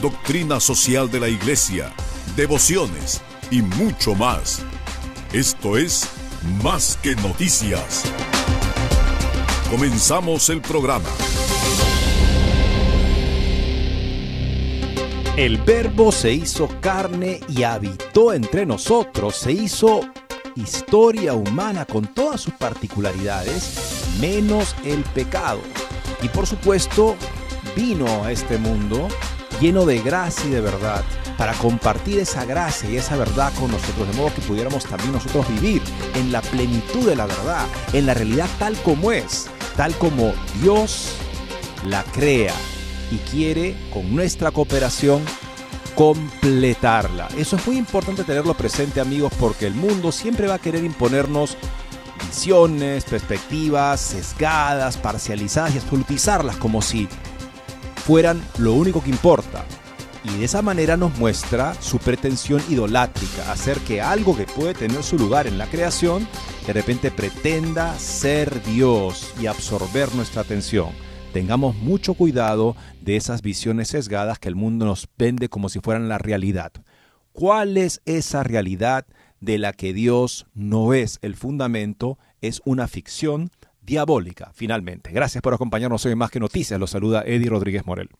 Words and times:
doctrina 0.00 0.60
social 0.60 1.10
de 1.10 1.20
la 1.20 1.28
Iglesia, 1.28 1.92
devociones 2.36 3.20
y 3.50 3.62
mucho 3.62 4.14
más. 4.14 4.62
Esto 5.32 5.76
es 5.76 6.08
Más 6.62 6.96
que 7.02 7.16
Noticias. 7.16 8.04
Comenzamos 9.70 10.48
el 10.50 10.60
programa. 10.60 11.08
El 15.36 15.58
verbo 15.58 16.12
se 16.12 16.32
hizo 16.32 16.68
carne 16.80 17.40
y 17.48 17.64
habitó 17.64 18.32
entre 18.32 18.66
nosotros, 18.66 19.36
se 19.36 19.52
hizo 19.52 20.00
historia 20.54 21.34
humana 21.34 21.84
con 21.84 22.06
todas 22.06 22.40
sus 22.40 22.54
particularidades, 22.54 24.06
menos 24.20 24.74
el 24.84 25.02
pecado. 25.02 25.60
Y 26.22 26.28
por 26.28 26.46
supuesto, 26.46 27.16
vino 27.76 28.24
a 28.24 28.32
este 28.32 28.58
mundo 28.58 29.08
lleno 29.60 29.86
de 29.86 30.00
gracia 30.00 30.46
y 30.46 30.50
de 30.50 30.60
verdad, 30.60 31.04
para 31.36 31.52
compartir 31.54 32.18
esa 32.18 32.44
gracia 32.44 32.90
y 32.90 32.96
esa 32.96 33.16
verdad 33.16 33.52
con 33.58 33.70
nosotros, 33.70 34.08
de 34.08 34.16
modo 34.16 34.34
que 34.34 34.42
pudiéramos 34.42 34.84
también 34.84 35.12
nosotros 35.12 35.48
vivir 35.48 35.82
en 36.14 36.32
la 36.32 36.42
plenitud 36.42 37.06
de 37.06 37.16
la 37.16 37.26
verdad, 37.26 37.66
en 37.92 38.06
la 38.06 38.14
realidad 38.14 38.48
tal 38.58 38.76
como 38.82 39.12
es, 39.12 39.46
tal 39.76 39.94
como 39.94 40.32
Dios 40.60 41.12
la 41.86 42.02
crea 42.04 42.54
y 43.10 43.16
quiere 43.30 43.76
con 43.92 44.14
nuestra 44.14 44.50
cooperación 44.50 45.22
completarla. 45.94 47.28
Eso 47.36 47.56
es 47.56 47.66
muy 47.66 47.76
importante 47.76 48.24
tenerlo 48.24 48.54
presente 48.54 49.00
amigos 49.00 49.32
porque 49.38 49.66
el 49.66 49.74
mundo 49.74 50.12
siempre 50.12 50.46
va 50.46 50.54
a 50.54 50.58
querer 50.58 50.84
imponernos 50.84 51.56
visiones, 52.24 53.04
perspectivas 53.04 54.00
sesgadas, 54.00 54.96
parcializadas 54.96 55.74
y 55.74 55.78
absolutizarlas 55.78 56.56
como 56.56 56.82
si 56.82 57.08
fueran 58.08 58.42
lo 58.56 58.72
único 58.72 59.04
que 59.04 59.10
importa. 59.10 59.66
Y 60.24 60.38
de 60.38 60.46
esa 60.46 60.62
manera 60.62 60.96
nos 60.96 61.18
muestra 61.18 61.74
su 61.74 61.98
pretensión 61.98 62.62
idolátrica, 62.70 63.52
hacer 63.52 63.76
que 63.80 64.00
algo 64.00 64.34
que 64.34 64.46
puede 64.46 64.72
tener 64.72 65.02
su 65.02 65.18
lugar 65.18 65.46
en 65.46 65.58
la 65.58 65.66
creación, 65.66 66.26
de 66.66 66.72
repente 66.72 67.10
pretenda 67.10 67.94
ser 67.98 68.62
Dios 68.62 69.34
y 69.38 69.46
absorber 69.46 70.14
nuestra 70.14 70.40
atención. 70.40 70.88
Tengamos 71.34 71.76
mucho 71.76 72.14
cuidado 72.14 72.76
de 73.02 73.16
esas 73.16 73.42
visiones 73.42 73.88
sesgadas 73.88 74.38
que 74.38 74.48
el 74.48 74.56
mundo 74.56 74.86
nos 74.86 75.06
vende 75.18 75.50
como 75.50 75.68
si 75.68 75.80
fueran 75.80 76.08
la 76.08 76.16
realidad. 76.16 76.72
¿Cuál 77.32 77.76
es 77.76 78.00
esa 78.06 78.42
realidad 78.42 79.04
de 79.40 79.58
la 79.58 79.74
que 79.74 79.92
Dios 79.92 80.46
no 80.54 80.94
es 80.94 81.18
el 81.20 81.34
fundamento? 81.36 82.18
Es 82.40 82.62
una 82.64 82.88
ficción 82.88 83.50
diabólica, 83.88 84.52
finalmente. 84.54 85.10
Gracias 85.12 85.40
por 85.40 85.54
acompañarnos 85.54 86.04
hoy 86.04 86.12
en 86.12 86.18
Más 86.18 86.30
que 86.30 86.38
Noticias. 86.38 86.78
Los 86.78 86.90
saluda 86.90 87.22
Eddie 87.24 87.48
Rodríguez 87.48 87.86
Morel. 87.86 88.10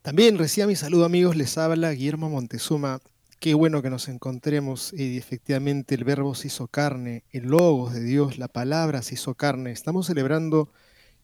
También 0.00 0.38
reciba 0.38 0.66
mi 0.66 0.76
saludo 0.76 1.04
amigos, 1.04 1.36
les 1.36 1.58
habla 1.58 1.92
Guillermo 1.92 2.30
Montezuma. 2.30 3.00
Qué 3.38 3.52
bueno 3.52 3.82
que 3.82 3.90
nos 3.90 4.08
encontremos 4.08 4.94
y 4.94 5.18
efectivamente 5.18 5.94
el 5.94 6.04
verbo 6.04 6.34
se 6.34 6.46
hizo 6.46 6.68
carne, 6.68 7.22
el 7.32 7.48
logos 7.48 7.92
de 7.92 8.02
Dios, 8.02 8.38
la 8.38 8.48
palabra 8.48 9.02
se 9.02 9.14
hizo 9.14 9.34
carne. 9.34 9.72
Estamos 9.72 10.06
celebrando 10.06 10.72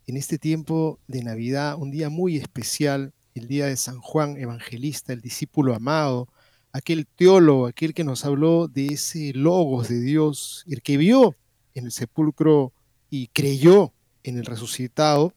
en 0.06 0.18
este 0.18 0.38
tiempo 0.38 0.98
de 1.08 1.22
Navidad 1.22 1.76
un 1.78 1.90
día 1.90 2.10
muy 2.10 2.36
especial, 2.36 3.14
el 3.34 3.48
día 3.48 3.64
de 3.64 3.78
San 3.78 3.98
Juan 3.98 4.36
Evangelista, 4.36 5.14
el 5.14 5.22
discípulo 5.22 5.74
amado, 5.74 6.28
aquel 6.70 7.06
teólogo, 7.06 7.66
aquel 7.66 7.94
que 7.94 8.04
nos 8.04 8.26
habló 8.26 8.68
de 8.68 8.88
ese 8.88 9.32
logos 9.32 9.88
de 9.88 10.00
Dios, 10.00 10.64
el 10.68 10.82
que 10.82 10.98
vio 10.98 11.34
en 11.74 11.86
el 11.86 11.92
sepulcro 11.92 12.74
y 13.10 13.28
creyó 13.28 13.92
en 14.22 14.38
el 14.38 14.44
resucitado, 14.44 15.32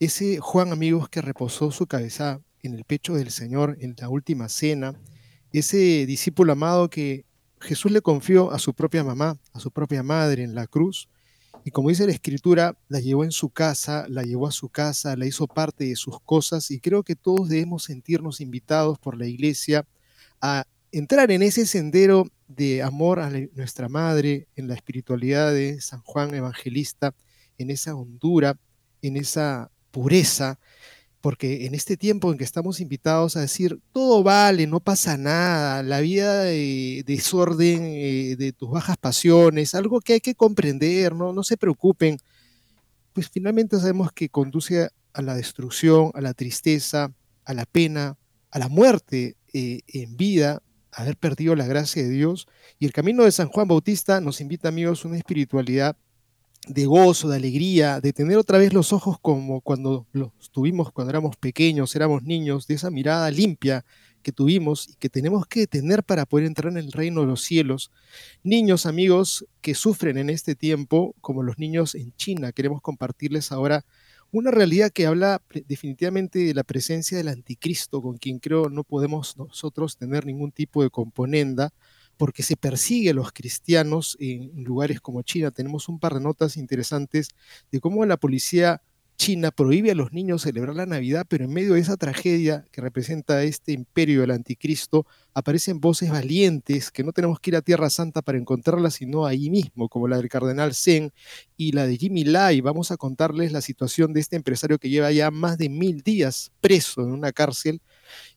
ese 0.00 0.38
Juan 0.38 0.72
amigos 0.72 1.08
que 1.08 1.22
reposó 1.22 1.70
su 1.70 1.86
cabeza 1.86 2.40
en 2.62 2.74
el 2.74 2.84
pecho 2.84 3.14
del 3.14 3.30
Señor 3.30 3.76
en 3.80 3.94
la 3.98 4.08
última 4.08 4.48
cena, 4.48 4.94
ese 5.52 6.06
discípulo 6.06 6.52
amado 6.52 6.90
que 6.90 7.24
Jesús 7.60 7.92
le 7.92 8.02
confió 8.02 8.50
a 8.50 8.58
su 8.58 8.74
propia 8.74 9.04
mamá, 9.04 9.38
a 9.52 9.60
su 9.60 9.70
propia 9.70 10.02
madre 10.02 10.42
en 10.42 10.54
la 10.54 10.66
cruz, 10.66 11.08
y 11.66 11.70
como 11.70 11.88
dice 11.88 12.06
la 12.06 12.12
escritura, 12.12 12.76
la 12.88 13.00
llevó 13.00 13.24
en 13.24 13.32
su 13.32 13.48
casa, 13.48 14.06
la 14.08 14.22
llevó 14.22 14.46
a 14.46 14.52
su 14.52 14.68
casa, 14.68 15.16
la 15.16 15.26
hizo 15.26 15.46
parte 15.46 15.84
de 15.86 15.96
sus 15.96 16.20
cosas, 16.20 16.70
y 16.70 16.78
creo 16.78 17.02
que 17.02 17.16
todos 17.16 17.48
debemos 17.48 17.84
sentirnos 17.84 18.42
invitados 18.42 18.98
por 18.98 19.16
la 19.16 19.26
iglesia 19.26 19.86
a 20.42 20.66
entrar 20.92 21.30
en 21.30 21.42
ese 21.42 21.64
sendero 21.64 22.26
de 22.56 22.82
amor 22.82 23.20
a 23.20 23.30
nuestra 23.30 23.88
madre, 23.88 24.48
en 24.56 24.68
la 24.68 24.74
espiritualidad 24.74 25.52
de 25.52 25.80
San 25.80 26.00
Juan 26.02 26.34
Evangelista, 26.34 27.14
en 27.58 27.70
esa 27.70 27.94
hondura, 27.94 28.56
en 29.02 29.16
esa 29.16 29.70
pureza, 29.90 30.58
porque 31.20 31.64
en 31.66 31.74
este 31.74 31.96
tiempo 31.96 32.30
en 32.30 32.36
que 32.36 32.44
estamos 32.44 32.80
invitados 32.80 33.36
a 33.36 33.40
decir, 33.40 33.80
todo 33.92 34.22
vale, 34.22 34.66
no 34.66 34.80
pasa 34.80 35.16
nada, 35.16 35.82
la 35.82 36.00
vida 36.00 36.42
de 36.42 37.02
desorden, 37.06 37.84
eh, 37.84 38.36
de 38.36 38.52
tus 38.52 38.70
bajas 38.70 38.98
pasiones, 38.98 39.74
algo 39.74 40.00
que 40.00 40.14
hay 40.14 40.20
que 40.20 40.34
comprender, 40.34 41.14
¿no? 41.14 41.32
no 41.32 41.42
se 41.42 41.56
preocupen, 41.56 42.18
pues 43.14 43.30
finalmente 43.30 43.78
sabemos 43.78 44.12
que 44.12 44.28
conduce 44.28 44.90
a 45.14 45.22
la 45.22 45.34
destrucción, 45.34 46.10
a 46.14 46.20
la 46.20 46.34
tristeza, 46.34 47.10
a 47.44 47.54
la 47.54 47.64
pena, 47.64 48.18
a 48.50 48.58
la 48.58 48.68
muerte 48.68 49.36
eh, 49.52 49.80
en 49.88 50.16
vida, 50.16 50.60
haber 50.96 51.16
perdido 51.16 51.54
la 51.54 51.66
gracia 51.66 52.02
de 52.02 52.10
Dios. 52.10 52.46
Y 52.78 52.86
el 52.86 52.92
camino 52.92 53.24
de 53.24 53.32
San 53.32 53.48
Juan 53.48 53.68
Bautista 53.68 54.20
nos 54.20 54.40
invita, 54.40 54.68
amigos, 54.68 55.04
a 55.04 55.08
una 55.08 55.18
espiritualidad 55.18 55.96
de 56.66 56.86
gozo, 56.86 57.28
de 57.28 57.36
alegría, 57.36 58.00
de 58.00 58.12
tener 58.12 58.38
otra 58.38 58.58
vez 58.58 58.72
los 58.72 58.92
ojos 58.92 59.18
como 59.20 59.60
cuando 59.60 60.06
los 60.12 60.30
tuvimos 60.50 60.92
cuando 60.92 61.10
éramos 61.10 61.36
pequeños, 61.36 61.94
éramos 61.94 62.22
niños, 62.22 62.66
de 62.66 62.74
esa 62.74 62.90
mirada 62.90 63.30
limpia 63.30 63.84
que 64.22 64.32
tuvimos 64.32 64.88
y 64.88 64.94
que 64.94 65.10
tenemos 65.10 65.46
que 65.46 65.66
tener 65.66 66.02
para 66.02 66.24
poder 66.24 66.46
entrar 66.46 66.72
en 66.72 66.78
el 66.78 66.92
reino 66.92 67.20
de 67.20 67.26
los 67.26 67.42
cielos. 67.42 67.92
Niños, 68.42 68.86
amigos, 68.86 69.46
que 69.60 69.74
sufren 69.74 70.16
en 70.16 70.30
este 70.30 70.54
tiempo, 70.54 71.14
como 71.20 71.42
los 71.42 71.58
niños 71.58 71.94
en 71.94 72.12
China, 72.16 72.50
queremos 72.52 72.80
compartirles 72.80 73.52
ahora 73.52 73.84
una 74.34 74.50
realidad 74.50 74.90
que 74.90 75.06
habla 75.06 75.40
definitivamente 75.68 76.40
de 76.40 76.54
la 76.54 76.64
presencia 76.64 77.16
del 77.16 77.28
anticristo, 77.28 78.02
con 78.02 78.18
quien 78.18 78.40
creo 78.40 78.68
no 78.68 78.82
podemos 78.82 79.36
nosotros 79.36 79.96
tener 79.96 80.26
ningún 80.26 80.50
tipo 80.50 80.82
de 80.82 80.90
componenda, 80.90 81.72
porque 82.16 82.42
se 82.42 82.56
persigue 82.56 83.10
a 83.10 83.14
los 83.14 83.30
cristianos 83.30 84.16
en 84.18 84.64
lugares 84.64 85.00
como 85.00 85.22
China. 85.22 85.52
Tenemos 85.52 85.88
un 85.88 86.00
par 86.00 86.14
de 86.14 86.20
notas 86.20 86.56
interesantes 86.56 87.28
de 87.70 87.78
cómo 87.78 88.04
la 88.06 88.16
policía 88.16 88.82
China 89.16 89.50
prohíbe 89.50 89.90
a 89.90 89.94
los 89.94 90.12
niños 90.12 90.42
celebrar 90.42 90.74
la 90.74 90.86
Navidad, 90.86 91.24
pero 91.28 91.44
en 91.44 91.52
medio 91.52 91.74
de 91.74 91.80
esa 91.80 91.96
tragedia 91.96 92.66
que 92.72 92.80
representa 92.80 93.42
este 93.42 93.72
imperio 93.72 94.20
del 94.20 94.32
anticristo, 94.32 95.06
aparecen 95.32 95.80
voces 95.80 96.10
valientes 96.10 96.90
que 96.90 97.04
no 97.04 97.12
tenemos 97.12 97.40
que 97.40 97.50
ir 97.50 97.56
a 97.56 97.62
Tierra 97.62 97.90
Santa 97.90 98.22
para 98.22 98.38
encontrarlas, 98.38 98.94
sino 98.94 99.24
ahí 99.24 99.50
mismo, 99.50 99.88
como 99.88 100.08
la 100.08 100.16
del 100.16 100.28
cardenal 100.28 100.74
Zen 100.74 101.12
y 101.56 101.72
la 101.72 101.86
de 101.86 101.96
Jimmy 101.96 102.24
Lai. 102.24 102.60
Vamos 102.60 102.90
a 102.90 102.96
contarles 102.96 103.52
la 103.52 103.60
situación 103.60 104.12
de 104.12 104.20
este 104.20 104.36
empresario 104.36 104.78
que 104.78 104.90
lleva 104.90 105.12
ya 105.12 105.30
más 105.30 105.58
de 105.58 105.68
mil 105.68 106.02
días 106.02 106.52
preso 106.60 107.02
en 107.02 107.12
una 107.12 107.32
cárcel 107.32 107.80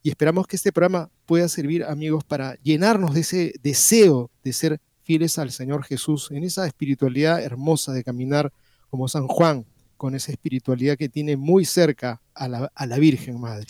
y 0.03 0.09
esperamos 0.09 0.47
que 0.47 0.56
este 0.56 0.71
programa 0.71 1.09
pueda 1.25 1.50
servir, 1.50 1.83
amigos, 1.83 2.23
para 2.23 2.56
llenarnos 2.62 3.13
de 3.13 3.21
ese 3.21 3.53
deseo 3.62 4.31
de 4.44 4.53
ser 4.53 4.80
fieles 5.03 5.38
al 5.39 5.51
Señor 5.51 5.83
Jesús, 5.83 6.30
en 6.31 6.44
esa 6.44 6.68
espiritualidad 6.68 7.41
hermosa 7.41 7.94
de 7.94 8.03
caminar 8.03 8.51
como 8.89 9.07
San 9.07 9.27
Juan, 9.27 9.65
con 9.97 10.15
esa 10.15 10.31
espiritualidad 10.31 10.97
que 10.97 11.09
tiene 11.09 11.35
muy 11.35 11.65
cerca 11.65 12.21
a 12.33 12.47
la, 12.47 12.97
Virgen 12.97 13.39
Madre. 13.39 13.65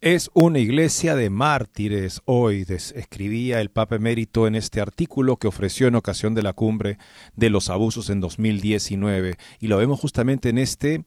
Es 0.00 0.30
una 0.32 0.58
iglesia 0.58 1.14
de 1.14 1.28
mártires 1.28 2.22
hoy, 2.24 2.64
escribía 2.68 3.60
el 3.60 3.70
Papa 3.70 3.96
Emérito 3.96 4.46
en 4.46 4.54
este 4.54 4.80
artículo 4.80 5.36
que 5.36 5.46
ofreció 5.46 5.88
en 5.88 5.94
ocasión 5.94 6.34
de 6.34 6.42
la 6.42 6.54
cumbre 6.54 6.96
de 7.36 7.50
los 7.50 7.68
abusos 7.68 8.08
en 8.08 8.20
2019. 8.20 9.36
Y 9.60 9.66
lo 9.68 9.76
vemos 9.76 10.00
justamente 10.00 10.48
en 10.48 10.56
este, 10.56 11.04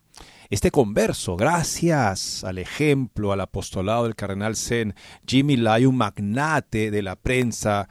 este 0.51 0.69
converso, 0.69 1.35
gracias 1.35 2.43
al 2.43 2.59
ejemplo, 2.59 3.31
al 3.31 3.41
apostolado 3.41 4.03
del 4.03 4.15
cardenal 4.15 4.55
Zen, 4.55 4.93
Jimmy 5.25 5.57
Lai, 5.57 5.85
un 5.85 5.97
magnate 5.97 6.91
de 6.91 7.01
la 7.01 7.15
prensa, 7.15 7.89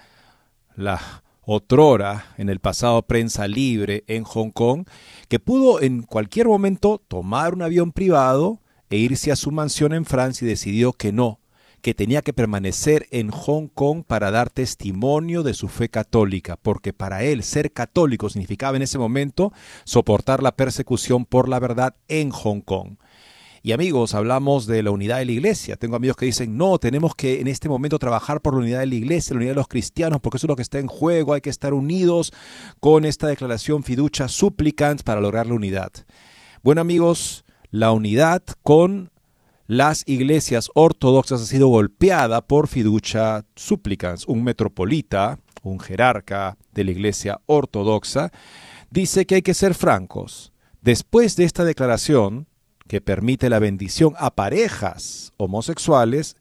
la 0.77 1.22
otrora, 1.45 2.27
en 2.39 2.49
el 2.49 2.61
pasado 2.61 3.03
prensa 3.03 3.49
libre 3.49 4.05
en 4.07 4.25
Hong 4.25 4.51
Kong, 4.51 4.87
que 5.29 5.41
pudo 5.41 5.81
en 5.81 6.03
cualquier 6.03 6.47
momento 6.47 7.03
tomar 7.09 7.55
un 7.55 7.63
avión 7.63 7.93
privado, 7.93 8.61
e 8.91 8.99
irse 8.99 9.33
a 9.33 9.37
su 9.37 9.51
mansión 9.51 9.95
en 9.95 10.05
Francia 10.05 10.45
y 10.45 10.49
decidió 10.49 10.93
que 10.93 11.13
no, 11.13 11.41
que 11.81 11.95
tenía 11.95 12.23
que 12.23 12.33
permanecer 12.33 13.09
en 13.11 13.31
Hong 13.31 13.69
Kong 13.69 14.05
para 14.07 14.31
dar 14.31 14.51
testimonio 14.51 15.43
de 15.43 15.55
su 15.55 15.69
fe 15.69 15.89
católica, 15.89 16.57
porque 16.61 16.93
para 16.93 17.25
él 17.25 17.43
ser 17.43 17.73
católico 17.73 18.29
significaba 18.29 18.77
en 18.77 18.83
ese 18.83 18.99
momento 18.99 19.53
soportar 19.85 20.43
la 20.43 20.57
persecución 20.57 21.25
por 21.25 21.49
la 21.49 21.59
verdad 21.59 21.97
en 22.09 22.31
Hong 22.31 22.61
Kong. 22.61 22.97
Y 23.65 23.71
amigos, 23.71 24.15
hablamos 24.15 24.67
de 24.67 24.83
la 24.83 24.91
unidad 24.91 25.19
de 25.19 25.25
la 25.25 25.33
iglesia. 25.33 25.77
Tengo 25.77 25.95
amigos 25.95 26.17
que 26.17 26.27
dicen, 26.27 26.57
no, 26.57 26.79
tenemos 26.79 27.15
que 27.15 27.41
en 27.41 27.47
este 27.47 27.69
momento 27.69 27.97
trabajar 28.01 28.41
por 28.41 28.55
la 28.55 28.61
unidad 28.61 28.81
de 28.81 28.87
la 28.87 28.97
iglesia, 28.97 29.35
la 29.35 29.39
unidad 29.39 29.53
de 29.53 29.57
los 29.57 29.69
cristianos, 29.69 30.19
porque 30.21 30.39
eso 30.39 30.47
es 30.47 30.49
lo 30.49 30.57
que 30.57 30.63
está 30.63 30.81
en 30.81 30.89
juego, 30.89 31.33
hay 31.33 31.41
que 31.41 31.51
estar 31.51 31.73
unidos 31.73 32.33
con 32.81 33.05
esta 33.05 33.29
declaración 33.29 33.85
fiducia 33.85 34.27
supplicans 34.27 35.05
para 35.05 35.21
lograr 35.21 35.47
la 35.47 35.55
unidad. 35.55 35.93
Bueno 36.65 36.81
amigos, 36.81 37.45
la 37.71 37.93
unidad 37.93 38.43
con 38.65 39.13
las 39.69 40.03
iglesias 40.09 40.69
ortodoxas 40.75 41.41
ha 41.43 41.47
sido 41.47 41.69
golpeada 41.69 42.41
por 42.41 42.67
fiducia 42.67 43.45
supplicans. 43.55 44.27
Un 44.27 44.43
metropolita, 44.43 45.39
un 45.63 45.79
jerarca 45.79 46.59
de 46.73 46.83
la 46.83 46.91
iglesia 46.91 47.41
ortodoxa, 47.47 48.33
dice 48.91 49.25
que 49.25 49.37
hay 49.37 49.43
que 49.43 49.55
ser 49.55 49.75
francos. 49.75 50.53
Después 50.81 51.37
de 51.37 51.45
esta 51.45 51.65
declaración, 51.65 52.49
que 52.89 53.01
permite 53.01 53.49
la 53.49 53.59
bendición 53.59 54.15
a 54.19 54.35
parejas 54.35 55.33
homosexuales, 55.37 56.37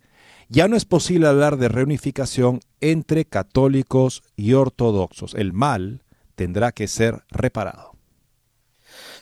ya 0.50 0.68
no 0.68 0.76
es 0.76 0.86
posible 0.86 1.28
hablar 1.28 1.58
de 1.58 1.70
reunificación 1.70 2.60
entre 2.82 3.26
católicos 3.26 4.22
y 4.36 4.54
ortodoxos. 4.54 5.34
El 5.36 5.54
mal 5.54 6.04
tendrá 6.36 6.72
que 6.72 6.88
ser 6.88 7.24
reparado. 7.30 7.92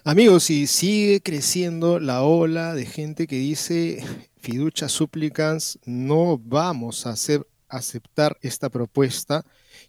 Amigos, 0.04 0.46
si 0.46 0.66
sigue 0.66 1.22
creciendo 1.22 2.00
la 2.00 2.24
ola 2.24 2.74
de 2.74 2.86
gente 2.86 3.28
que 3.28 3.36
dice 3.36 4.04
fiducia 4.38 4.90
supplicans, 4.90 5.78
no 5.86 6.38
vamos 6.38 7.06
a 7.06 7.12
hacer, 7.12 7.46
aceptar 7.68 8.38
esta 8.42 8.70
propuesta. 8.70 9.46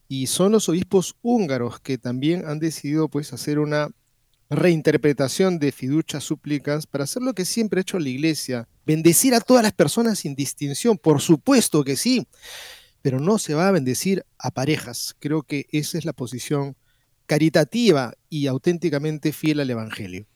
Y 0.09 0.27
son 0.27 0.53
los 0.53 0.69
obispos 0.69 1.17
húngaros 1.23 1.81
que 1.81 1.97
también 1.97 2.44
han 2.47 2.59
decidido 2.59 3.09
pues, 3.09 3.32
hacer 3.32 3.59
una 3.59 3.91
reinterpretación 4.50 5.58
de 5.58 5.73
fiducia 5.73 6.20
supplicans 6.20 6.87
para 6.87 7.05
hacer 7.05 7.23
lo 7.23 7.32
que 7.35 7.44
siempre 7.44 7.81
ha 7.81 7.82
hecho 7.82 7.99
la 7.99 8.08
iglesia, 8.08 8.69
bendecir 8.85 9.35
a 9.35 9.41
todas 9.41 9.62
las 9.62 9.73
personas 9.73 10.19
sin 10.19 10.35
distinción, 10.35 10.99
por 10.99 11.20
supuesto 11.20 11.85
que 11.85 11.97
sí, 11.97 12.26
pero 13.00 13.20
no 13.20 13.38
se 13.38 13.55
va 13.55 13.69
a 13.69 13.73
bendecir 13.73 14.26
a 14.38 14.50
parejas. 14.50 15.17
Creo 15.20 15.43
que 15.43 15.67
esa 15.70 15.97
es 15.97 16.05
la 16.05 16.12
posición 16.12 16.76
caritativa 17.26 18.12
y 18.29 18.49
auténticamente 18.49 19.32
fiel 19.32 19.61
al 19.61 19.70
Evangelio. 19.70 20.26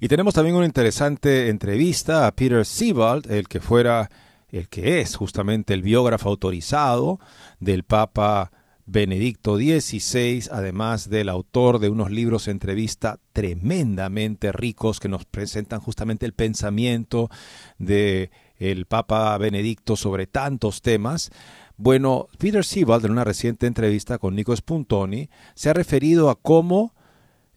Y 0.00 0.08
tenemos 0.08 0.34
también 0.34 0.56
una 0.56 0.66
interesante 0.66 1.48
entrevista 1.48 2.26
a 2.26 2.34
Peter 2.34 2.66
Siebald, 2.66 3.30
el 3.30 3.46
que 3.46 3.60
fuera, 3.60 4.10
el 4.48 4.68
que 4.68 5.00
es 5.00 5.14
justamente 5.14 5.74
el 5.74 5.82
biógrafo 5.82 6.28
autorizado 6.28 7.20
del 7.60 7.84
Papa 7.84 8.50
Benedicto 8.86 9.56
XVI, 9.56 10.48
además 10.50 11.08
del 11.08 11.30
autor 11.30 11.78
de 11.78 11.88
unos 11.88 12.10
libros 12.10 12.48
entrevista 12.48 13.18
tremendamente 13.32 14.52
ricos 14.52 15.00
que 15.00 15.08
nos 15.08 15.24
presentan 15.24 15.80
justamente 15.80 16.26
el 16.26 16.34
pensamiento 16.34 17.30
de 17.78 18.30
el 18.58 18.86
Papa 18.86 19.36
Benedicto 19.38 19.96
sobre 19.96 20.26
tantos 20.26 20.82
temas. 20.82 21.30
Bueno, 21.76 22.28
Peter 22.38 22.64
Siebald, 22.64 23.04
en 23.06 23.12
una 23.12 23.24
reciente 23.24 23.66
entrevista 23.66 24.18
con 24.18 24.36
Nico 24.36 24.54
Spuntoni, 24.54 25.28
se 25.54 25.70
ha 25.70 25.72
referido 25.72 26.30
a 26.30 26.36
cómo 26.36 26.94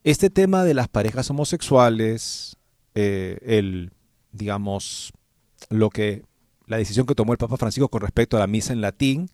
este 0.04 0.30
tema 0.30 0.64
de 0.64 0.74
las 0.74 0.88
parejas 0.88 1.30
homosexuales, 1.30 2.58
eh, 2.96 3.38
el, 3.42 3.92
digamos, 4.32 5.12
lo 5.70 5.90
que, 5.90 6.24
la 6.66 6.78
decisión 6.78 7.06
que 7.06 7.16
tomó 7.16 7.34
el 7.34 7.38
Papa 7.38 7.58
Francisco 7.58 7.90
con 7.90 8.02
respecto 8.02 8.38
a 8.38 8.40
la 8.40 8.48
misa 8.48 8.74
en 8.74 8.82
latín, 8.82 9.30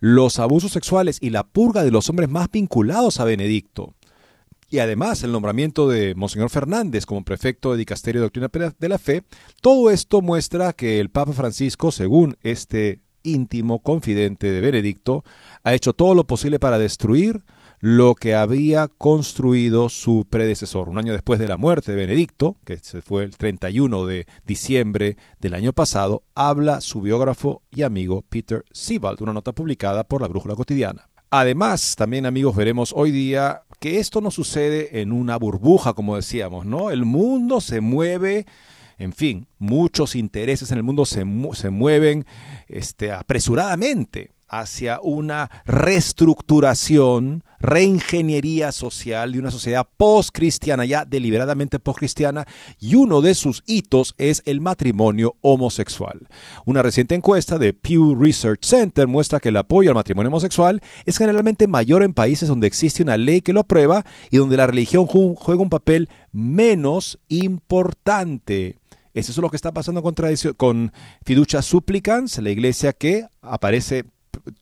los 0.00 0.38
abusos 0.38 0.72
sexuales 0.72 1.18
y 1.20 1.30
la 1.30 1.44
purga 1.44 1.84
de 1.84 1.90
los 1.90 2.08
hombres 2.08 2.28
más 2.28 2.50
vinculados 2.50 3.20
a 3.20 3.24
Benedicto, 3.24 3.94
y 4.70 4.80
además 4.80 5.22
el 5.22 5.32
nombramiento 5.32 5.88
de 5.88 6.14
Monseñor 6.14 6.50
Fernández 6.50 7.06
como 7.06 7.24
prefecto 7.24 7.72
de 7.72 7.78
Dicasterio 7.78 8.20
de 8.20 8.26
Doctrina 8.26 8.74
de 8.78 8.88
la 8.88 8.98
Fe, 8.98 9.22
todo 9.62 9.90
esto 9.90 10.20
muestra 10.20 10.74
que 10.74 11.00
el 11.00 11.08
Papa 11.10 11.32
Francisco, 11.32 11.90
según 11.90 12.36
este 12.42 13.00
íntimo 13.22 13.82
confidente 13.82 14.50
de 14.50 14.60
Benedicto, 14.60 15.24
ha 15.62 15.74
hecho 15.74 15.94
todo 15.94 16.14
lo 16.14 16.26
posible 16.26 16.58
para 16.58 16.78
destruir 16.78 17.42
lo 17.80 18.14
que 18.14 18.34
había 18.34 18.88
construido 18.88 19.88
su 19.88 20.26
predecesor. 20.28 20.88
Un 20.88 20.98
año 20.98 21.12
después 21.12 21.38
de 21.38 21.48
la 21.48 21.56
muerte 21.56 21.92
de 21.92 21.98
Benedicto, 21.98 22.56
que 22.64 22.78
se 22.78 23.02
fue 23.02 23.24
el 23.24 23.36
31 23.36 24.06
de 24.06 24.26
diciembre 24.44 25.16
del 25.40 25.54
año 25.54 25.72
pasado, 25.72 26.24
habla 26.34 26.80
su 26.80 27.00
biógrafo 27.00 27.62
y 27.70 27.82
amigo 27.82 28.24
Peter 28.28 28.64
Siebald, 28.72 29.22
una 29.22 29.32
nota 29.32 29.52
publicada 29.52 30.04
por 30.04 30.22
la 30.22 30.28
Brújula 30.28 30.56
Cotidiana. 30.56 31.08
Además, 31.30 31.94
también 31.96 32.26
amigos, 32.26 32.56
veremos 32.56 32.92
hoy 32.96 33.10
día 33.10 33.62
que 33.80 33.98
esto 33.98 34.20
no 34.20 34.30
sucede 34.30 35.00
en 35.00 35.12
una 35.12 35.36
burbuja, 35.36 35.92
como 35.92 36.16
decíamos, 36.16 36.64
¿no? 36.64 36.90
El 36.90 37.04
mundo 37.04 37.60
se 37.60 37.80
mueve 37.80 38.46
en 38.98 39.12
fin, 39.12 39.46
muchos 39.58 40.16
intereses 40.16 40.72
en 40.72 40.78
el 40.78 40.82
mundo 40.82 41.06
se, 41.06 41.24
se 41.52 41.70
mueven 41.70 42.26
este, 42.66 43.12
apresuradamente 43.12 44.32
hacia 44.48 45.00
una 45.02 45.50
reestructuración, 45.64 47.44
reingeniería 47.60 48.72
social 48.72 49.32
de 49.32 49.38
una 49.38 49.50
sociedad 49.50 49.86
post-cristiana, 49.96 50.84
ya 50.84 51.04
deliberadamente 51.04 51.78
post-cristiana, 51.78 52.46
y 52.78 52.94
uno 52.94 53.20
de 53.20 53.34
sus 53.34 53.62
hitos 53.66 54.14
es 54.18 54.42
el 54.46 54.60
matrimonio 54.60 55.36
homosexual. 55.40 56.28
Una 56.64 56.82
reciente 56.82 57.14
encuesta 57.14 57.58
de 57.58 57.74
Pew 57.74 58.14
Research 58.14 58.64
Center 58.64 59.06
muestra 59.06 59.40
que 59.40 59.50
el 59.50 59.56
apoyo 59.56 59.90
al 59.90 59.96
matrimonio 59.96 60.28
homosexual 60.28 60.80
es 61.04 61.18
generalmente 61.18 61.66
mayor 61.66 62.02
en 62.02 62.14
países 62.14 62.48
donde 62.48 62.66
existe 62.66 63.02
una 63.02 63.16
ley 63.16 63.40
que 63.40 63.52
lo 63.52 63.60
aprueba 63.60 64.04
y 64.30 64.38
donde 64.38 64.56
la 64.56 64.66
religión 64.66 65.06
juega 65.06 65.62
un 65.62 65.70
papel 65.70 66.08
menos 66.32 67.18
importante. 67.28 68.78
Eso 69.14 69.32
es 69.32 69.38
lo 69.38 69.50
que 69.50 69.56
está 69.56 69.72
pasando 69.72 70.02
con, 70.02 70.14
con 70.56 70.92
fiducia 71.24 71.60
supplicans, 71.60 72.38
la 72.38 72.50
iglesia 72.50 72.92
que 72.92 73.26
aparece, 73.42 74.04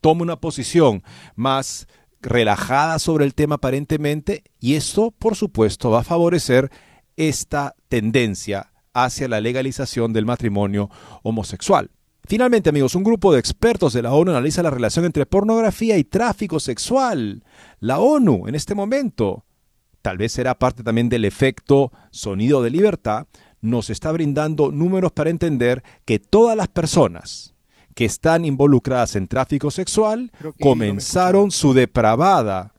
toma 0.00 0.23
una 0.23 0.37
posición 0.40 1.02
más 1.35 1.87
relajada 2.20 2.99
sobre 2.99 3.25
el 3.25 3.35
tema 3.35 3.56
aparentemente, 3.56 4.44
y 4.58 4.75
esto, 4.75 5.12
por 5.12 5.37
supuesto, 5.37 5.90
va 5.90 6.00
a 6.00 6.04
favorecer 6.04 6.70
esta 7.16 7.75
tendencia 7.88 8.73
hacia 8.92 9.28
la 9.28 9.40
legalización 9.40 10.12
del 10.12 10.26
matrimonio 10.26 10.90
homosexual. 11.23 11.90
Finalmente, 12.28 12.70
amigos, 12.70 12.96
un 12.96 13.04
grupo 13.04 13.32
de 13.32 13.38
expertos 13.38 13.92
de 13.92 14.02
la 14.02 14.12
ONU 14.12 14.32
analiza 14.32 14.62
la 14.62 14.70
relación 14.70 15.04
entre 15.04 15.26
pornografía 15.26 15.96
y 15.96 16.02
tráfico 16.02 16.58
sexual. 16.58 17.44
La 17.78 18.00
ONU, 18.00 18.49
en 18.49 18.56
este 18.56 18.75
momento, 18.75 19.44
tal 20.02 20.18
vez 20.18 20.32
será 20.32 20.58
parte 20.58 20.82
también 20.82 21.08
del 21.08 21.25
efecto 21.25 21.92
sonido 22.11 22.62
de 22.62 22.70
libertad, 22.70 23.28
nos 23.61 23.90
está 23.90 24.11
brindando 24.11 24.73
números 24.73 25.12
para 25.12 25.30
entender 25.30 25.85
que 26.04 26.18
todas 26.18 26.56
las 26.56 26.68
personas 26.68 27.55
que 27.96 28.04
están 28.04 28.44
involucradas 28.44 29.16
en 29.16 29.26
tráfico 29.26 29.70
sexual 29.70 30.30
comenzaron 30.60 31.50
su 31.50 31.72
depravada 31.72 32.74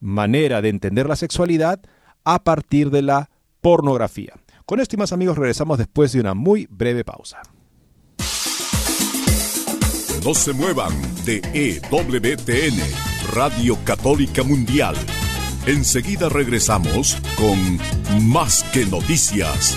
manera 0.00 0.60
de 0.60 0.68
entender 0.68 1.08
la 1.08 1.14
sexualidad 1.14 1.80
a 2.24 2.42
partir 2.42 2.90
de 2.90 3.02
la 3.02 3.30
pornografía. 3.60 4.34
Con 4.66 4.80
esto 4.80 4.96
y 4.96 4.98
más 4.98 5.12
amigos 5.12 5.38
regresamos 5.38 5.78
después 5.78 6.12
de 6.12 6.20
una 6.20 6.34
muy 6.34 6.66
breve 6.66 7.04
pausa. 7.04 7.40
No 10.24 10.34
se 10.34 10.52
muevan 10.52 10.92
de 11.24 11.40
EWTN, 11.54 12.80
Radio 13.32 13.78
Católica 13.84 14.42
Mundial. 14.42 14.96
Enseguida 15.66 16.28
regresamos 16.28 17.16
con 17.36 18.28
Más 18.28 18.64
que 18.72 18.84
Noticias. 18.86 19.76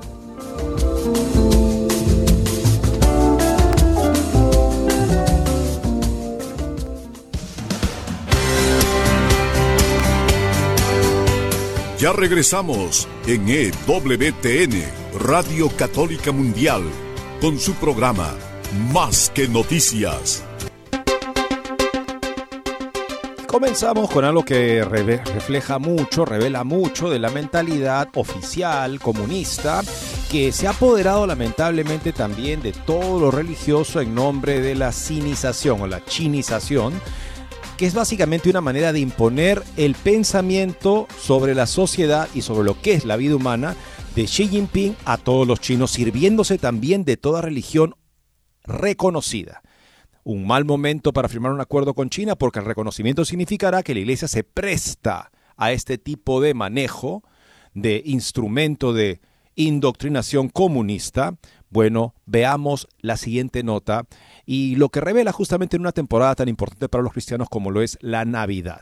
Ya 12.01 12.11
regresamos 12.13 13.07
en 13.27 13.47
EWTN, 13.47 14.83
Radio 15.19 15.69
Católica 15.77 16.31
Mundial, 16.31 16.81
con 17.39 17.59
su 17.59 17.75
programa 17.75 18.33
Más 18.91 19.29
que 19.29 19.47
Noticias. 19.47 20.43
Comenzamos 23.45 24.09
con 24.09 24.25
algo 24.25 24.43
que 24.43 24.83
refleja 24.83 25.77
mucho, 25.77 26.25
revela 26.25 26.63
mucho 26.63 27.07
de 27.07 27.19
la 27.19 27.29
mentalidad 27.29 28.09
oficial 28.15 28.99
comunista 28.99 29.83
que 30.31 30.51
se 30.51 30.65
ha 30.65 30.71
apoderado 30.71 31.27
lamentablemente 31.27 32.13
también 32.13 32.63
de 32.63 32.71
todo 32.71 33.19
lo 33.19 33.29
religioso 33.29 34.01
en 34.01 34.15
nombre 34.15 34.59
de 34.59 34.73
la 34.73 34.91
cinización 34.91 35.81
o 35.81 35.85
la 35.85 36.03
chinización 36.03 36.93
que 37.81 37.87
es 37.87 37.95
básicamente 37.95 38.47
una 38.47 38.61
manera 38.61 38.93
de 38.93 38.99
imponer 38.99 39.63
el 39.75 39.95
pensamiento 39.95 41.07
sobre 41.19 41.55
la 41.55 41.65
sociedad 41.65 42.29
y 42.35 42.43
sobre 42.43 42.63
lo 42.63 42.79
que 42.79 42.93
es 42.93 43.05
la 43.05 43.17
vida 43.17 43.35
humana 43.35 43.75
de 44.15 44.25
Xi 44.25 44.49
Jinping 44.49 44.95
a 45.03 45.17
todos 45.17 45.47
los 45.47 45.61
chinos, 45.61 45.89
sirviéndose 45.89 46.59
también 46.59 47.05
de 47.05 47.17
toda 47.17 47.41
religión 47.41 47.95
reconocida. 48.65 49.63
Un 50.23 50.45
mal 50.45 50.63
momento 50.63 51.11
para 51.11 51.27
firmar 51.27 51.53
un 51.53 51.59
acuerdo 51.59 51.95
con 51.95 52.11
China 52.11 52.35
porque 52.35 52.59
el 52.59 52.65
reconocimiento 52.65 53.25
significará 53.25 53.81
que 53.81 53.95
la 53.95 54.01
iglesia 54.01 54.27
se 54.27 54.43
presta 54.43 55.31
a 55.57 55.71
este 55.71 55.97
tipo 55.97 56.39
de 56.39 56.53
manejo 56.53 57.23
de 57.73 58.03
instrumento 58.05 58.93
de 58.93 59.21
indoctrinación 59.55 60.49
comunista. 60.49 61.35
Bueno, 61.71 62.13
veamos 62.27 62.87
la 62.99 63.17
siguiente 63.17 63.63
nota 63.63 64.05
y 64.45 64.75
lo 64.75 64.89
que 64.89 65.01
revela 65.01 65.31
justamente 65.31 65.75
en 65.75 65.81
una 65.81 65.91
temporada 65.91 66.35
tan 66.35 66.49
importante 66.49 66.89
para 66.89 67.03
los 67.03 67.13
cristianos 67.13 67.49
como 67.49 67.71
lo 67.71 67.81
es 67.81 67.97
la 68.01 68.25
Navidad. 68.25 68.81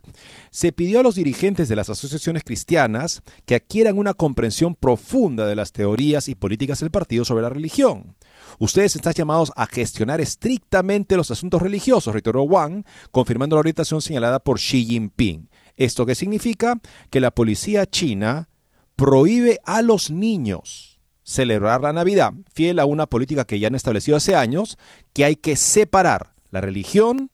Se 0.51 0.71
pidió 0.71 0.99
a 0.99 1.03
los 1.03 1.15
dirigentes 1.15 1.69
de 1.69 1.75
las 1.75 1.89
asociaciones 1.89 2.43
cristianas 2.43 3.21
que 3.45 3.55
adquieran 3.55 3.97
una 3.97 4.13
comprensión 4.13 4.75
profunda 4.75 5.45
de 5.45 5.55
las 5.55 5.71
teorías 5.71 6.27
y 6.29 6.35
políticas 6.35 6.79
del 6.79 6.91
partido 6.91 7.25
sobre 7.25 7.43
la 7.43 7.49
religión. 7.49 8.15
Ustedes 8.57 8.95
están 8.95 9.13
llamados 9.13 9.51
a 9.55 9.67
gestionar 9.67 10.21
estrictamente 10.21 11.17
los 11.17 11.31
asuntos 11.31 11.61
religiosos, 11.61 12.13
reiteró 12.13 12.43
Wang, 12.43 12.83
confirmando 13.11 13.55
la 13.55 13.61
orientación 13.61 14.01
señalada 14.01 14.39
por 14.39 14.59
Xi 14.59 14.85
Jinping. 14.85 15.49
¿Esto 15.77 16.05
qué 16.05 16.15
significa? 16.15 16.79
Que 17.09 17.19
la 17.21 17.31
policía 17.31 17.85
china 17.85 18.49
prohíbe 18.95 19.59
a 19.65 19.81
los 19.81 20.11
niños 20.11 20.88
celebrar 21.29 21.81
la 21.81 21.93
Navidad, 21.93 22.33
fiel 22.51 22.79
a 22.79 22.85
una 22.85 23.05
política 23.05 23.45
que 23.45 23.59
ya 23.59 23.67
han 23.67 23.75
establecido 23.75 24.17
hace 24.17 24.35
años, 24.35 24.79
que 25.13 25.25
hay 25.25 25.35
que 25.35 25.55
separar 25.55 26.33
la 26.49 26.59
religión 26.59 27.29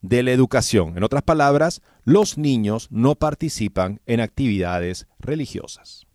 de 0.00 0.22
la 0.22 0.32
educación. 0.32 0.96
En 0.96 1.04
otras 1.04 1.22
palabras, 1.22 1.82
los 2.04 2.38
niños 2.38 2.88
no 2.90 3.16
participan 3.16 4.00
en 4.06 4.20
actividades 4.20 5.06
religiosas. 5.18 6.06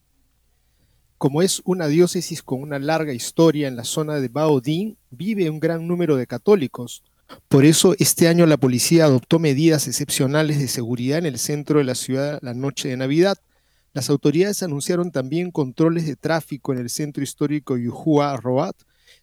Como 1.19 1.43
es 1.43 1.61
una 1.65 1.85
diócesis 1.85 2.41
con 2.41 2.63
una 2.63 2.79
larga 2.79 3.13
historia 3.13 3.67
en 3.67 3.75
la 3.75 3.83
zona 3.83 4.15
de 4.15 4.29
Baoding, 4.29 4.97
vive 5.11 5.51
un 5.51 5.59
gran 5.59 5.87
número 5.87 6.15
de 6.15 6.25
católicos. 6.25 7.03
Por 7.47 7.63
eso 7.63 7.93
este 7.99 8.27
año 8.27 8.47
la 8.47 8.57
policía 8.57 9.05
adoptó 9.05 9.37
medidas 9.37 9.87
excepcionales 9.87 10.57
de 10.57 10.67
seguridad 10.67 11.19
en 11.19 11.27
el 11.27 11.37
centro 11.37 11.77
de 11.77 11.85
la 11.85 11.93
ciudad 11.93 12.39
la 12.41 12.55
noche 12.55 12.89
de 12.89 12.97
Navidad. 12.97 13.37
Las 13.91 14.09
autoridades 14.09 14.61
anunciaron 14.61 15.11
también 15.11 15.49
controles 15.49 16.05
de 16.05 16.15
tráfico 16.15 16.73
en 16.73 16.79
el 16.79 16.89
centro 16.89 17.23
histórico 17.23 17.75
Yuhua 17.75 18.37
Roat, 18.37 18.75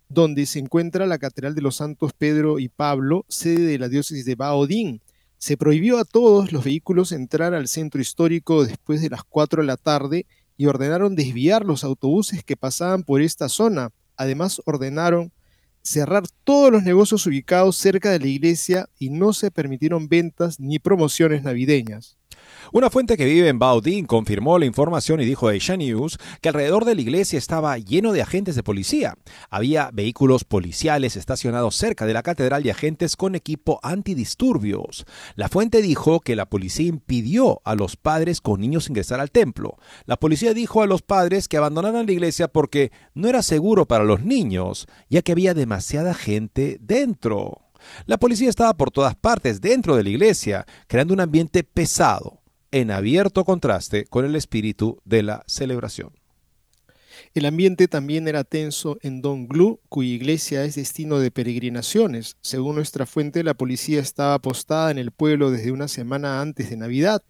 donde 0.09 0.45
se 0.47 0.59
encuentra 0.59 1.07
la 1.07 1.19
Catedral 1.19 1.55
de 1.55 1.63
los 1.63 1.77
Santos 1.77 2.13
Pedro 2.13 2.59
y 2.59 2.69
Pablo, 2.69 3.25
sede 3.29 3.63
de 3.63 3.79
la 3.79 3.89
diócesis 3.89 4.25
de 4.25 4.35
Baodín. 4.35 5.03
Se 5.39 5.57
prohibió 5.57 5.99
a 5.99 6.05
todos 6.05 6.53
los 6.53 6.65
vehículos 6.65 7.13
entrar 7.13 7.55
al 7.55 7.69
centro 7.69 8.01
histórico 8.01 8.65
después 8.65 9.01
de 9.01 9.11
las 9.11 9.23
4 9.23 9.63
de 9.63 9.67
la 9.67 9.77
tarde 9.77 10.27
y 10.57 10.67
ordenaron 10.67 11.15
desviar 11.15 11.65
los 11.65 11.85
autobuses 11.85 12.43
que 12.43 12.57
pasaban 12.57 13.05
por 13.05 13.21
esta 13.21 13.49
zona. 13.49 13.91
Además 14.17 14.61
ordenaron 14.65 15.33
cerrar 15.83 16.25
todos 16.43 16.73
los 16.73 16.83
negocios 16.83 17.25
ubicados 17.27 17.77
cerca 17.77 18.11
de 18.11 18.19
la 18.19 18.27
iglesia 18.27 18.89
y 18.99 19.11
no 19.11 19.33
se 19.33 19.53
permitieron 19.53 20.09
ventas 20.09 20.59
ni 20.59 20.81
promociones 20.81 21.45
navideñas. 21.45 22.17
Una 22.73 22.91
fuente 22.91 23.17
que 23.17 23.25
vive 23.25 23.49
en 23.49 23.61
Baodín 23.61 24.07
confirmó 24.07 24.59
la 24.59 24.67
información 24.67 25.21
y 25.21 25.25
dijo 25.25 25.49
a 25.49 25.53
Asia 25.53 25.77
News 25.77 26.19
que 26.41 26.49
alrededor 26.49 26.85
de 26.85 26.97
la 26.97 27.01
iglesia 27.01 27.39
estaba 27.39 27.79
lleno 27.79 28.13
de 28.13 28.23
agentes 28.23 28.57
de 28.57 28.65
policía. 28.65 29.15
Había 29.51 29.91
vehículos 29.93 30.43
policiales 30.43 31.17
estacionados 31.17 31.77
cerca 31.77 32.07
de 32.07 32.13
la 32.13 32.25
catedral 32.25 32.67
y 32.67 32.71
agentes 32.71 33.17
con 33.17 33.37
equipo 33.37 33.79
antidisturbios. 33.85 35.07
La 35.37 35.49
fuente 35.49 35.81
dijo 35.81 36.19
que 36.21 36.35
la 36.35 36.47
policía 36.47 36.87
impidió 36.87 37.61
a 37.65 37.77
los 37.77 37.97
padres 37.97 38.41
con 38.41 38.61
niños 38.61 38.89
ingresar 38.89 39.21
al 39.21 39.31
templo. 39.31 39.79
La 40.05 40.17
policía 40.17 40.53
dijo 40.53 40.83
a 40.83 40.87
los 40.87 41.03
padres 41.03 41.47
que 41.47 41.59
abandonaran 41.59 42.07
la 42.07 42.13
iglesia 42.13 42.49
porque 42.49 42.91
no 43.15 43.29
era 43.29 43.43
seguro 43.43 43.87
para 43.87 44.05
los 44.05 44.25
niños, 44.25 44.89
ya 45.09 45.23
que 45.23 45.33
había 45.33 45.55
demasiada 45.55 46.15
gente 46.15 46.79
dentro. 46.81 47.63
La 48.07 48.19
policía 48.19 48.49
estaba 48.49 48.77
por 48.77 48.91
todas 48.91 49.15
partes 49.15 49.61
dentro 49.61 49.95
de 49.95 50.03
la 50.03 50.11
iglesia, 50.11 50.67
creando 50.89 51.15
un 51.15 51.21
ambiente 51.21 51.63
pesado, 51.63 52.43
en 52.81 52.91
abierto 52.91 53.47
contraste 53.47 54.05
con 54.05 54.27
el 54.27 54.37
espíritu 54.37 55.01
de 55.07 55.23
la 55.23 55.45
celebración. 55.47 56.11
El 57.33 57.47
ambiente 57.47 57.89
también 57.89 58.29
era 58.29 58.45
tenso 58.45 58.99
en 59.01 59.23
Donglu, 59.23 59.81
cuya 59.89 60.11
iglesia 60.11 60.63
es 60.63 60.75
destino 60.75 61.19
de 61.19 61.31
peregrinaciones. 61.31 62.37
Según 62.43 62.75
nuestra 62.75 63.07
fuente, 63.07 63.43
la 63.43 63.55
policía 63.55 63.99
estaba 63.99 64.39
postada 64.41 64.91
en 64.91 64.99
el 64.99 65.11
pueblo 65.11 65.51
desde 65.51 65.73
una 65.73 65.89
semana 65.89 66.43
antes 66.43 66.69
de 66.69 66.77
Navidad. 66.77 67.23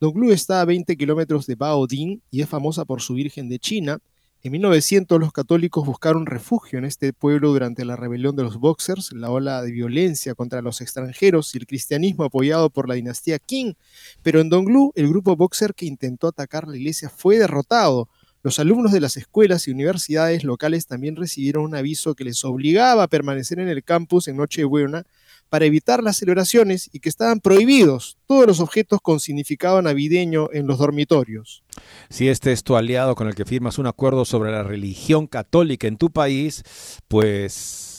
Donglu 0.00 0.32
está 0.32 0.60
a 0.60 0.66
20 0.66 0.94
kilómetros 0.98 1.46
de 1.46 1.54
Baoding 1.54 2.20
y 2.30 2.42
es 2.42 2.48
famosa 2.50 2.84
por 2.84 3.00
su 3.00 3.14
Virgen 3.14 3.48
de 3.48 3.58
China, 3.58 4.00
en 4.42 4.52
1900 4.52 5.20
los 5.20 5.32
católicos 5.32 5.84
buscaron 5.84 6.24
refugio 6.24 6.78
en 6.78 6.86
este 6.86 7.12
pueblo 7.12 7.50
durante 7.50 7.84
la 7.84 7.94
rebelión 7.94 8.36
de 8.36 8.42
los 8.42 8.56
Boxers, 8.56 9.12
la 9.12 9.30
ola 9.30 9.60
de 9.60 9.70
violencia 9.70 10.34
contra 10.34 10.62
los 10.62 10.80
extranjeros 10.80 11.54
y 11.54 11.58
el 11.58 11.66
cristianismo 11.66 12.24
apoyado 12.24 12.70
por 12.70 12.88
la 12.88 12.94
dinastía 12.94 13.38
Qing, 13.38 13.74
pero 14.22 14.40
en 14.40 14.48
Donglu 14.48 14.92
el 14.94 15.08
grupo 15.08 15.36
Boxer 15.36 15.74
que 15.74 15.84
intentó 15.84 16.28
atacar 16.28 16.66
la 16.66 16.78
iglesia 16.78 17.10
fue 17.10 17.38
derrotado. 17.38 18.08
Los 18.42 18.58
alumnos 18.58 18.92
de 18.92 19.00
las 19.00 19.18
escuelas 19.18 19.68
y 19.68 19.72
universidades 19.72 20.42
locales 20.42 20.86
también 20.86 21.16
recibieron 21.16 21.64
un 21.64 21.74
aviso 21.74 22.14
que 22.14 22.24
les 22.24 22.42
obligaba 22.42 23.02
a 23.02 23.08
permanecer 23.08 23.60
en 23.60 23.68
el 23.68 23.84
campus 23.84 24.26
en 24.28 24.38
Nochebuena 24.38 25.04
para 25.50 25.66
evitar 25.66 26.02
las 26.02 26.16
celebraciones 26.16 26.88
y 26.92 27.00
que 27.00 27.08
estaban 27.08 27.40
prohibidos 27.40 28.16
todos 28.26 28.46
los 28.46 28.60
objetos 28.60 29.00
con 29.02 29.20
significado 29.20 29.82
navideño 29.82 30.48
en 30.52 30.66
los 30.66 30.78
dormitorios. 30.78 31.62
Si 32.08 32.28
este 32.28 32.52
es 32.52 32.62
tu 32.62 32.76
aliado 32.76 33.14
con 33.14 33.26
el 33.28 33.34
que 33.34 33.44
firmas 33.44 33.78
un 33.78 33.86
acuerdo 33.86 34.24
sobre 34.24 34.52
la 34.52 34.62
religión 34.62 35.26
católica 35.26 35.88
en 35.88 35.96
tu 35.96 36.10
país, 36.10 36.62
pues 37.08 37.89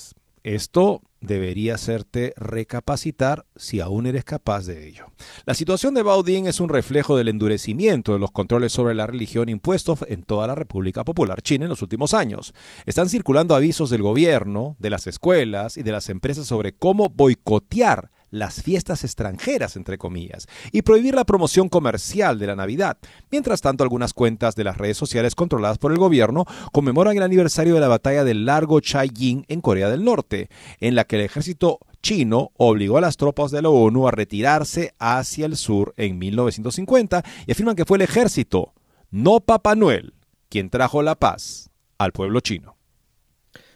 esto 0.44 1.02
debería 1.22 1.76
hacerte 1.76 2.34
recapacitar 2.36 3.46
si 3.56 3.80
aún 3.80 4.08
eres 4.08 4.24
capaz 4.24 4.66
de 4.66 4.88
ello. 4.88 5.06
La 5.46 5.54
situación 5.54 5.94
de 5.94 6.02
Baudín 6.02 6.48
es 6.48 6.60
un 6.60 6.70
reflejo 6.70 7.16
del 7.16 7.28
endurecimiento 7.28 8.14
de 8.14 8.20
los 8.20 8.32
controles 8.32 8.72
sobre 8.72 8.96
la 8.96 9.08
religión 9.08 9.48
impuestos 9.50 10.00
en 10.08 10.24
toda 10.24 10.48
la 10.48 10.56
República 10.56 11.04
Popular 11.04 11.42
China 11.42 11.66
en 11.66 11.70
los 11.70 11.84
últimos 11.84 12.14
años. 12.14 12.54
Están 12.86 13.08
circulando 13.08 13.56
avisos 13.56 13.90
del 13.92 14.02
gobierno, 14.02 14.76
de 14.80 14.90
las 14.90 15.06
escuelas 15.08 15.78
y 15.78 15.84
de 15.84 15.92
las 15.92 16.10
empresas 16.10 16.48
sobre 16.48 16.74
cómo 16.74 17.10
boicotear 17.10 18.10
las 18.32 18.64
fiestas 18.64 19.04
extranjeras, 19.04 19.76
entre 19.76 19.98
comillas, 19.98 20.48
y 20.72 20.82
prohibir 20.82 21.14
la 21.14 21.26
promoción 21.26 21.70
comercial 21.70 22.40
de 22.40 22.48
la 22.48 22.56
Navidad. 22.56 22.98
Mientras 23.30 23.62
tanto, 23.62 23.84
algunas 23.84 24.14
cuentas 24.14 24.56
de 24.56 24.64
las 24.64 24.78
redes 24.78 24.98
sociales 24.98 25.36
controladas 25.36 25.78
por 25.78 25.92
el 25.92 26.00
gobierno 26.00 26.46
conmemoran 26.72 27.16
el 27.16 27.24
aniversario 27.24 27.76
de 27.76 27.82
la 27.82 27.88
batalla 27.88 28.24
del 28.24 28.46
Largo 28.46 28.80
Chai-Yin 28.80 29.46
en 29.48 29.62
Corea 29.62 29.90
del 29.90 30.04
Norte, 30.04 30.50
en 30.80 30.96
la 30.96 31.04
que 31.04 31.18
el 31.18 31.24
ejército 31.24 31.80
chino 32.02 32.52
obligó 32.58 32.98
a 32.98 33.02
las 33.02 33.18
tropas 33.18 33.52
de 33.52 33.62
la 33.62 33.70
ONU 33.70 34.08
a 34.08 34.12
retirarse 34.12 34.94
hacia 34.98 35.46
el 35.46 35.56
sur 35.56 35.94
en 35.98 36.18
1950 36.18 37.24
y 37.46 37.52
afirman 37.52 37.76
que 37.76 37.86
fue 37.86 37.98
el 37.98 38.04
ejército, 38.04 38.74
no 39.12 39.42
Papá 39.42 39.76
Noel, 39.76 40.14
quien 40.50 40.70
trajo 40.70 41.04
la 41.04 41.16
paz 41.16 41.70
al 41.98 42.12
pueblo 42.12 42.40
chino. 42.40 42.81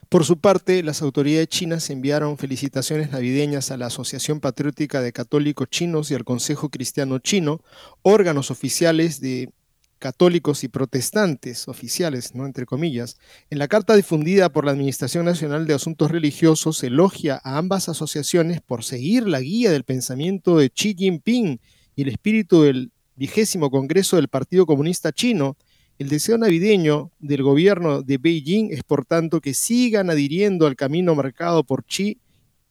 Por 0.10 0.24
su 0.24 0.38
parte, 0.38 0.84
las 0.84 1.02
autoridades 1.02 1.48
chinas 1.48 1.90
enviaron 1.90 2.38
felicitaciones 2.38 3.12
navideñas 3.12 3.72
a 3.72 3.78
la 3.78 3.88
Asociación 3.88 4.40
Patriótica 4.40 5.02
de 5.02 5.12
Católicos 5.12 5.70
Chinos 5.70 6.12
y 6.12 6.16
al 6.16 6.24
Consejo 6.24 6.70
Cristiano 6.70 7.20
Chino, 7.20 7.62
órganos 8.04 8.52
oficiales 8.52 9.20
de 9.20 9.50
católicos 9.98 10.64
y 10.64 10.68
protestantes 10.68 11.68
oficiales, 11.68 12.36
¿no? 12.36 12.46
entre 12.46 12.66
comillas. 12.66 13.18
En 13.50 13.58
la 13.58 13.68
carta 13.68 13.96
difundida 13.96 14.50
por 14.50 14.66
la 14.66 14.72
Administración 14.72 15.26
Nacional 15.26 15.66
de 15.66 15.74
Asuntos 15.74 16.12
Religiosos, 16.12 16.84
elogia 16.84 17.42
a 17.44 17.58
ambas 17.58 17.90
asociaciones 17.90 18.62
por 18.62 18.84
seguir 18.84 19.28
la 19.28 19.40
guía 19.40 19.72
del 19.72 19.84
pensamiento 19.84 20.58
de 20.58 20.70
Xi 20.70 20.96
Jinping 20.96 21.60
y 21.96 22.02
el 22.04 22.10
espíritu 22.10 22.62
del 22.62 22.92
vigésimo 23.16 23.72
Congreso 23.72 24.18
del 24.18 24.28
Partido 24.28 24.66
Comunista 24.66 25.12
Chino. 25.12 25.58
El 25.98 26.10
deseo 26.10 26.38
navideño 26.38 27.12
del 27.20 27.42
gobierno 27.42 28.02
de 28.02 28.18
Beijing 28.18 28.72
es, 28.72 28.84
por 28.84 29.06
tanto, 29.06 29.40
que 29.40 29.54
sigan 29.54 30.10
adhiriendo 30.10 30.68
al 30.68 30.76
camino 30.76 31.16
marcado 31.16 31.64
por 31.64 31.86
Xi 31.86 32.20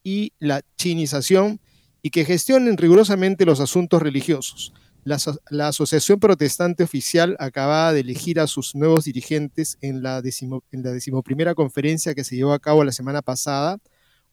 y 0.03 0.33
la 0.37 0.61
chinización 0.77 1.59
y 2.03 2.11
que 2.11 2.23
gestionen 2.23 2.77
rigurosamente 2.77 3.45
los 3.45 3.59
asuntos 3.59 3.99
religiosos. 3.99 4.73
La, 5.05 5.67
Asociación 5.67 6.19
Protestante 6.19 6.83
Oficial 6.83 7.35
acababa 7.39 7.93
de 7.93 8.01
elegir 8.01 8.39
a 8.39 8.45
sus 8.45 8.75
nuevos 8.75 9.05
dirigentes 9.05 9.77
en 9.81 10.03
la, 10.03 10.21
decimoprimera 10.21 11.55
conferencia 11.55 12.13
que 12.13 12.23
se 12.23 12.35
llevó 12.35 12.53
a 12.53 12.59
cabo 12.59 12.83
la 12.83 12.91
semana 12.91 13.23
pasada. 13.23 13.79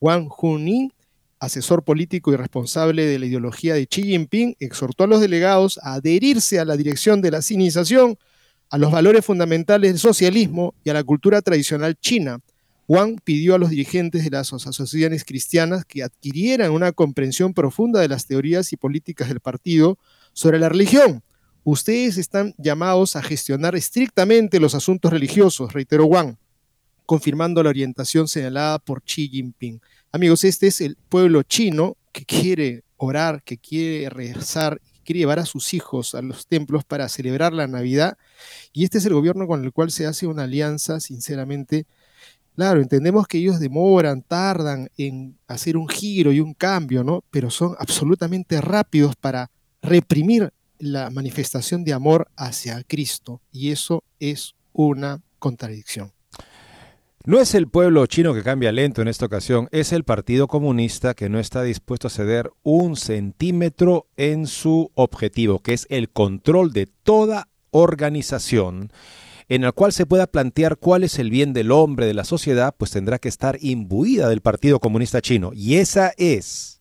Wang 0.01 0.29
Hunin, 0.37 0.93
asesor 1.39 1.83
político 1.83 2.31
y 2.33 2.37
responsable 2.37 3.07
de 3.07 3.19
la 3.19 3.27
ideología 3.27 3.73
de 3.73 3.87
Xi 3.87 4.03
Jinping, 4.03 4.57
exhortó 4.61 5.05
a 5.05 5.07
los 5.07 5.23
delegados 5.23 5.79
a 5.83 5.95
adherirse 5.95 6.61
a 6.61 6.67
la 6.67 6.77
dirección 6.77 7.23
de 7.23 7.31
la 7.31 7.41
sinización, 7.41 8.19
a 8.73 8.79
los 8.79 8.91
valores 8.91 9.23
fundamentales 9.23 9.91
del 9.91 9.99
socialismo 9.99 10.75
y 10.83 10.88
a 10.88 10.95
la 10.95 11.05
cultura 11.05 11.43
tradicional 11.43 11.95
china. 12.00 12.41
Wang 12.88 13.21
pidió 13.23 13.55
a 13.55 13.59
los 13.59 13.69
dirigentes 13.69 14.25
de 14.25 14.31
las 14.31 14.50
asociaciones 14.50 15.25
cristianas 15.25 15.85
que 15.85 16.02
adquirieran 16.02 16.73
una 16.73 16.93
comprensión 16.93 17.52
profunda 17.52 18.00
de 18.00 18.09
las 18.09 18.26
teorías 18.26 18.73
y 18.73 18.79
políticas 18.79 19.29
del 19.29 19.41
partido, 19.41 19.99
sobre 20.33 20.59
la 20.59 20.71
religión. 20.71 21.23
Ustedes 21.64 22.17
están 22.17 22.55
llamados 22.57 23.14
a 23.14 23.23
gestionar 23.23 23.76
estrictamente 23.76 24.59
los 24.59 24.75
asuntos 24.75 25.12
religiosos, 25.12 25.75
reiteró 25.75 26.07
Wang, 26.07 26.37
confirmando 27.05 27.62
la 27.62 27.69
orientación 27.69 28.26
señalada 28.26 28.79
por 28.79 29.02
Xi 29.02 29.29
Jinping. 29.29 29.83
Amigos, 30.12 30.45
este 30.45 30.69
es 30.69 30.81
el 30.81 30.97
pueblo 31.11 31.43
chino 31.43 31.99
que 32.11 32.25
quiere 32.25 32.85
orar, 32.97 33.43
que 33.43 33.59
quiere 33.59 34.09
rezar, 34.09 34.81
quiere 35.02 35.21
llevar 35.21 35.38
a 35.38 35.47
sus 35.47 35.75
hijos 35.75 36.14
a 36.14 36.23
los 36.23 36.47
templos 36.47 36.85
para 36.85 37.09
celebrar 37.09 37.52
la 37.52 37.66
Navidad. 37.66 38.16
Y 38.73 38.85
este 38.85 38.99
es 38.99 39.06
el 39.06 39.14
gobierno 39.14 39.47
con 39.47 39.64
el 39.64 39.73
cual 39.73 39.90
se 39.90 40.06
hace 40.06 40.26
una 40.26 40.44
alianza, 40.44 41.00
sinceramente. 41.00 41.87
Claro, 42.54 42.80
entendemos 42.80 43.26
que 43.26 43.38
ellos 43.38 43.61
demoran, 43.61 44.23
tardan 44.23 44.88
en 44.99 45.38
hacer 45.47 45.76
un 45.76 45.88
giro 45.88 46.32
y 46.32 46.40
un 46.40 46.54
cambio, 46.54 47.02
¿no? 47.02 47.25
Pero 47.30 47.50
son 47.50 47.75
absolutamente 47.78 48.61
rápidos 48.61 49.16
para 49.16 49.50
reprimir 49.80 50.52
la 50.78 51.11
manifestación 51.11 51.85
de 51.85 51.92
amor 51.92 52.28
hacia 52.37 52.82
Cristo 52.82 53.40
y 53.52 53.71
eso 53.71 54.04
es 54.18 54.54
una 54.73 55.23
contradicción. 55.38 56.12
No 57.25 57.38
es 57.38 57.55
el 57.55 57.69
pueblo 57.69 58.05
chino 58.07 58.35
que 58.35 58.43
cambia 58.43 58.73
lento 58.73 59.00
en 59.00 59.07
esta 59.07 59.26
ocasión, 59.26 59.69
es 59.71 59.93
el 59.93 60.02
Partido 60.02 60.49
Comunista 60.49 61.14
que 61.14 61.29
no 61.29 61.38
está 61.38 61.62
dispuesto 61.62 62.09
a 62.09 62.11
ceder 62.11 62.50
un 62.64 62.97
centímetro 62.97 64.09
en 64.17 64.49
su 64.49 64.91
objetivo, 64.97 65.61
que 65.61 65.73
es 65.73 65.87
el 65.88 66.11
control 66.11 66.73
de 66.73 66.87
toda 66.87 67.49
organización 67.71 68.91
en 69.49 69.63
el 69.63 69.73
cual 69.73 69.93
se 69.93 70.04
pueda 70.04 70.26
plantear 70.26 70.78
cuál 70.78 71.04
es 71.04 71.21
el 71.21 71.30
bien 71.30 71.52
del 71.52 71.71
hombre, 71.71 72.06
de 72.06 72.15
la 72.15 72.25
sociedad, 72.25 72.75
pues 72.76 72.91
tendrá 72.91 73.21
que 73.21 73.28
estar 73.28 73.56
imbuida 73.61 74.28
del 74.28 74.41
Partido 74.41 74.80
Comunista 74.80 75.21
Chino. 75.21 75.52
Y 75.54 75.76
esa 75.76 76.13
es 76.17 76.80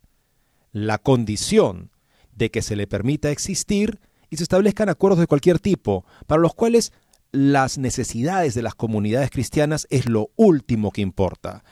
la 0.71 0.97
condición 0.97 1.91
de 2.33 2.49
que 2.49 2.63
se 2.63 2.75
le 2.75 2.87
permita 2.87 3.29
existir 3.29 3.99
y 4.31 4.37
se 4.37 4.43
establezcan 4.43 4.89
acuerdos 4.89 5.19
de 5.19 5.27
cualquier 5.27 5.59
tipo, 5.59 6.03
para 6.25 6.41
los 6.41 6.55
cuales 6.55 6.93
las 7.31 7.77
necesidades 7.77 8.53
de 8.53 8.61
las 8.61 8.75
comunidades 8.75 9.29
cristianas 9.29 9.87
es 9.89 10.07
lo 10.07 10.31
último 10.35 10.91
que 10.91 11.01
importa. 11.01 11.63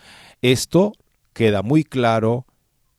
Esto 0.41 0.93
queda 1.33 1.61
muy 1.61 1.83
claro 1.83 2.45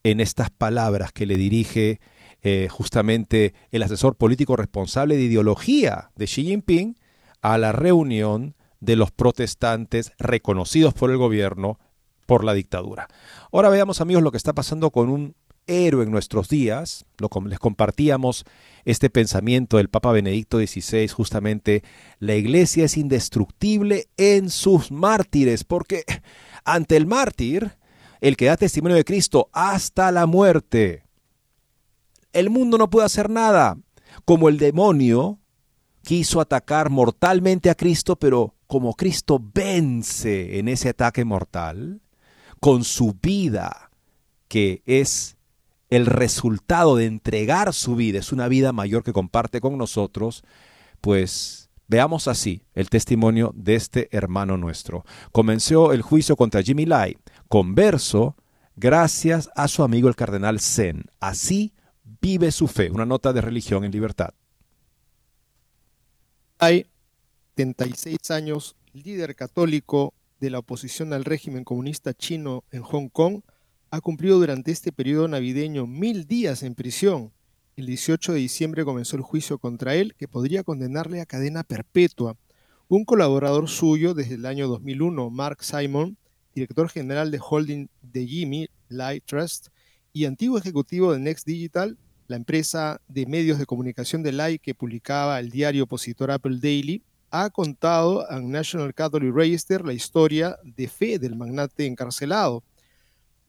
en 0.02 0.20
estas 0.20 0.50
palabras 0.50 1.12
que 1.12 1.26
le 1.26 1.36
dirige 1.36 2.00
eh, 2.42 2.68
justamente 2.70 3.54
el 3.70 3.82
asesor 3.82 4.16
político 4.16 4.56
responsable 4.56 5.16
de 5.16 5.24
ideología 5.24 6.10
de 6.16 6.26
Xi 6.26 6.44
Jinping 6.44 6.96
a 7.42 7.58
la 7.58 7.72
reunión 7.72 8.54
de 8.80 8.96
los 8.96 9.10
protestantes 9.10 10.12
reconocidos 10.18 10.94
por 10.94 11.10
el 11.10 11.18
gobierno 11.18 11.78
por 12.26 12.44
la 12.44 12.54
dictadura. 12.54 13.08
Ahora 13.52 13.68
veamos 13.68 14.00
amigos 14.00 14.22
lo 14.22 14.30
que 14.30 14.36
está 14.36 14.54
pasando 14.54 14.90
con 14.90 15.10
un 15.10 15.34
héroe 15.70 16.04
en 16.04 16.10
nuestros 16.10 16.48
días. 16.48 17.06
Les 17.46 17.58
compartíamos 17.58 18.44
este 18.84 19.08
pensamiento 19.08 19.76
del 19.76 19.88
Papa 19.88 20.12
Benedicto 20.12 20.58
XVI, 20.58 21.08
justamente, 21.08 21.82
la 22.18 22.34
iglesia 22.34 22.84
es 22.84 22.96
indestructible 22.96 24.08
en 24.16 24.50
sus 24.50 24.90
mártires, 24.90 25.64
porque 25.64 26.04
ante 26.64 26.96
el 26.96 27.06
mártir, 27.06 27.78
el 28.20 28.36
que 28.36 28.46
da 28.46 28.56
testimonio 28.56 28.96
de 28.96 29.04
Cristo 29.04 29.48
hasta 29.52 30.10
la 30.12 30.26
muerte, 30.26 31.04
el 32.32 32.50
mundo 32.50 32.76
no 32.76 32.90
puede 32.90 33.06
hacer 33.06 33.30
nada, 33.30 33.78
como 34.24 34.48
el 34.48 34.58
demonio 34.58 35.38
quiso 36.02 36.40
atacar 36.40 36.90
mortalmente 36.90 37.70
a 37.70 37.74
Cristo, 37.74 38.16
pero 38.16 38.54
como 38.66 38.94
Cristo 38.94 39.40
vence 39.54 40.58
en 40.58 40.68
ese 40.68 40.90
ataque 40.90 41.24
mortal, 41.24 42.00
con 42.60 42.84
su 42.84 43.14
vida, 43.20 43.90
que 44.48 44.82
es 44.84 45.36
el 45.90 46.06
resultado 46.06 46.96
de 46.96 47.06
entregar 47.06 47.74
su 47.74 47.96
vida 47.96 48.20
es 48.20 48.32
una 48.32 48.48
vida 48.48 48.72
mayor 48.72 49.02
que 49.02 49.12
comparte 49.12 49.60
con 49.60 49.76
nosotros, 49.76 50.44
pues 51.00 51.68
veamos 51.88 52.28
así 52.28 52.62
el 52.74 52.88
testimonio 52.88 53.52
de 53.56 53.74
este 53.74 54.08
hermano 54.16 54.56
nuestro. 54.56 55.04
Comenzó 55.32 55.92
el 55.92 56.02
juicio 56.02 56.36
contra 56.36 56.62
Jimmy 56.62 56.86
Lai, 56.86 57.18
converso, 57.48 58.36
gracias 58.76 59.50
a 59.56 59.66
su 59.66 59.82
amigo 59.82 60.08
el 60.08 60.14
cardenal 60.14 60.60
Zen. 60.60 61.06
Así 61.18 61.74
vive 62.20 62.52
su 62.52 62.68
fe, 62.68 62.90
una 62.90 63.04
nota 63.04 63.32
de 63.32 63.40
religión 63.40 63.84
en 63.84 63.90
libertad. 63.90 64.30
Hay 66.58 66.86
76 67.56 68.30
años, 68.30 68.76
líder 68.92 69.34
católico 69.34 70.14
de 70.38 70.50
la 70.50 70.60
oposición 70.60 71.12
al 71.12 71.24
régimen 71.24 71.64
comunista 71.64 72.14
chino 72.14 72.64
en 72.70 72.82
Hong 72.82 73.08
Kong, 73.08 73.42
ha 73.90 74.00
cumplido 74.00 74.38
durante 74.38 74.70
este 74.70 74.92
periodo 74.92 75.26
navideño 75.26 75.86
mil 75.86 76.26
días 76.26 76.62
en 76.62 76.74
prisión. 76.76 77.32
El 77.76 77.86
18 77.86 78.32
de 78.32 78.38
diciembre 78.38 78.84
comenzó 78.84 79.16
el 79.16 79.22
juicio 79.22 79.58
contra 79.58 79.96
él, 79.96 80.14
que 80.16 80.28
podría 80.28 80.62
condenarle 80.62 81.20
a 81.20 81.26
cadena 81.26 81.64
perpetua. 81.64 82.36
Un 82.88 83.04
colaborador 83.04 83.68
suyo 83.68 84.14
desde 84.14 84.34
el 84.34 84.46
año 84.46 84.68
2001, 84.68 85.30
Mark 85.30 85.64
Simon, 85.64 86.16
director 86.54 86.88
general 86.88 87.30
de 87.32 87.40
holding 87.40 87.88
de 88.02 88.26
Jimmy 88.26 88.68
Light 88.88 89.24
Trust 89.24 89.68
y 90.12 90.24
antiguo 90.24 90.58
ejecutivo 90.58 91.12
de 91.12 91.18
Next 91.18 91.46
Digital, 91.46 91.98
la 92.28 92.36
empresa 92.36 93.00
de 93.08 93.26
medios 93.26 93.58
de 93.58 93.66
comunicación 93.66 94.22
de 94.22 94.32
Light 94.32 94.62
que 94.62 94.74
publicaba 94.74 95.40
el 95.40 95.50
diario 95.50 95.84
opositor 95.84 96.30
Apple 96.30 96.58
Daily, 96.60 97.02
ha 97.32 97.50
contado 97.50 98.30
a 98.30 98.40
National 98.40 98.94
Catholic 98.94 99.34
Register 99.34 99.84
la 99.84 99.92
historia 99.92 100.58
de 100.62 100.86
fe 100.88 101.18
del 101.18 101.36
magnate 101.36 101.86
encarcelado. 101.86 102.62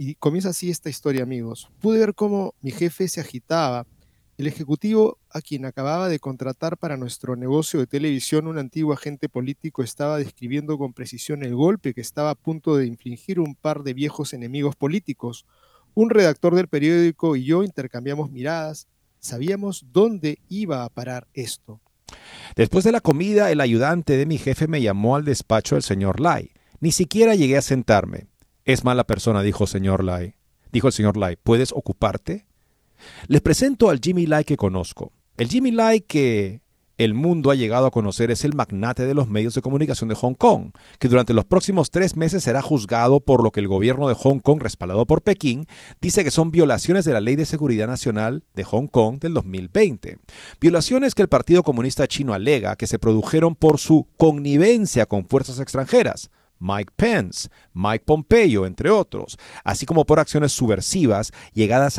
Y 0.04 0.16
comienza 0.16 0.50
así 0.50 0.72
esta 0.72 0.90
historia, 0.90 1.22
amigos. 1.22 1.70
Pude 1.80 2.00
ver 2.00 2.16
cómo 2.16 2.56
mi 2.64 2.72
jefe 2.72 3.08
se 3.08 3.22
agitaba. 3.22 3.86
El 4.36 4.48
ejecutivo 4.48 5.20
a 5.30 5.42
quien 5.42 5.64
acababa 5.64 6.10
de 6.10 6.18
contratar 6.18 6.76
para 6.76 6.98
nuestro 6.98 7.36
negocio 7.36 7.80
de 7.80 7.86
televisión, 7.86 8.48
un 8.48 8.58
antiguo 8.58 8.94
agente 8.94 9.30
político, 9.30 9.84
estaba 9.84 10.18
describiendo 10.18 10.80
con 10.80 10.94
precisión 10.94 11.44
el 11.44 11.54
golpe 11.54 11.94
que 11.94 12.02
estaba 12.02 12.32
a 12.32 12.36
punto 12.36 12.78
de 12.78 12.88
infligir 12.88 13.40
un 13.40 13.54
par 13.54 13.84
de 13.84 13.94
viejos 13.94 14.34
enemigos 14.34 14.76
políticos. 14.76 15.46
Un 15.94 16.10
redactor 16.10 16.56
del 16.56 16.68
periódico 16.68 17.36
y 17.36 17.44
yo 17.44 17.62
intercambiamos 17.62 18.32
miradas. 18.32 18.88
Sabíamos 19.20 19.86
dónde 19.92 20.40
iba 20.50 20.84
a 20.84 20.90
parar 20.90 21.28
esto. 21.36 21.80
Después 22.56 22.84
de 22.86 22.92
la 22.92 23.02
comida, 23.02 23.52
el 23.52 23.62
ayudante 23.62 24.18
de 24.18 24.26
mi 24.26 24.40
jefe 24.40 24.68
me 24.68 24.82
llamó 24.82 25.16
al 25.16 25.26
despacho 25.26 25.76
del 25.76 25.84
señor 25.84 26.20
Lai. 26.20 26.50
Ni 26.80 26.92
siquiera 26.92 27.36
llegué 27.36 27.58
a 27.58 27.62
sentarme. 27.62 28.31
Es 28.66 28.84
mala 28.84 29.06
persona, 29.06 29.42
dijo 29.42 29.66
señor 29.66 30.04
Lai. 30.04 30.36
dijo 30.72 30.88
el 30.88 30.94
señor 30.94 31.18
Lai. 31.18 31.36
¿Puedes 31.42 31.72
ocuparte? 31.72 32.46
Les 33.28 33.42
presento 33.42 33.90
al 33.90 34.00
Jimmy 34.00 34.28
Lai 34.28 34.44
que 34.44 34.58
conozco. 34.58 35.12
El 35.38 35.50
Jimmy 35.50 35.72
Lai 35.72 36.02
que 36.02 36.62
el 37.04 37.16
mundo 37.16 37.50
ha 37.50 37.56
llegado 37.56 37.88
a 37.88 37.92
conocer 37.92 38.30
es 38.30 38.46
el 38.46 38.54
magnate 38.54 39.08
de 39.08 39.16
los 39.16 39.28
medios 39.28 39.56
de 39.56 39.64
comunicación 39.64 40.08
de 40.08 40.16
Hong 40.16 40.36
Kong, 40.36 40.74
que 41.00 41.08
durante 41.08 41.34
los 41.34 41.46
próximos 41.46 41.90
tres 41.90 42.16
meses 42.16 42.44
será 42.44 42.62
juzgado 42.62 43.22
por 43.22 43.44
lo 43.44 43.50
que 43.50 43.60
el 43.60 43.68
gobierno 43.68 44.08
de 44.08 44.14
Hong 44.14 44.38
Kong, 44.38 44.62
respaldado 44.62 45.08
por 45.08 45.24
Pekín, 45.24 45.66
dice 46.00 46.24
que 46.24 46.30
son 46.30 46.52
violaciones 46.52 47.04
de 47.04 47.14
la 47.14 47.22
Ley 47.22 47.36
de 47.36 47.46
Seguridad 47.46 47.88
Nacional 47.88 48.44
de 48.54 48.64
Hong 48.66 48.86
Kong 48.86 49.20
del 49.20 49.34
2020. 49.34 50.20
Violaciones 50.60 51.16
que 51.16 51.24
el 51.24 51.30
Partido 51.30 51.64
Comunista 51.64 52.08
Chino 52.08 52.36
alega 52.36 52.76
que 52.76 52.86
se 52.86 53.00
produjeron 53.00 53.56
por 53.56 53.80
su 53.80 54.08
connivencia 54.18 55.08
con 55.08 55.26
fuerzas 55.26 55.60
extranjeras. 55.60 56.30
Mike 56.62 56.94
Pence, 56.96 57.50
Mike 57.74 58.06
Pompeo, 58.06 58.66
entre 58.66 58.90
otros, 58.90 59.38
así 59.64 59.86
como 59.86 60.06
por 60.06 60.20
acciones 60.20 60.54
subversivas 60.54 61.34
llevadas 61.54 61.98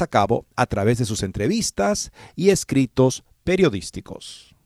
a 0.00 0.06
cabo 0.06 0.46
a 0.56 0.66
través 0.66 0.98
de 0.98 1.04
sus 1.04 1.22
entrevistas 1.22 2.10
y 2.34 2.48
escritos 2.48 3.22
periodísticos. 3.44 4.56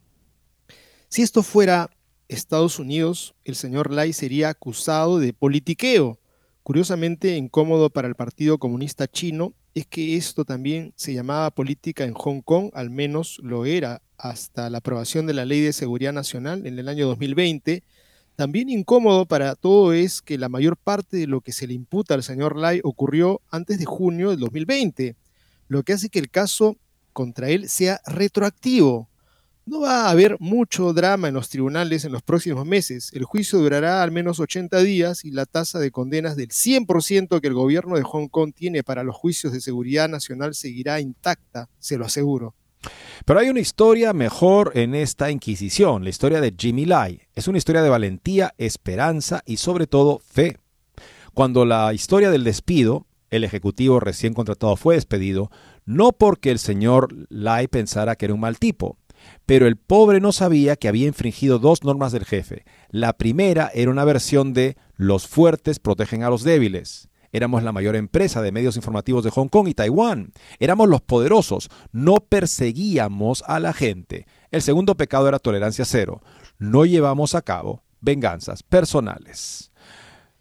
Si 1.09 1.23
esto 1.23 1.43
fuera 1.43 1.91
Estados 2.29 2.79
Unidos, 2.79 3.35
el 3.45 3.57
señor 3.57 3.93
Lai 3.93 4.13
sería 4.13 4.49
acusado 4.49 5.19
de 5.19 5.33
politiqueo. 5.33 6.19
Curiosamente 6.63 7.37
incómodo 7.37 7.91
para 7.91 8.09
el 8.09 8.15
Partido 8.15 8.59
Comunista 8.59 9.07
Chino 9.07 9.53
es 9.75 9.87
que 9.87 10.17
esto 10.17 10.45
también 10.45 10.93
se 10.97 11.13
llamaba 11.13 11.51
política 11.51 12.05
en 12.05 12.15
Hong 12.15 12.41
Kong, 12.41 12.71
al 12.75 12.91
menos 12.91 13.39
lo 13.43 13.67
era 13.67 14.03
hasta 14.17 14.71
la 14.71 14.79
aprobación 14.79 15.27
de 15.27 15.35
la 15.35 15.45
Ley 15.45 15.61
de 15.61 15.73
Seguridad 15.73 16.13
Nacional 16.13 16.67
en 16.67 16.79
el 16.79 16.89
año 16.89 17.07
2020. 17.07 17.83
También 18.37 18.69
incómodo 18.69 19.27
para 19.27 19.55
todo 19.55 19.93
es 19.93 20.21
que 20.21 20.39
la 20.39 20.49
mayor 20.49 20.77
parte 20.77 21.19
de 21.19 21.29
lo 21.29 21.41
que 21.41 21.53
se 21.53 21.69
le 21.69 21.75
imputa 21.75 22.15
al 22.15 22.25
señor 22.25 22.57
Lai 22.57 22.81
ocurrió 22.83 23.41
antes 23.51 23.79
de 23.79 23.85
junio 23.85 24.31
del 24.31 24.41
2020, 24.41 25.15
lo 25.69 25.85
que 25.85 25.93
hace 25.93 26.09
que 26.09 26.19
el 26.19 26.31
caso 26.31 26.77
contra 27.13 27.49
él 27.49 27.69
sea 27.69 28.01
retroactivo. 28.07 29.09
No 29.67 29.81
va 29.81 30.07
a 30.07 30.11
haber 30.11 30.37
mucho 30.41 30.93
drama 30.93 31.29
en 31.29 31.35
los 31.35 31.49
tribunales 31.49 32.05
en 32.05 32.13
los 32.13 32.23
próximos 32.23 32.67
meses. 32.67 33.11
El 33.15 33.25
juicio 33.25 33.61
durará 33.61 34.03
al 34.03 34.11
menos 34.11 34.41
80 34.41 34.79
días 34.81 35.25
y 35.25 35.31
la 35.31 35.47
tasa 35.47 35.79
de 35.79 35.93
condenas 35.93 36.37
del 36.37 36.49
100% 36.49 37.41
que 37.41 37.49
el 37.49 37.55
gobierno 37.55 37.97
de 37.97 38.03
Hong 38.03 38.29
Kong 38.29 38.53
tiene 38.53 38.83
para 38.83 39.05
los 39.05 39.15
juicios 39.15 39.53
de 39.53 39.61
seguridad 39.61 40.09
nacional 40.09 40.55
seguirá 40.55 41.01
intacta, 41.01 41.71
se 41.79 41.97
lo 41.97 42.05
aseguro. 42.05 42.55
Pero 43.25 43.41
hay 43.41 43.49
una 43.49 43.61
historia 43.61 44.13
mejor 44.13 44.73
en 44.75 44.95
esta 44.95 45.31
Inquisición, 45.31 46.05
la 46.05 46.11
historia 46.11 46.41
de 46.41 46.55
Jimmy 46.57 46.85
Lai. 46.85 47.23
Es 47.35 47.49
una 47.49 47.59
historia 47.59 47.83
de 47.83 47.89
valentía, 47.89 48.55
esperanza 48.59 49.43
y 49.47 49.57
sobre 49.57 49.87
todo 49.87 50.21
fe. 50.21 50.59
Cuando 51.33 51.65
la 51.65 51.93
historia 51.95 52.31
del 52.31 52.45
despido, 52.45 53.07
el 53.31 53.45
ejecutivo 53.45 53.99
recién 53.99 54.35
contratado 54.35 54.77
fue 54.77 54.95
despedido, 54.95 55.51
no 55.85 56.13
porque 56.13 56.51
el 56.51 56.59
señor 56.59 57.09
Lai 57.29 57.67
pensara 57.67 58.17
que 58.17 58.27
era 58.27 58.35
un 58.35 58.41
mal 58.41 58.59
tipo, 58.59 58.99
pero 59.47 59.67
el 59.67 59.77
pobre 59.77 60.21
no 60.21 60.33
sabía 60.33 60.77
que 60.77 60.89
había 60.89 61.07
infringido 61.07 61.59
dos 61.59 61.83
normas 61.83 62.13
del 62.13 62.25
jefe. 62.25 62.65
La 62.91 63.15
primera 63.15 63.71
era 63.75 63.91
una 63.91 64.05
versión 64.05 64.53
de 64.53 64.77
los 64.97 65.27
fuertes 65.27 65.79
protegen 65.79 66.23
a 66.23 66.31
los 66.31 66.45
débiles. 66.45 67.09
Éramos 67.35 67.65
la 67.65 67.73
mayor 67.73 67.97
empresa 67.97 68.43
de 68.43 68.53
medios 68.53 68.77
informativos 68.77 69.25
de 69.25 69.31
Hong 69.31 69.49
Kong 69.49 69.67
y 69.67 69.75
Taiwán. 69.75 70.33
Éramos 70.61 70.89
los 70.89 71.01
poderosos. 71.01 71.69
No 71.91 72.19
perseguíamos 72.19 73.43
a 73.49 73.59
la 73.59 73.73
gente. 73.73 74.29
El 74.53 74.63
segundo 74.63 74.97
pecado 74.97 75.27
era 75.27 75.41
tolerancia 75.41 75.85
cero. 75.85 76.23
No 76.61 76.85
llevamos 76.85 77.35
a 77.35 77.43
cabo 77.43 77.83
venganzas 78.01 78.63
personales. 78.63 79.73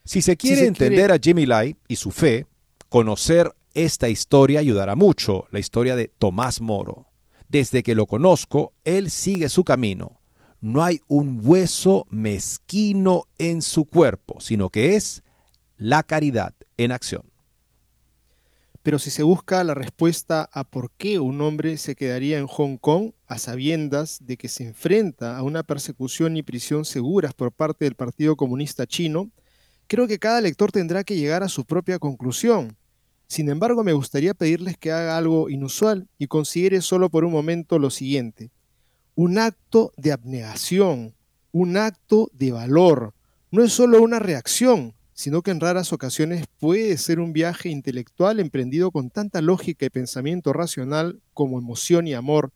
Si 0.06 0.22
se 0.22 0.38
quiere 0.38 0.68
entender 0.68 1.12
a 1.12 1.18
Jimmy 1.18 1.48
Lai 1.48 1.76
y 1.88 1.96
su 1.96 2.12
fe, 2.12 2.46
conocer 2.90 3.52
esta 3.74 4.08
historia 4.08 4.60
ayudará 4.60 4.96
mucho, 4.96 5.48
la 5.50 5.58
historia 5.58 5.96
de 5.96 6.10
Tomás 6.20 6.62
Moro. 6.62 7.08
Desde 7.48 7.82
que 7.82 7.96
lo 7.96 8.06
conozco, 8.06 8.74
él 8.84 9.10
sigue 9.10 9.50
su 9.50 9.64
camino. 9.64 10.22
No 10.62 10.84
hay 10.84 11.02
un 11.08 11.42
hueso 11.44 12.06
mezquino 12.12 13.24
en 13.40 13.64
su 13.64 13.86
cuerpo, 13.86 14.40
sino 14.40 14.70
que 14.70 14.96
es 14.96 15.24
la 15.76 16.04
caridad 16.04 16.54
en 16.78 16.92
acción. 16.92 17.24
Pero 18.84 19.00
si 19.00 19.12
se 19.12 19.24
busca 19.24 19.64
la 19.64 19.74
respuesta 19.74 20.50
a 20.52 20.66
por 20.66 20.92
qué 20.92 21.18
un 21.18 21.40
hombre 21.40 21.78
se 21.78 21.96
quedaría 21.96 22.38
en 22.38 22.48
Hong 22.48 22.76
Kong 22.78 23.14
a 23.28 23.38
sabiendas 23.38 24.20
de 24.22 24.36
que 24.36 24.50
se 24.50 24.66
enfrenta 24.66 25.38
a 25.38 25.44
una 25.44 25.64
persecución 25.64 26.36
y 26.36 26.44
prisión 26.44 26.84
seguras 26.84 27.34
por 27.34 27.54
parte 27.54 27.86
del 27.86 27.96
Partido 27.96 28.36
Comunista 28.36 28.86
Chino, 28.86 29.32
creo 29.88 30.06
que 30.06 30.20
cada 30.20 30.42
lector 30.42 30.74
tendrá 30.74 31.06
que 31.06 31.16
llegar 31.16 31.44
a 31.44 31.50
su 31.50 31.64
propia 31.64 31.98
conclusión. 31.98 32.76
Sin 33.28 33.50
embargo, 33.50 33.86
me 33.86 33.94
gustaría 33.94 34.34
pedirles 34.34 34.78
que 34.78 34.92
haga 34.92 35.18
algo 35.18 35.50
inusual 35.50 36.10
y 36.18 36.28
considere 36.28 36.82
solo 36.82 37.10
por 37.10 37.24
un 37.24 37.32
momento 37.32 37.80
lo 37.80 37.90
siguiente. 37.90 38.52
Un 39.16 39.38
acto 39.38 39.94
de 39.96 40.12
abnegación, 40.12 41.16
un 41.54 41.78
acto 41.78 42.30
de 42.34 42.52
valor. 42.52 43.14
No 43.50 43.64
es 43.64 43.72
solo 43.72 44.02
una 44.02 44.20
reacción, 44.20 44.94
sino 45.13 45.41
que 45.41 45.52
en 45.52 45.60
raras 45.60 45.93
ocasiones 45.93 46.45
puede 46.60 46.97
ser 46.97 47.19
un 47.19 47.34
viaje 47.34 47.69
intelectual 47.69 48.39
emprendido 48.39 48.91
con 48.91 49.10
tanta 49.10 49.41
lógica 49.41 49.86
y 49.86 49.89
pensamiento 49.89 50.54
racional 50.54 51.21
como 51.34 51.60
emoción 51.60 52.08
y 52.08 52.13
amor. 52.13 52.52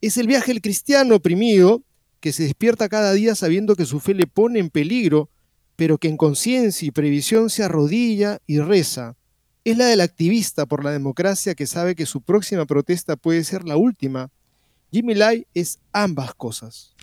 Es 0.00 0.16
el 0.16 0.26
viaje 0.26 0.52
del 0.52 0.62
cristiano 0.62 1.16
oprimido 1.16 1.82
que 2.20 2.32
se 2.32 2.44
despierta 2.44 2.88
cada 2.88 3.12
día 3.12 3.34
sabiendo 3.34 3.76
que 3.76 3.84
su 3.84 4.00
fe 4.00 4.14
le 4.14 4.26
pone 4.26 4.58
en 4.58 4.70
peligro, 4.70 5.30
pero 5.76 5.98
que 5.98 6.08
en 6.08 6.16
conciencia 6.16 6.86
y 6.86 6.90
previsión 6.90 7.50
se 7.50 7.62
arrodilla 7.62 8.38
y 8.46 8.58
reza 8.58 9.16
es 9.70 9.76
la 9.76 9.86
del 9.86 10.00
activista 10.00 10.64
por 10.64 10.82
la 10.82 10.92
democracia 10.92 11.54
que 11.54 11.66
sabe 11.66 11.94
que 11.94 12.06
su 12.06 12.22
próxima 12.22 12.64
protesta 12.64 13.16
puede 13.16 13.44
ser 13.44 13.64
la 13.64 13.76
última. 13.76 14.30
Jimmy 14.90 15.14
Lai 15.14 15.46
es 15.52 15.78
ambas 15.92 16.34
cosas. 16.34 16.94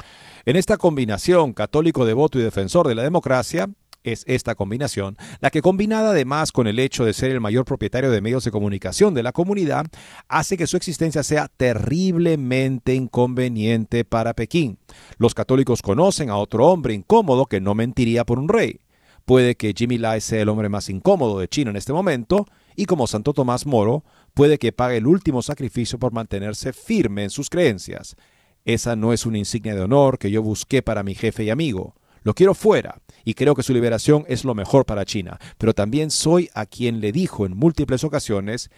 En 0.46 0.56
esta 0.56 0.78
combinación, 0.78 1.54
católico 1.54 2.06
devoto 2.06 2.40
y 2.40 2.42
defensor 2.42 2.88
de 2.88 2.96
la 2.96 3.04
democracia, 3.04 3.70
es 4.06 4.24
esta 4.28 4.56
combinación, 4.56 5.18
la 5.40 5.50
que 5.50 5.62
combinada 5.62 6.12
además 6.12 6.52
con 6.52 6.68
el 6.68 6.80
hecho 6.80 7.06
de 7.06 7.14
ser 7.14 7.32
el 7.32 7.42
mayor 7.42 7.66
propietario 7.66 8.12
de 8.12 8.22
medios 8.22 8.44
de 8.44 8.52
comunicación 8.52 9.14
de 9.14 9.24
la 9.24 9.32
comunidad, 9.32 9.86
hace 10.28 10.58
que 10.58 10.68
su 10.68 10.78
existencia 10.78 11.24
sea 11.24 11.50
terriblemente 11.56 12.94
inconveniente 12.94 14.06
para 14.06 14.34
Pekín. 14.34 14.78
Los 15.18 15.34
católicos 15.34 15.82
conocen 15.82 16.30
a 16.30 16.38
otro 16.38 16.68
hombre 16.68 16.94
incómodo 16.94 17.46
que 17.46 17.62
no 17.62 17.76
mentiría 17.76 18.26
por 18.26 18.40
un 18.40 18.50
rey. 18.50 18.80
Puede 19.26 19.56
que 19.56 19.74
Jimmy 19.76 19.98
Lai 19.98 20.22
sea 20.22 20.42
el 20.42 20.50
hombre 20.50 20.70
más 20.70 20.88
incómodo 20.90 21.40
de 21.40 21.48
China 21.48 21.72
en 21.72 21.78
este 21.78 21.94
momento, 21.94 22.46
y 22.76 22.86
como 22.86 23.08
Santo 23.08 23.34
Tomás 23.34 23.66
Moro, 23.66 24.04
puede 24.34 24.60
que 24.60 24.72
pague 24.72 24.98
el 24.98 25.08
último 25.08 25.42
sacrificio 25.42 25.98
por 25.98 26.14
mantenerse 26.14 26.74
firme 26.74 27.24
en 27.24 27.30
sus 27.30 27.50
creencias. 27.50 28.16
Esa 28.66 28.96
no 28.96 29.14
es 29.14 29.26
una 29.26 29.38
insignia 29.38 29.76
de 29.76 29.82
honor 29.82 30.20
que 30.20 30.30
yo 30.30 30.42
busqué 30.44 30.82
para 30.82 31.04
mi 31.04 31.16
jefe 31.16 31.44
y 31.44 31.50
amigo. 31.50 31.96
Lo 32.24 32.34
quiero 32.34 32.54
fuera, 32.54 33.02
y 33.26 33.34
creo 33.34 33.56
que 33.56 33.64
su 33.64 33.74
liberación 33.74 34.24
es 34.28 34.46
lo 34.46 34.54
mejor 34.54 34.86
para 34.86 35.04
China, 35.04 35.40
pero 35.58 35.74
también 35.74 36.12
soy 36.12 36.50
a 36.54 36.68
quien 36.68 37.02
le 37.02 37.12
dijo 37.12 37.46
en 37.46 37.58
múltiples 37.58 38.04
ocasiones 38.04 38.70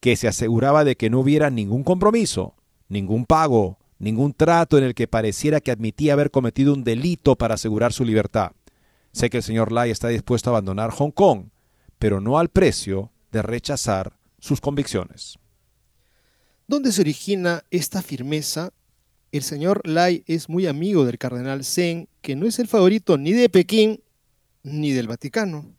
que 0.00 0.16
se 0.16 0.28
aseguraba 0.28 0.84
de 0.84 0.96
que 0.96 1.10
no 1.10 1.20
hubiera 1.20 1.50
ningún 1.50 1.82
compromiso, 1.82 2.54
ningún 2.88 3.26
pago, 3.26 3.78
ningún 3.98 4.32
trato 4.32 4.78
en 4.78 4.84
el 4.84 4.94
que 4.94 5.08
pareciera 5.08 5.60
que 5.60 5.72
admitía 5.72 6.12
haber 6.12 6.30
cometido 6.30 6.72
un 6.72 6.84
delito 6.84 7.36
para 7.36 7.54
asegurar 7.54 7.92
su 7.92 8.04
libertad. 8.04 8.52
Sé 9.12 9.28
que 9.28 9.38
el 9.38 9.42
señor 9.42 9.72
Lai 9.72 9.90
está 9.90 10.08
dispuesto 10.08 10.50
a 10.50 10.52
abandonar 10.52 10.90
Hong 10.92 11.10
Kong, 11.10 11.48
pero 11.98 12.20
no 12.20 12.38
al 12.38 12.48
precio 12.48 13.10
de 13.32 13.42
rechazar 13.42 14.16
sus 14.38 14.60
convicciones. 14.60 15.38
¿Dónde 16.68 16.92
se 16.92 17.00
origina 17.00 17.64
esta 17.70 18.02
firmeza? 18.02 18.72
El 19.36 19.42
señor 19.42 19.82
Lai 19.84 20.24
es 20.26 20.48
muy 20.48 20.66
amigo 20.66 21.04
del 21.04 21.18
cardenal 21.18 21.62
Zeng, 21.62 22.08
que 22.22 22.34
no 22.34 22.46
es 22.46 22.58
el 22.58 22.68
favorito 22.68 23.18
ni 23.18 23.34
de 23.34 23.50
Pekín 23.50 24.02
ni 24.62 24.92
del 24.92 25.08
Vaticano. 25.08 25.76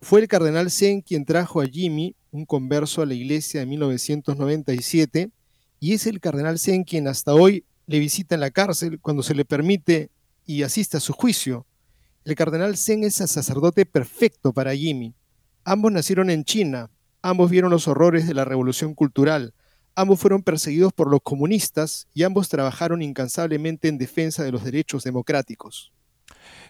Fue 0.00 0.20
el 0.20 0.28
cardenal 0.28 0.70
Zeng 0.70 1.02
quien 1.02 1.24
trajo 1.24 1.60
a 1.60 1.66
Jimmy, 1.66 2.14
un 2.30 2.46
converso 2.46 3.02
a 3.02 3.06
la 3.06 3.14
iglesia 3.14 3.62
en 3.62 3.70
1997, 3.70 5.32
y 5.80 5.94
es 5.94 6.06
el 6.06 6.20
cardenal 6.20 6.60
Zeng 6.60 6.84
quien 6.84 7.08
hasta 7.08 7.34
hoy 7.34 7.64
le 7.88 7.98
visita 7.98 8.36
en 8.36 8.40
la 8.40 8.52
cárcel 8.52 9.00
cuando 9.00 9.24
se 9.24 9.34
le 9.34 9.44
permite 9.44 10.12
y 10.46 10.62
asiste 10.62 10.98
a 10.98 11.00
su 11.00 11.12
juicio. 11.12 11.66
El 12.24 12.36
cardenal 12.36 12.76
Zen 12.76 13.02
es 13.02 13.20
el 13.20 13.26
sacerdote 13.26 13.84
perfecto 13.84 14.52
para 14.52 14.76
Jimmy. 14.76 15.12
Ambos 15.64 15.90
nacieron 15.90 16.30
en 16.30 16.44
China, 16.44 16.88
ambos 17.20 17.50
vieron 17.50 17.72
los 17.72 17.88
horrores 17.88 18.28
de 18.28 18.34
la 18.34 18.44
revolución 18.44 18.94
cultural, 18.94 19.54
ambos 19.94 20.20
fueron 20.20 20.42
perseguidos 20.42 20.92
por 20.92 21.10
los 21.10 21.20
comunistas 21.22 22.08
y 22.14 22.22
ambos 22.22 22.48
trabajaron 22.48 23.02
incansablemente 23.02 23.88
en 23.88 23.98
defensa 23.98 24.42
de 24.42 24.52
los 24.52 24.64
derechos 24.64 25.04
democráticos. 25.04 25.92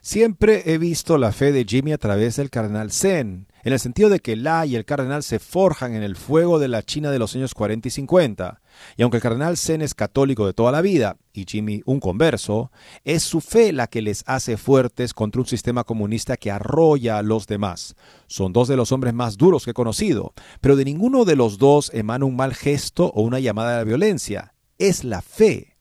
Siempre 0.00 0.72
he 0.72 0.78
visto 0.78 1.16
la 1.16 1.30
fe 1.30 1.52
de 1.52 1.64
Jimmy 1.64 1.92
a 1.92 1.98
través 1.98 2.36
del 2.36 2.50
cardenal 2.50 2.90
Zen, 2.90 3.46
en 3.62 3.72
el 3.72 3.78
sentido 3.78 4.08
de 4.08 4.18
que 4.18 4.34
La 4.34 4.66
y 4.66 4.74
el 4.74 4.84
cardenal 4.84 5.22
se 5.22 5.38
forjan 5.38 5.94
en 5.94 6.02
el 6.02 6.16
fuego 6.16 6.58
de 6.58 6.66
la 6.66 6.82
China 6.82 7.12
de 7.12 7.20
los 7.20 7.36
años 7.36 7.54
40 7.54 7.86
y 7.86 7.90
50. 7.92 8.60
Y 8.96 9.02
aunque 9.02 9.18
el 9.18 9.22
cardenal 9.22 9.56
Zen 9.56 9.80
es 9.80 9.94
católico 9.94 10.44
de 10.44 10.54
toda 10.54 10.72
la 10.72 10.80
vida 10.80 11.18
y 11.32 11.44
Jimmy 11.48 11.82
un 11.86 12.00
converso, 12.00 12.72
es 13.04 13.22
su 13.22 13.40
fe 13.40 13.72
la 13.72 13.86
que 13.86 14.02
les 14.02 14.24
hace 14.26 14.56
fuertes 14.56 15.14
contra 15.14 15.40
un 15.40 15.46
sistema 15.46 15.84
comunista 15.84 16.36
que 16.36 16.50
arrolla 16.50 17.18
a 17.18 17.22
los 17.22 17.46
demás. 17.46 17.94
Son 18.26 18.52
dos 18.52 18.66
de 18.66 18.76
los 18.76 18.90
hombres 18.90 19.14
más 19.14 19.36
duros 19.36 19.64
que 19.64 19.70
he 19.70 19.74
conocido, 19.74 20.34
pero 20.60 20.74
de 20.74 20.84
ninguno 20.84 21.24
de 21.24 21.36
los 21.36 21.58
dos 21.58 21.92
emana 21.94 22.24
un 22.24 22.34
mal 22.34 22.54
gesto 22.54 23.12
o 23.14 23.22
una 23.22 23.38
llamada 23.38 23.74
a 23.74 23.78
la 23.78 23.84
violencia. 23.84 24.54
Es 24.78 25.04
la 25.04 25.22
fe. 25.22 25.76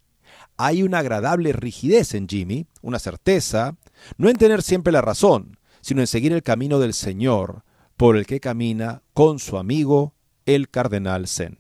Hay 0.58 0.84
una 0.84 1.00
agradable 1.00 1.54
rigidez 1.54 2.14
en 2.14 2.28
Jimmy, 2.28 2.68
una 2.84 3.00
certeza, 3.00 3.78
no 4.18 4.30
en 4.30 4.38
tener 4.38 4.62
siempre 4.62 4.94
la 4.94 5.02
razón, 5.02 5.58
sino 5.82 6.02
en 6.02 6.08
seguir 6.08 6.34
el 6.34 6.44
camino 6.44 6.80
del 6.80 6.94
Señor, 6.94 7.64
por 7.98 8.18
el 8.18 8.26
que 8.26 8.40
camina 8.40 9.04
con 9.14 9.40
su 9.40 9.58
amigo 9.58 10.14
el 10.46 10.70
cardenal 10.70 11.28
Zen. 11.28 11.60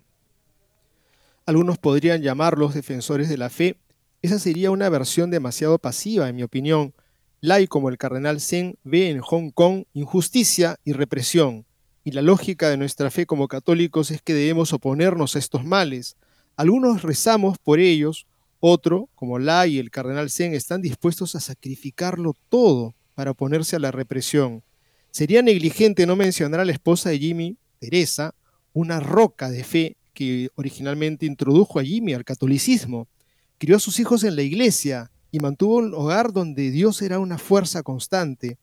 Algunos 1.45 1.77
podrían 1.77 2.21
llamarlos 2.21 2.73
defensores 2.73 3.29
de 3.29 3.37
la 3.37 3.49
fe. 3.49 3.77
Esa 4.21 4.39
sería 4.39 4.71
una 4.71 4.89
versión 4.89 5.31
demasiado 5.31 5.79
pasiva, 5.79 6.29
en 6.29 6.35
mi 6.35 6.43
opinión. 6.43 6.93
Lai, 7.41 7.67
como 7.67 7.89
el 7.89 7.97
cardenal 7.97 8.39
Zen, 8.39 8.77
ve 8.83 9.09
en 9.09 9.19
Hong 9.19 9.49
Kong 9.49 9.85
injusticia 9.93 10.77
y 10.83 10.93
represión. 10.93 11.65
Y 12.03 12.11
la 12.11 12.21
lógica 12.21 12.69
de 12.69 12.77
nuestra 12.77 13.11
fe 13.11 13.25
como 13.25 13.47
católicos 13.47 14.11
es 14.11 14.21
que 14.21 14.33
debemos 14.33 14.73
oponernos 14.73 15.35
a 15.35 15.39
estos 15.39 15.65
males. 15.65 16.15
Algunos 16.55 17.01
rezamos 17.01 17.57
por 17.57 17.79
ellos, 17.79 18.27
otro, 18.61 19.09
como 19.15 19.39
Lai 19.39 19.73
y 19.73 19.79
el 19.79 19.91
cardenal 19.91 20.29
Zen, 20.29 20.53
están 20.53 20.81
dispuestos 20.81 21.35
a 21.35 21.41
sacrificarlo 21.41 22.35
todo 22.47 22.95
para 23.15 23.31
oponerse 23.31 23.75
a 23.75 23.79
la 23.79 23.91
represión. 23.91 24.63
Sería 25.09 25.41
negligente 25.41 26.05
no 26.05 26.15
mencionar 26.15 26.61
a 26.61 26.65
la 26.65 26.71
esposa 26.71 27.09
de 27.09 27.19
Jimmy, 27.19 27.57
Teresa, 27.79 28.33
una 28.71 28.99
roca 28.99 29.49
de 29.49 29.63
fe 29.63 29.97
que 30.13 30.49
originalmente 30.55 31.25
introdujo 31.25 31.79
a 31.79 31.83
Jimmy 31.83 32.13
al 32.13 32.23
catolicismo. 32.23 33.07
Crió 33.57 33.75
a 33.75 33.79
sus 33.79 33.99
hijos 33.99 34.23
en 34.23 34.35
la 34.35 34.43
iglesia 34.43 35.11
y 35.31 35.39
mantuvo 35.39 35.77
un 35.77 35.93
hogar 35.93 36.31
donde 36.31 36.71
Dios 36.71 37.01
era 37.01 37.19
una 37.19 37.37
fuerza 37.37 37.83
constante. 37.83 38.57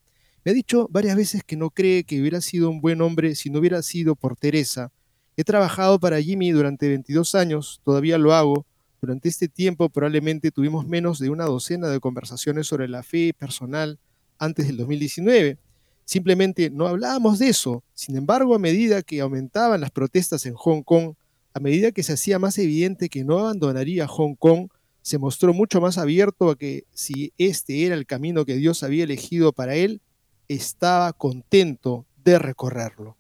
Me 0.44 0.52
ha 0.52 0.54
dicho 0.54 0.86
varias 0.90 1.16
veces 1.16 1.42
que 1.44 1.56
no 1.56 1.70
cree 1.70 2.04
que 2.04 2.20
hubiera 2.20 2.40
sido 2.40 2.70
un 2.70 2.80
buen 2.80 3.00
hombre 3.00 3.34
si 3.34 3.50
no 3.50 3.58
hubiera 3.58 3.82
sido 3.82 4.14
por 4.14 4.36
Teresa. 4.36 4.92
He 5.36 5.44
trabajado 5.44 5.98
para 5.98 6.22
Jimmy 6.22 6.50
durante 6.50 6.88
22 6.88 7.34
años, 7.34 7.80
todavía 7.84 8.18
lo 8.18 8.34
hago, 8.34 8.66
durante 9.00 9.28
este 9.28 9.48
tiempo 9.48 9.88
probablemente 9.88 10.50
tuvimos 10.50 10.86
menos 10.86 11.18
de 11.18 11.30
una 11.30 11.44
docena 11.44 11.88
de 11.88 12.00
conversaciones 12.00 12.66
sobre 12.66 12.88
la 12.88 13.02
fe 13.02 13.32
personal 13.36 13.98
antes 14.38 14.66
del 14.66 14.76
2019. 14.76 15.58
Simplemente 16.04 16.70
no 16.70 16.86
hablábamos 16.86 17.38
de 17.38 17.48
eso. 17.48 17.84
Sin 17.94 18.16
embargo, 18.16 18.54
a 18.54 18.58
medida 18.58 19.02
que 19.02 19.20
aumentaban 19.20 19.80
las 19.80 19.90
protestas 19.90 20.46
en 20.46 20.54
Hong 20.54 20.82
Kong, 20.82 21.14
a 21.54 21.60
medida 21.60 21.92
que 21.92 22.02
se 22.02 22.14
hacía 22.14 22.38
más 22.38 22.58
evidente 22.58 23.08
que 23.08 23.24
no 23.24 23.38
abandonaría 23.38 24.06
Hong 24.06 24.34
Kong, 24.34 24.68
se 25.02 25.18
mostró 25.18 25.54
mucho 25.54 25.80
más 25.80 25.96
abierto 25.98 26.50
a 26.50 26.56
que 26.56 26.84
si 26.92 27.32
este 27.38 27.86
era 27.86 27.94
el 27.94 28.06
camino 28.06 28.44
que 28.44 28.56
Dios 28.56 28.82
había 28.82 29.04
elegido 29.04 29.52
para 29.52 29.74
él, 29.74 30.00
estaba 30.48 31.12
contento 31.12 32.06
de 32.24 32.38
recorrerlo. 32.38 33.16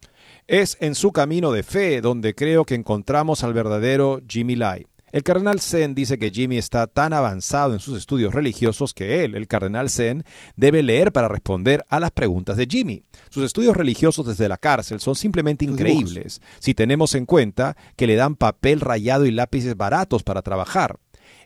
Es 0.46 0.76
en 0.80 0.94
su 0.94 1.12
camino 1.12 1.52
de 1.52 1.62
fe 1.62 2.00
donde 2.00 2.34
creo 2.34 2.64
que 2.64 2.74
encontramos 2.74 3.44
al 3.44 3.54
verdadero 3.54 4.20
Jimmy 4.28 4.56
Lai. 4.56 4.86
El 5.10 5.22
cardenal 5.22 5.60
Zen 5.60 5.94
dice 5.94 6.18
que 6.18 6.30
Jimmy 6.30 6.58
está 6.58 6.86
tan 6.86 7.14
avanzado 7.14 7.72
en 7.72 7.80
sus 7.80 7.96
estudios 7.96 8.34
religiosos 8.34 8.92
que 8.92 9.24
él, 9.24 9.34
el 9.34 9.46
cardenal 9.46 9.88
Zen, 9.88 10.24
debe 10.56 10.82
leer 10.82 11.12
para 11.12 11.28
responder 11.28 11.84
a 11.88 11.98
las 11.98 12.10
preguntas 12.10 12.58
de 12.58 12.66
Jimmy. 12.66 13.02
Sus 13.30 13.44
estudios 13.44 13.74
religiosos 13.74 14.26
desde 14.26 14.48
la 14.48 14.58
cárcel 14.58 15.00
son 15.00 15.14
simplemente 15.14 15.64
increíbles, 15.64 16.42
si 16.58 16.74
tenemos 16.74 17.14
en 17.14 17.24
cuenta 17.24 17.76
que 17.96 18.06
le 18.06 18.16
dan 18.16 18.36
papel 18.36 18.80
rayado 18.80 19.24
y 19.24 19.30
lápices 19.30 19.76
baratos 19.76 20.22
para 20.22 20.42
trabajar. 20.42 20.98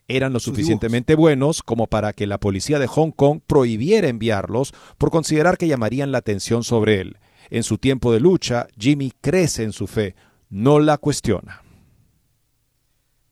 Eran 0.08 0.32
lo 0.32 0.40
suficientemente 0.40 1.14
buenos 1.14 1.62
como 1.62 1.86
para 1.86 2.12
que 2.12 2.26
la 2.26 2.38
policía 2.38 2.80
de 2.80 2.88
Hong 2.88 3.12
Kong 3.12 3.40
prohibiera 3.46 4.08
enviarlos 4.08 4.74
por 4.98 5.12
considerar 5.12 5.56
que 5.56 5.68
llamarían 5.68 6.10
la 6.10 6.18
atención 6.18 6.64
sobre 6.64 7.00
él. 7.00 7.18
En 7.50 7.62
su 7.62 7.78
tiempo 7.78 8.12
de 8.12 8.18
lucha, 8.18 8.66
Jimmy 8.76 9.12
crece 9.20 9.62
en 9.62 9.72
su 9.72 9.86
fe, 9.86 10.16
no 10.50 10.80
la 10.80 10.98
cuestiona. 10.98 11.61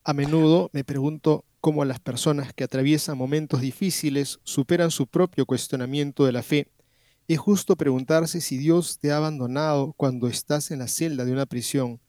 A 0.03 0.15
menudo 0.15 0.71
me 0.73 0.83
pregunto 0.83 1.45
cómo 1.61 1.85
las 1.85 2.01
personas 2.01 2.55
que 2.55 2.65
atraviesan 2.65 3.19
momentos 3.19 3.61
difíciles 3.61 4.39
superan 4.45 4.91
su 4.91 5.07
propio 5.07 5.45
cuestionamiento 5.45 6.25
de 6.25 6.33
la 6.33 6.43
fe. 6.43 6.69
Es 7.29 7.39
justo 7.39 7.77
preguntarse 7.77 8.41
si 8.41 8.57
Dios 8.57 8.99
te 8.99 9.13
ha 9.13 9.19
abandonado 9.19 9.93
cuando 9.99 10.27
estás 10.27 10.71
en 10.71 10.79
la 10.79 10.89
celda 10.89 11.27
de 11.27 11.33
una 11.33 11.45
prisión. 11.45 12.01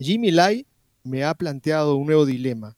Jimmy 0.00 0.32
Lai 0.32 0.66
me 1.04 1.22
ha 1.22 1.34
planteado 1.34 1.94
un 1.94 2.06
nuevo 2.06 2.26
dilema. 2.26 2.76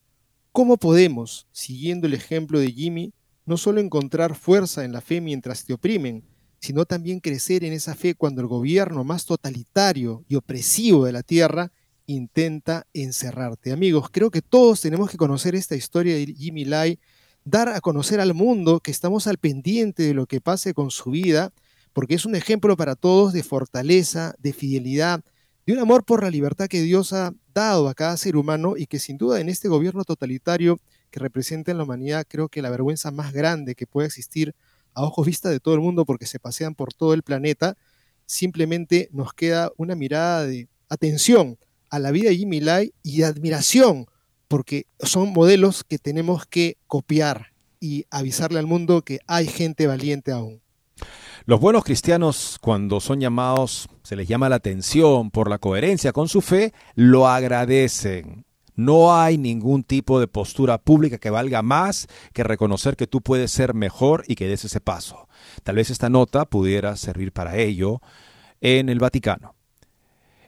¿Cómo 0.53 0.77
podemos, 0.77 1.47
siguiendo 1.51 2.07
el 2.07 2.13
ejemplo 2.13 2.61
de 2.61 2.71
Jimmy, 2.71 3.15
no 3.47 3.57
solo 3.57 3.81
encontrar 3.81 4.35
fuerza 4.35 4.85
en 4.85 4.93
la 4.93 5.01
fe 5.01 5.23
mientras 5.23 5.65
te 5.65 5.73
oprimen, 5.73 6.25
sino 6.61 6.85
también 6.85 7.21
crecer 7.21 7.65
en 7.65 7.73
esa 7.73 7.95
fe 7.95 8.15
cuando 8.15 8.43
el 8.43 8.49
gobierno 8.49 9.03
más 9.03 9.25
totalitario 9.25 10.25
y 10.29 10.35
opresivo 10.35 11.07
de 11.07 11.13
la 11.13 11.23
tierra 11.23 11.73
intenta 12.09 12.87
encerrarte. 12.95 13.71
Amigos, 13.71 14.09
creo 14.11 14.31
que 14.31 14.43
todos 14.43 14.81
tenemos 14.81 15.11
que 15.11 15.19
conocer 15.19 15.55
esta 15.55 15.77
historia 15.77 16.15
de 16.15 16.27
Jimmy 16.27 16.65
Lai, 16.65 16.99
dar 17.45 17.69
a 17.69 17.81
conocer 17.81 18.19
al 18.19 18.35
mundo 18.35 18.81
que 18.81 18.91
estamos 18.91 19.27
al 19.27 19.37
pendiente 19.37 20.03
de 20.03 20.15
lo 20.15 20.27
que 20.27 20.41
pase 20.41 20.73
con 20.73 20.91
su 20.91 21.11
vida, 21.11 21.53
porque 21.93 22.15
es 22.15 22.25
un 22.25 22.35
ejemplo 22.35 22.77
para 22.77 22.97
todos 22.97 23.35
de 23.35 23.43
fortaleza, 23.43 24.35
de 24.39 24.55
fidelidad, 24.55 25.23
de 25.67 25.75
un 25.75 25.81
amor 25.81 26.03
por 26.03 26.23
la 26.23 26.31
libertad 26.31 26.67
que 26.67 26.81
Dios 26.81 27.13
ha 27.13 27.35
dado 27.53 27.89
a 27.89 27.95
cada 27.95 28.17
ser 28.17 28.37
humano 28.37 28.75
y 28.77 28.87
que 28.87 28.99
sin 28.99 29.19
duda 29.19 29.39
en 29.41 29.51
este 29.51 29.69
gobierno 29.69 30.03
totalitario 30.03 30.81
que 31.11 31.21
representa 31.21 31.71
en 31.71 31.77
la 31.77 31.85
humanidad, 31.85 32.27
creo 32.27 32.49
que 32.49 32.63
la 32.63 32.71
vergüenza 32.71 33.11
más 33.11 33.35
grande 33.35 33.75
que 33.75 33.87
puede 33.87 34.07
existir 34.07 34.55
a 34.95 35.03
ojos 35.05 35.27
vista 35.27 35.51
de 35.51 35.61
todo 35.61 35.75
el 35.75 35.81
mundo 35.81 36.07
porque 36.07 36.25
se 36.25 36.41
pasean 36.41 36.75
por 36.75 36.95
todo 36.95 37.13
el 37.13 37.23
planeta, 37.23 37.77
simplemente 38.25 39.11
nos 39.13 39.35
queda 39.35 39.71
una 39.77 39.95
mirada 39.95 40.47
de 40.47 40.69
atención 40.89 41.59
a 41.91 41.99
la 41.99 42.11
vida 42.11 42.31
de 42.31 42.37
Jimmy 42.37 42.61
Lai 42.61 42.93
y 43.03 43.23
admiración, 43.23 44.07
porque 44.49 44.87
son 45.01 45.33
modelos 45.33 45.85
que 45.85 45.99
tenemos 45.99 46.47
que 46.47 46.77
copiar 46.87 47.53
y 47.81 48.07
avisarle 48.11 48.59
al 48.59 48.67
mundo 48.67 49.03
que 49.03 49.21
hay 49.27 49.47
gente 49.47 49.87
valiente 49.87 50.33
aún. 50.33 50.61
Los 51.45 51.61
buenos 51.61 51.85
cristianos, 51.85 52.59
cuando 52.61 53.01
son 53.01 53.21
llamados, 53.21 53.89
se 54.03 54.17
les 54.17 54.29
llama 54.29 54.49
la 54.49 54.57
atención 54.57 55.31
por 55.31 55.49
la 55.49 55.59
coherencia 55.59 56.13
con 56.13 56.29
su 56.29 56.43
fe, 56.43 56.75
lo 56.95 57.27
agradecen. 57.27 58.45
No 58.75 59.17
hay 59.17 59.39
ningún 59.39 59.83
tipo 59.83 60.21
de 60.21 60.29
postura 60.29 60.79
pública 60.79 61.19
que 61.19 61.31
valga 61.31 61.63
más 61.63 62.07
que 62.33 62.45
reconocer 62.45 62.97
que 62.97 63.07
tú 63.07 63.23
puedes 63.23 63.51
ser 63.51 63.75
mejor 63.75 64.25
y 64.29 64.35
que 64.35 64.47
des 64.47 64.65
ese 64.65 64.81
paso. 64.81 65.27
Tal 65.65 65.77
vez 65.77 65.91
esta 65.91 66.09
nota 66.09 66.45
pudiera 66.45 66.97
servir 66.97 67.33
para 67.33 67.57
ello 67.57 68.01
en 68.61 68.89
el 68.89 68.99
Vaticano. 68.99 69.58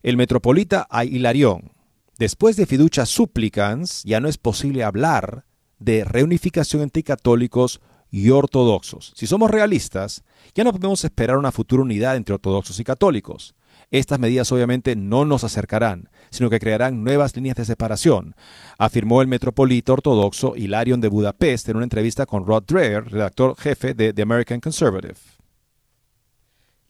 El 0.03 0.17
metropolita 0.17 0.87
a 0.89 1.05
Hilarión. 1.05 1.73
Después 2.19 2.57
de 2.57 2.65
fiducia 2.65 3.05
supplicans, 3.05 4.03
ya 4.05 4.19
no 4.19 4.29
es 4.29 4.39
posible 4.39 4.83
hablar 4.83 5.45
de 5.79 6.05
reunificación 6.05 6.81
entre 6.81 7.03
católicos 7.03 7.83
y 8.11 8.31
ortodoxos. 8.31 9.13
Si 9.15 9.27
somos 9.27 9.51
realistas, 9.51 10.25
ya 10.55 10.65
no 10.65 10.73
podemos 10.73 11.05
esperar 11.05 11.37
una 11.37 11.53
futura 11.53 11.83
unidad 11.83 12.17
entre 12.17 12.35
ortodoxos 12.35 12.81
y 12.81 12.85
católicos. 12.85 13.55
Estas 13.91 14.19
medidas 14.19 14.51
obviamente 14.53 14.97
no 14.97 15.27
nos 15.27 15.45
acercarán, 15.45 16.09
sino 16.31 16.49
que 16.49 16.61
crearán 16.61 17.05
nuevas 17.05 17.37
líneas 17.37 17.57
de 17.57 17.67
separación, 17.67 18.35
afirmó 18.79 19.21
el 19.21 19.29
metropolita 19.29 19.93
ortodoxo 19.93 20.57
Hilarion 20.57 21.03
de 21.03 21.09
Budapest 21.09 21.69
en 21.69 21.77
una 21.77 21.85
entrevista 21.85 22.25
con 22.25 22.47
Rod 22.47 22.65
Dreher, 22.67 23.05
redactor 23.05 23.55
jefe 23.59 23.93
de 23.93 24.15
The 24.15 24.23
American 24.23 24.61
Conservative. 24.61 25.40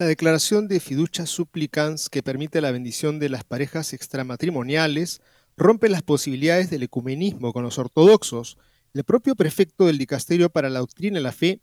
La 0.00 0.06
declaración 0.06 0.66
de 0.66 0.80
fiducia 0.80 1.26
supplicans 1.26 2.08
que 2.08 2.22
permite 2.22 2.62
la 2.62 2.70
bendición 2.70 3.18
de 3.18 3.28
las 3.28 3.44
parejas 3.44 3.92
extramatrimoniales 3.92 5.20
rompe 5.58 5.90
las 5.90 6.02
posibilidades 6.02 6.70
del 6.70 6.84
ecumenismo 6.84 7.52
con 7.52 7.64
los 7.64 7.78
ortodoxos. 7.78 8.56
El 8.94 9.04
propio 9.04 9.36
prefecto 9.36 9.84
del 9.84 9.98
Dicasterio 9.98 10.48
para 10.48 10.70
la 10.70 10.78
Doctrina 10.78 11.20
y 11.20 11.22
la 11.22 11.32
Fe, 11.32 11.60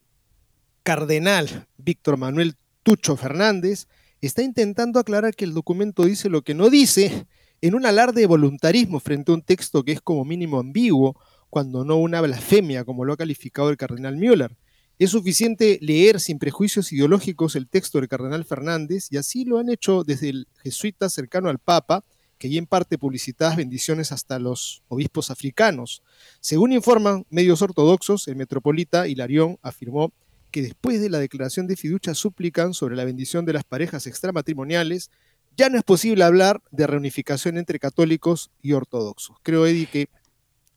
cardenal 0.84 1.66
Víctor 1.78 2.18
Manuel 2.18 2.54
Tucho 2.84 3.18
Fernández, 3.18 3.88
está 4.22 4.44
intentando 4.44 5.00
aclarar 5.00 5.34
que 5.34 5.46
el 5.46 5.56
documento 5.56 6.06
dice 6.06 6.30
lo 6.30 6.44
que 6.44 6.54
no 6.54 6.70
dice 6.70 7.26
en 7.62 7.74
un 7.74 7.88
alarde 7.88 8.22
de 8.22 8.28
voluntarismo 8.28 9.00
frente 9.00 9.32
a 9.32 9.34
un 9.34 9.42
texto 9.42 9.84
que 9.84 9.94
es 9.94 10.02
como 10.02 10.26
mínimo 10.26 10.60
ambiguo, 10.60 11.20
cuando 11.50 11.84
no 11.84 11.96
una 11.96 12.22
blasfemia, 12.22 12.86
como 12.86 13.04
lo 13.04 13.14
ha 13.14 13.18
calificado 13.18 13.72
el 13.72 13.78
cardenal 13.78 14.16
Müller. 14.16 14.56
Es 15.00 15.12
suficiente 15.12 15.78
leer 15.80 16.20
sin 16.20 16.40
prejuicios 16.40 16.92
ideológicos 16.92 17.56
el 17.56 17.68
texto 17.68 18.00
del 18.00 18.08
cardenal 18.08 18.46
Fernández 18.46 19.10
y 19.12 19.18
así 19.18 19.46
lo 19.46 19.60
han 19.60 19.70
hecho 19.70 20.04
desde 20.04 20.30
el 20.30 20.48
jesuita 20.64 21.08
cercano 21.08 21.50
al 21.50 21.60
Papa, 21.60 22.04
que 22.40 22.50
ya 22.50 22.64
parte 22.64 22.98
publicitadas 22.98 23.58
bendiciones 23.58 24.12
hasta 24.12 24.40
los 24.40 24.82
obispos 24.88 25.30
africanos. 25.30 26.02
Según 26.40 26.72
informan 26.72 27.28
medios 27.30 27.62
ortodoxos, 27.62 28.28
el 28.28 28.38
metropolita 28.38 29.08
Hilarión 29.08 29.60
afirmó 29.62 30.12
que 30.50 30.64
después 30.64 31.00
de 31.00 31.12
la 31.12 31.20
declaración 31.20 31.68
de 31.68 31.76
fiducia 31.76 32.16
suplican 32.16 32.74
sobre 32.74 32.96
la 32.96 33.06
bendición 33.06 33.46
de 33.46 33.54
las 33.54 33.64
parejas 33.64 34.08
extramatrimoniales, 34.08 35.12
ya 35.56 35.70
no 35.70 35.78
es 35.78 35.84
posible 35.84 36.24
hablar 36.24 36.64
de 36.72 36.88
reunificación 36.88 37.60
entre 37.60 37.78
católicos 37.78 38.50
y 38.64 38.74
ortodoxos. 38.74 39.38
Creo, 39.44 39.68
Eddie, 39.68 39.86
que 39.86 40.10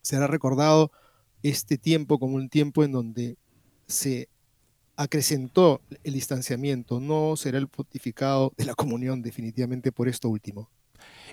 será 0.02 0.26
recordado 0.26 0.90
este 1.42 1.78
tiempo 1.78 2.18
como 2.18 2.36
un 2.36 2.50
tiempo 2.50 2.84
en 2.84 2.92
donde 2.92 3.36
se 3.90 4.28
acrecentó 4.96 5.80
el 6.04 6.12
distanciamiento, 6.12 7.00
no 7.00 7.36
será 7.36 7.58
el 7.58 7.68
pontificado 7.68 8.52
de 8.56 8.66
la 8.66 8.74
comunión 8.74 9.22
definitivamente 9.22 9.92
por 9.92 10.08
esto 10.08 10.28
último. 10.28 10.68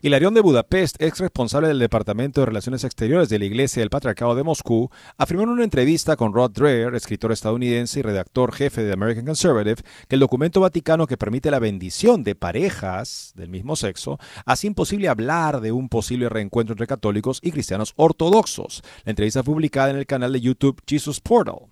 Hilarión 0.02 0.36
de 0.36 0.41
Budapest, 0.41 1.02
ex 1.02 1.20
responsable 1.20 1.67
del 1.67 1.80
Departamento 1.80 2.39
de 2.39 2.46
Relaciones 2.46 2.84
Exteriores 2.84 3.30
de 3.30 3.39
la 3.39 3.46
Iglesia 3.46 3.82
del 3.82 3.89
Patriarcado 3.89 4.36
de 4.36 4.43
Moscú, 4.43 4.91
afirmó 5.17 5.43
en 5.43 5.50
una 5.50 5.63
entrevista 5.63 6.15
con 6.15 6.34
Rod 6.34 6.52
Dreher, 6.52 6.93
escritor 6.93 7.32
estadounidense 7.32 8.00
y 8.00 8.04
redactor 8.04 8.54
jefe 8.54 8.84
de 8.84 8.93
American 8.93 9.26
Conservative, 9.26 9.82
que 10.08 10.15
el 10.15 10.20
documento 10.20 10.62
vaticano 10.62 11.08
que 11.08 11.17
permite 11.17 11.50
la 11.50 11.60
bendición 11.60 12.24
de 12.24 12.36
parejas 12.36 13.34
del 13.36 13.50
mismo 13.50 13.76
sexo 13.76 14.20
hace 14.46 14.67
imposible 14.67 15.10
hablar 15.10 15.62
de 15.62 15.72
un 15.72 15.89
posible 15.89 16.30
reencuentro 16.30 16.74
entre 16.74 16.88
católicos 16.88 17.39
y 17.41 17.52
cristianos 17.52 17.93
ortodoxos. 17.96 18.84
La 19.04 19.10
entrevista 19.10 19.41
publicada 19.41 19.89
en 19.89 19.98
el 19.98 20.06
canal 20.06 20.32
de 20.32 20.41
YouTube 20.41 20.82
Jesus 20.88 21.20
Portal. 21.20 21.67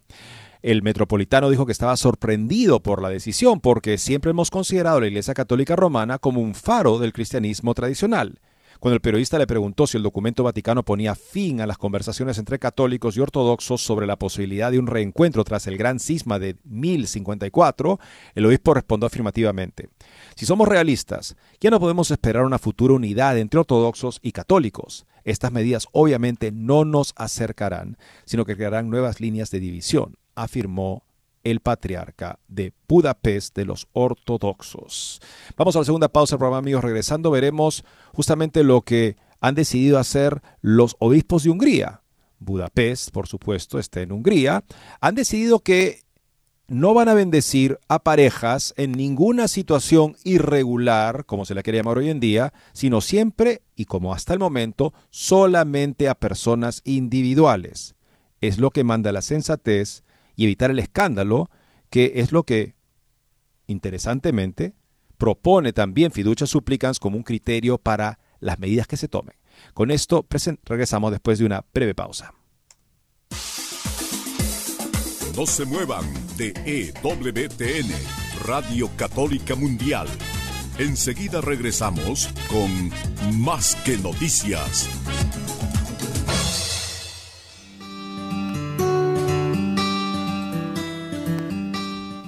El 0.66 0.82
metropolitano 0.82 1.52
dijo 1.52 1.68
que 1.68 1.72
estaba 1.72 1.96
sorprendido 1.96 2.80
por 2.80 3.00
la 3.00 3.10
decisión 3.10 3.60
porque 3.60 4.00
siempre 4.00 4.32
hemos 4.32 4.50
considerado 4.50 4.98
a 4.98 5.02
la 5.02 5.06
Iglesia 5.06 5.36
Católica 5.36 5.76
Romana 5.76 6.18
como 6.18 6.42
un 6.42 6.56
faro 6.56 6.98
del 6.98 7.14
cristianismo 7.14 7.76
tradicional. 7.76 8.40
Cuando 8.80 8.96
el 8.96 9.02
periodista 9.02 9.38
le 9.38 9.46
preguntó 9.46 9.86
si 9.86 9.98
el 9.98 10.02
documento 10.02 10.44
vaticano 10.44 10.82
ponía 10.82 11.14
fin 11.14 11.62
a 11.62 11.68
las 11.68 11.78
conversaciones 11.78 12.40
entre 12.40 12.58
católicos 12.58 13.16
y 13.16 13.20
ortodoxos 13.20 13.80
sobre 13.80 14.08
la 14.08 14.18
posibilidad 14.18 14.72
de 14.72 14.80
un 14.80 14.88
reencuentro 14.88 15.44
tras 15.44 15.68
el 15.68 15.78
gran 15.78 16.00
cisma 16.00 16.40
de 16.40 16.56
1054, 16.64 18.00
el 18.34 18.46
obispo 18.48 18.74
respondió 18.74 19.06
afirmativamente. 19.06 19.90
Si 20.36 20.48
somos 20.48 20.68
realistas, 20.68 21.36
ya 21.62 21.70
no 21.70 21.80
podemos 21.80 22.10
esperar 22.10 22.44
una 22.44 22.58
futura 22.58 22.96
unidad 22.96 23.38
entre 23.38 23.60
ortodoxos 23.60 24.18
y 24.24 24.32
católicos. 24.32 25.06
Estas 25.26 25.52
medidas 25.52 25.88
obviamente 25.92 26.52
no 26.52 26.86
nos 26.86 27.14
acercarán, 27.18 28.00
sino 28.26 28.46
que 28.46 28.56
crearán 28.56 28.90
nuevas 28.90 29.22
líneas 29.22 29.52
de 29.52 29.60
división 29.60 30.18
afirmó 30.36 31.04
el 31.44 31.62
patriarca 31.62 32.40
de 32.48 32.74
Budapest 32.88 33.56
de 33.56 33.66
los 33.66 33.88
ortodoxos. 33.94 35.22
Vamos 35.56 35.76
a 35.76 35.80
la 35.80 35.86
segunda 35.86 36.10
pausa 36.10 36.36
del 36.36 36.40
programa, 36.40 36.58
amigos. 36.58 36.84
Regresando 36.84 37.32
veremos 37.32 37.86
justamente 38.14 38.64
lo 38.64 38.82
que 38.82 39.16
han 39.40 39.56
decidido 39.56 40.00
hacer 40.00 40.42
los 40.62 40.96
obispos 41.00 41.44
de 41.44 41.52
Hungría. 41.52 42.02
Budapest, 42.40 43.12
por 43.12 43.28
supuesto, 43.28 43.80
está 43.80 44.02
en 44.02 44.12
Hungría. 44.12 44.64
Han 45.00 45.16
decidido 45.16 45.60
que 45.60 46.04
no 46.68 46.96
van 46.96 47.10
a 47.10 47.14
bendecir 47.14 47.80
a 47.88 48.00
parejas 48.00 48.74
en 48.76 48.94
ninguna 48.94 49.48
situación 49.48 50.16
irregular, 50.24 51.26
como 51.26 51.46
se 51.46 51.54
la 51.54 51.62
quiere 51.62 51.78
llamar 51.78 52.00
hoy 52.00 52.10
en 52.10 52.20
día, 52.20 52.54
sino 52.74 53.02
siempre 53.02 53.62
y 53.76 53.86
como 53.86 54.14
hasta 54.14 54.34
el 54.34 54.40
momento, 54.40 54.94
solamente 55.12 56.10
a 56.10 56.16
personas 56.16 56.82
individuales. 56.84 57.96
Es 58.42 58.58
lo 58.58 58.72
que 58.72 58.84
manda 58.84 59.12
la 59.12 59.22
sensatez 59.22 60.04
y 60.36 60.46
evitar 60.46 60.72
el 60.72 60.80
escándalo, 60.80 61.50
que 61.90 62.14
es 62.16 62.32
lo 62.32 62.44
que, 62.44 62.76
interesantemente, 63.68 64.74
propone 65.18 65.74
también 65.74 66.12
Fiducia 66.12 66.48
Supplicans 66.48 67.00
como 67.00 67.18
un 67.18 67.24
criterio 67.24 67.78
para 67.78 68.20
las 68.40 68.60
medidas 68.60 68.88
que 68.88 68.98
se 68.98 69.08
tomen. 69.08 69.36
Con 69.74 69.92
esto 69.92 70.26
regresamos 70.66 71.12
después 71.12 71.40
de 71.40 71.46
una 71.46 71.66
breve 71.74 71.96
pausa. 71.96 72.34
No 75.38 75.46
se 75.46 75.66
muevan 75.66 76.06
de 76.38 76.54
EWTN, 76.66 77.92
Radio 78.46 78.90
Católica 78.96 79.56
Mundial. 79.56 80.08
Enseguida 80.78 81.42
regresamos 81.42 82.30
con 82.50 82.92
Más 83.42 83.76
que 83.84 83.98
Noticias. 83.98 84.90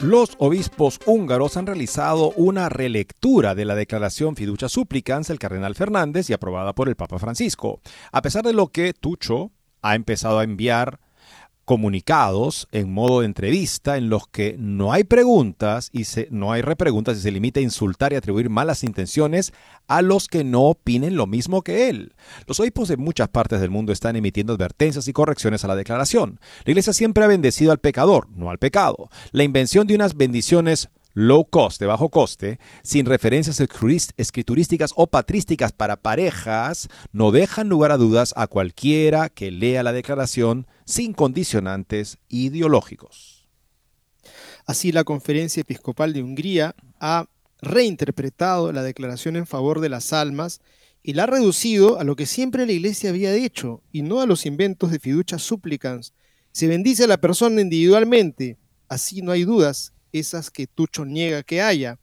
Los 0.00 0.36
obispos 0.38 1.00
húngaros 1.06 1.56
han 1.56 1.66
realizado 1.66 2.30
una 2.36 2.68
relectura 2.68 3.54
de 3.54 3.64
la 3.64 3.74
declaración 3.74 4.36
Fiducia 4.36 4.68
Supplicans 4.68 5.28
del 5.28 5.38
cardenal 5.38 5.74
Fernández 5.74 6.28
y 6.28 6.34
aprobada 6.34 6.74
por 6.74 6.90
el 6.90 6.96
Papa 6.96 7.18
Francisco. 7.18 7.80
A 8.12 8.20
pesar 8.20 8.44
de 8.44 8.52
lo 8.52 8.68
que 8.68 8.92
Tucho 8.92 9.52
ha 9.80 9.94
empezado 9.94 10.38
a 10.38 10.44
enviar 10.44 11.00
comunicados 11.66 12.68
en 12.70 12.92
modo 12.92 13.20
de 13.20 13.26
entrevista 13.26 13.96
en 13.98 14.08
los 14.08 14.28
que 14.28 14.56
no 14.58 14.92
hay 14.92 15.02
preguntas 15.02 15.90
y 15.92 16.04
se, 16.04 16.28
no 16.30 16.52
hay 16.52 16.62
repreguntas 16.62 17.18
y 17.18 17.20
se 17.20 17.32
limita 17.32 17.58
a 17.58 17.64
insultar 17.64 18.12
y 18.12 18.16
atribuir 18.16 18.48
malas 18.48 18.84
intenciones 18.84 19.52
a 19.88 20.00
los 20.00 20.28
que 20.28 20.44
no 20.44 20.62
opinen 20.62 21.16
lo 21.16 21.26
mismo 21.26 21.62
que 21.62 21.90
él. 21.90 22.14
Los 22.46 22.60
obispos 22.60 22.88
de 22.88 22.96
muchas 22.96 23.28
partes 23.28 23.60
del 23.60 23.70
mundo 23.70 23.92
están 23.92 24.14
emitiendo 24.14 24.52
advertencias 24.52 25.08
y 25.08 25.12
correcciones 25.12 25.64
a 25.64 25.68
la 25.68 25.76
declaración. 25.76 26.40
La 26.64 26.70
Iglesia 26.70 26.92
siempre 26.92 27.24
ha 27.24 27.28
bendecido 27.28 27.72
al 27.72 27.78
pecador, 27.78 28.28
no 28.30 28.48
al 28.48 28.58
pecado. 28.58 29.10
La 29.32 29.42
invención 29.42 29.88
de 29.88 29.96
unas 29.96 30.16
bendiciones 30.16 30.88
low 31.16 31.46
cost, 31.48 31.82
bajo 31.82 32.10
coste, 32.10 32.60
sin 32.82 33.06
referencias 33.06 33.58
escriturísticas 33.58 34.92
o 34.96 35.06
patrísticas 35.06 35.72
para 35.72 35.96
parejas, 35.96 36.88
no 37.10 37.30
dejan 37.30 37.70
lugar 37.70 37.90
a 37.90 37.96
dudas 37.96 38.34
a 38.36 38.46
cualquiera 38.46 39.30
que 39.30 39.50
lea 39.50 39.82
la 39.82 39.94
declaración 39.94 40.66
sin 40.84 41.14
condicionantes 41.14 42.18
ideológicos. 42.28 43.48
Así, 44.66 44.92
la 44.92 45.04
Conferencia 45.04 45.62
Episcopal 45.62 46.12
de 46.12 46.22
Hungría 46.22 46.74
ha 47.00 47.24
reinterpretado 47.62 48.70
la 48.72 48.82
declaración 48.82 49.36
en 49.36 49.46
favor 49.46 49.80
de 49.80 49.88
las 49.88 50.12
almas 50.12 50.60
y 51.02 51.14
la 51.14 51.22
ha 51.22 51.26
reducido 51.26 51.98
a 51.98 52.04
lo 52.04 52.14
que 52.14 52.26
siempre 52.26 52.66
la 52.66 52.72
Iglesia 52.72 53.08
había 53.08 53.32
dicho 53.32 53.82
y 53.90 54.02
no 54.02 54.20
a 54.20 54.26
los 54.26 54.44
inventos 54.44 54.90
de 54.90 54.98
fiducia 54.98 55.38
supplicans. 55.38 56.12
Se 56.52 56.66
bendice 56.66 57.04
a 57.04 57.06
la 57.06 57.16
persona 57.16 57.62
individualmente, 57.62 58.58
así 58.88 59.22
no 59.22 59.32
hay 59.32 59.44
dudas 59.44 59.94
esas 60.16 60.50
que 60.50 60.66
Tucho 60.66 61.04
niega 61.04 61.42
que 61.42 61.62
haya. 61.62 61.98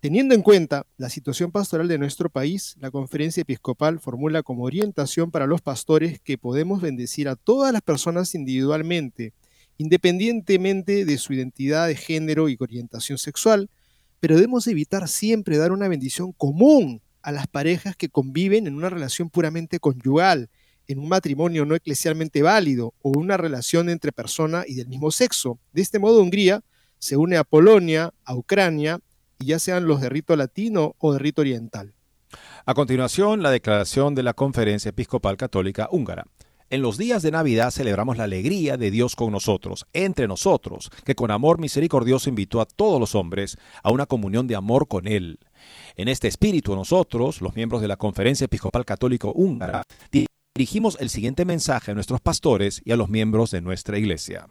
Teniendo 0.00 0.34
en 0.34 0.42
cuenta 0.42 0.84
la 0.96 1.08
situación 1.08 1.52
pastoral 1.52 1.86
de 1.86 1.96
nuestro 1.96 2.28
país, 2.28 2.76
la 2.80 2.90
conferencia 2.90 3.42
episcopal 3.42 4.00
formula 4.00 4.42
como 4.42 4.64
orientación 4.64 5.30
para 5.30 5.46
los 5.46 5.60
pastores 5.60 6.20
que 6.20 6.38
podemos 6.38 6.80
bendecir 6.82 7.28
a 7.28 7.36
todas 7.36 7.72
las 7.72 7.82
personas 7.82 8.34
individualmente, 8.34 9.32
independientemente 9.78 11.04
de 11.04 11.18
su 11.18 11.32
identidad 11.34 11.86
de 11.86 11.94
género 11.94 12.48
y 12.48 12.56
orientación 12.58 13.16
sexual, 13.16 13.70
pero 14.18 14.34
debemos 14.34 14.66
evitar 14.66 15.08
siempre 15.08 15.56
dar 15.56 15.70
una 15.70 15.88
bendición 15.88 16.32
común 16.32 17.00
a 17.22 17.30
las 17.30 17.46
parejas 17.46 17.96
que 17.96 18.08
conviven 18.08 18.66
en 18.66 18.74
una 18.74 18.90
relación 18.90 19.30
puramente 19.30 19.78
conyugal, 19.78 20.50
en 20.88 20.98
un 20.98 21.08
matrimonio 21.08 21.64
no 21.64 21.74
eclesialmente 21.74 22.42
válido 22.42 22.94
o 23.02 23.10
una 23.10 23.36
relación 23.36 23.88
entre 23.88 24.12
persona 24.12 24.64
y 24.66 24.74
del 24.74 24.88
mismo 24.88 25.10
sexo. 25.10 25.58
De 25.72 25.82
este 25.82 25.98
modo, 25.98 26.20
Hungría 26.20 26.62
se 27.02 27.16
une 27.16 27.36
a 27.36 27.42
Polonia, 27.42 28.14
a 28.24 28.36
Ucrania, 28.36 29.00
ya 29.40 29.58
sean 29.58 29.86
los 29.86 30.00
de 30.00 30.08
rito 30.08 30.36
latino 30.36 30.94
o 31.00 31.12
de 31.12 31.18
rito 31.18 31.42
oriental. 31.42 31.94
A 32.64 32.74
continuación, 32.74 33.42
la 33.42 33.50
declaración 33.50 34.14
de 34.14 34.22
la 34.22 34.34
Conferencia 34.34 34.90
Episcopal 34.90 35.36
Católica 35.36 35.88
Húngara. 35.90 36.26
En 36.70 36.80
los 36.80 36.98
días 36.98 37.22
de 37.22 37.32
Navidad 37.32 37.72
celebramos 37.72 38.18
la 38.18 38.24
alegría 38.24 38.76
de 38.76 38.92
Dios 38.92 39.16
con 39.16 39.32
nosotros, 39.32 39.84
entre 39.92 40.28
nosotros, 40.28 40.90
que 41.04 41.16
con 41.16 41.32
amor 41.32 41.58
misericordioso 41.58 42.28
invitó 42.28 42.60
a 42.60 42.66
todos 42.66 43.00
los 43.00 43.16
hombres 43.16 43.58
a 43.82 43.90
una 43.90 44.06
comunión 44.06 44.46
de 44.46 44.54
amor 44.54 44.86
con 44.86 45.08
Él. 45.08 45.40
En 45.96 46.06
este 46.06 46.28
espíritu 46.28 46.76
nosotros, 46.76 47.42
los 47.42 47.56
miembros 47.56 47.82
de 47.82 47.88
la 47.88 47.96
Conferencia 47.96 48.44
Episcopal 48.44 48.84
Católica 48.84 49.26
Húngara, 49.26 49.82
dirigimos 50.54 50.96
el 51.00 51.10
siguiente 51.10 51.44
mensaje 51.44 51.90
a 51.90 51.94
nuestros 51.94 52.20
pastores 52.20 52.80
y 52.84 52.92
a 52.92 52.96
los 52.96 53.08
miembros 53.08 53.50
de 53.50 53.60
nuestra 53.60 53.98
Iglesia 53.98 54.46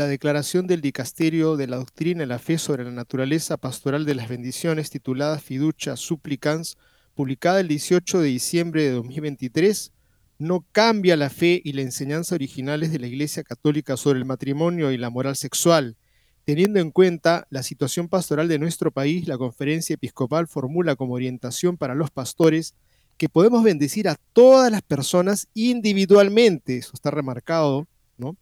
la 0.00 0.06
declaración 0.06 0.66
del 0.66 0.80
Dicasterio 0.80 1.58
de 1.58 1.66
la 1.66 1.76
Doctrina 1.76 2.22
y 2.22 2.26
la 2.26 2.38
Fe 2.38 2.56
sobre 2.56 2.84
la 2.84 2.90
Naturaleza 2.90 3.58
Pastoral 3.58 4.06
de 4.06 4.14
las 4.14 4.30
Bendiciones, 4.30 4.88
titulada 4.88 5.38
Fiducia 5.38 5.94
Supplicans, 5.94 6.78
publicada 7.14 7.60
el 7.60 7.68
18 7.68 8.20
de 8.20 8.28
diciembre 8.28 8.84
de 8.84 8.92
2023, 8.92 9.92
no 10.38 10.64
cambia 10.72 11.18
la 11.18 11.28
fe 11.28 11.60
y 11.62 11.74
la 11.74 11.82
enseñanza 11.82 12.34
originales 12.34 12.92
de 12.92 12.98
la 12.98 13.08
Iglesia 13.08 13.42
Católica 13.42 13.98
sobre 13.98 14.18
el 14.18 14.24
matrimonio 14.24 14.90
y 14.90 14.96
la 14.96 15.10
moral 15.10 15.36
sexual. 15.36 15.98
Teniendo 16.46 16.80
en 16.80 16.92
cuenta 16.92 17.46
la 17.50 17.62
situación 17.62 18.08
pastoral 18.08 18.48
de 18.48 18.58
nuestro 18.58 18.92
país, 18.92 19.28
la 19.28 19.36
conferencia 19.36 19.92
episcopal 19.92 20.48
formula 20.48 20.96
como 20.96 21.12
orientación 21.12 21.76
para 21.76 21.94
los 21.94 22.10
pastores 22.10 22.74
que 23.18 23.28
podemos 23.28 23.62
bendecir 23.62 24.08
a 24.08 24.16
todas 24.32 24.72
las 24.72 24.80
personas 24.80 25.48
individualmente, 25.52 26.78
eso 26.78 26.92
está 26.94 27.10
remarcado, 27.10 27.86
¿no? 28.16 28.38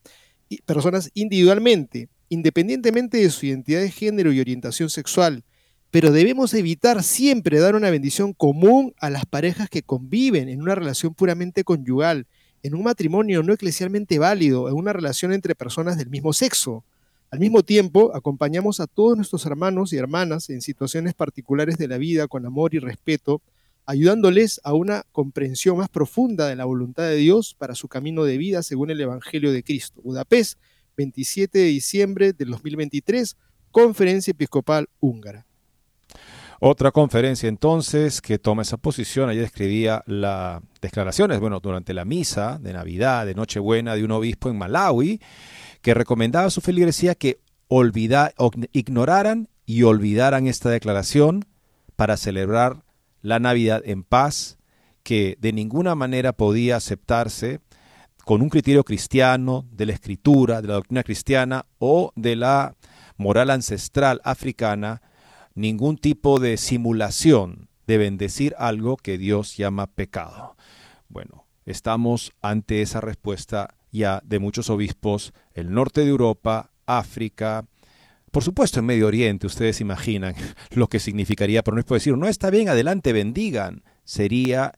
Personas 0.64 1.10
individualmente, 1.14 2.08
independientemente 2.28 3.18
de 3.18 3.30
su 3.30 3.46
identidad 3.46 3.80
de 3.80 3.90
género 3.90 4.32
y 4.32 4.40
orientación 4.40 4.90
sexual, 4.90 5.44
pero 5.90 6.12
debemos 6.12 6.52
evitar 6.52 7.02
siempre 7.02 7.58
dar 7.58 7.74
una 7.74 7.90
bendición 7.90 8.34
común 8.34 8.94
a 9.00 9.08
las 9.08 9.24
parejas 9.24 9.70
que 9.70 9.82
conviven 9.82 10.48
en 10.48 10.60
una 10.60 10.74
relación 10.74 11.14
puramente 11.14 11.64
conyugal, 11.64 12.26
en 12.62 12.74
un 12.74 12.82
matrimonio 12.82 13.42
no 13.42 13.52
eclesialmente 13.54 14.18
válido, 14.18 14.68
en 14.68 14.74
una 14.74 14.92
relación 14.92 15.32
entre 15.32 15.54
personas 15.54 15.96
del 15.96 16.10
mismo 16.10 16.32
sexo. 16.32 16.84
Al 17.30 17.40
mismo 17.40 17.62
tiempo, 17.62 18.14
acompañamos 18.14 18.80
a 18.80 18.86
todos 18.86 19.16
nuestros 19.16 19.44
hermanos 19.46 19.92
y 19.92 19.96
hermanas 19.96 20.50
en 20.50 20.60
situaciones 20.60 21.14
particulares 21.14 21.78
de 21.78 21.88
la 21.88 21.98
vida 21.98 22.26
con 22.26 22.44
amor 22.44 22.74
y 22.74 22.78
respeto, 22.78 23.40
ayudándoles 23.88 24.60
a 24.64 24.74
una 24.74 25.02
comprensión 25.12 25.78
más 25.78 25.88
profunda 25.88 26.46
de 26.46 26.56
la 26.56 26.66
voluntad 26.66 27.04
de 27.04 27.16
Dios 27.16 27.54
para 27.54 27.74
su 27.74 27.88
camino 27.88 28.24
de 28.24 28.36
vida 28.36 28.62
según 28.62 28.90
el 28.90 29.00
Evangelio 29.00 29.50
de 29.50 29.62
Cristo. 29.64 30.02
Budapest, 30.02 30.58
27 30.98 31.58
de 31.58 31.64
diciembre 31.64 32.32
del 32.34 32.50
2023, 32.50 33.34
Conferencia 33.70 34.32
Episcopal 34.32 34.90
Húngara. 35.00 35.46
Otra 36.60 36.90
conferencia 36.90 37.48
entonces 37.48 38.20
que 38.20 38.38
toma 38.38 38.60
esa 38.60 38.76
posición, 38.76 39.30
ayer 39.30 39.44
escribía 39.44 40.02
las 40.04 40.60
declaraciones, 40.82 41.40
bueno, 41.40 41.58
durante 41.60 41.94
la 41.94 42.04
misa 42.04 42.58
de 42.58 42.74
Navidad, 42.74 43.24
de 43.24 43.34
Nochebuena, 43.34 43.94
de 43.94 44.04
un 44.04 44.10
obispo 44.10 44.50
en 44.50 44.58
Malawi, 44.58 45.18
que 45.80 45.94
recomendaba 45.94 46.48
a 46.48 46.50
su 46.50 46.60
feligresía 46.60 47.14
que 47.14 47.40
ignoraran 48.72 49.48
y 49.64 49.82
olvidaran 49.84 50.46
esta 50.46 50.68
declaración 50.68 51.46
para 51.96 52.18
celebrar 52.18 52.82
la 53.28 53.38
Navidad 53.38 53.82
en 53.84 54.04
paz, 54.04 54.58
que 55.02 55.36
de 55.38 55.52
ninguna 55.52 55.94
manera 55.94 56.32
podía 56.32 56.76
aceptarse 56.76 57.60
con 58.24 58.42
un 58.42 58.48
criterio 58.48 58.84
cristiano 58.84 59.66
de 59.70 59.86
la 59.86 59.92
escritura, 59.92 60.60
de 60.60 60.68
la 60.68 60.74
doctrina 60.74 61.02
cristiana 61.02 61.66
o 61.78 62.12
de 62.16 62.36
la 62.36 62.74
moral 63.16 63.50
ancestral 63.50 64.20
africana, 64.24 65.02
ningún 65.54 65.98
tipo 65.98 66.40
de 66.40 66.56
simulación 66.56 67.68
de 67.86 67.98
bendecir 67.98 68.54
algo 68.58 68.96
que 68.96 69.18
Dios 69.18 69.56
llama 69.56 69.86
pecado. 69.86 70.56
Bueno, 71.08 71.46
estamos 71.66 72.32
ante 72.40 72.82
esa 72.82 73.00
respuesta 73.00 73.74
ya 73.90 74.20
de 74.24 74.38
muchos 74.38 74.70
obispos, 74.70 75.32
el 75.52 75.72
norte 75.72 76.02
de 76.02 76.08
Europa, 76.08 76.70
África, 76.86 77.66
por 78.30 78.44
supuesto, 78.44 78.80
en 78.80 78.86
Medio 78.86 79.06
Oriente, 79.06 79.46
ustedes 79.46 79.80
imaginan 79.80 80.34
lo 80.70 80.88
que 80.88 81.00
significaría 81.00 81.62
por 81.62 81.74
no 81.74 81.82
decir, 81.82 82.16
no 82.16 82.28
está 82.28 82.50
bien, 82.50 82.68
adelante, 82.68 83.12
bendigan. 83.12 83.82
Sería 84.04 84.72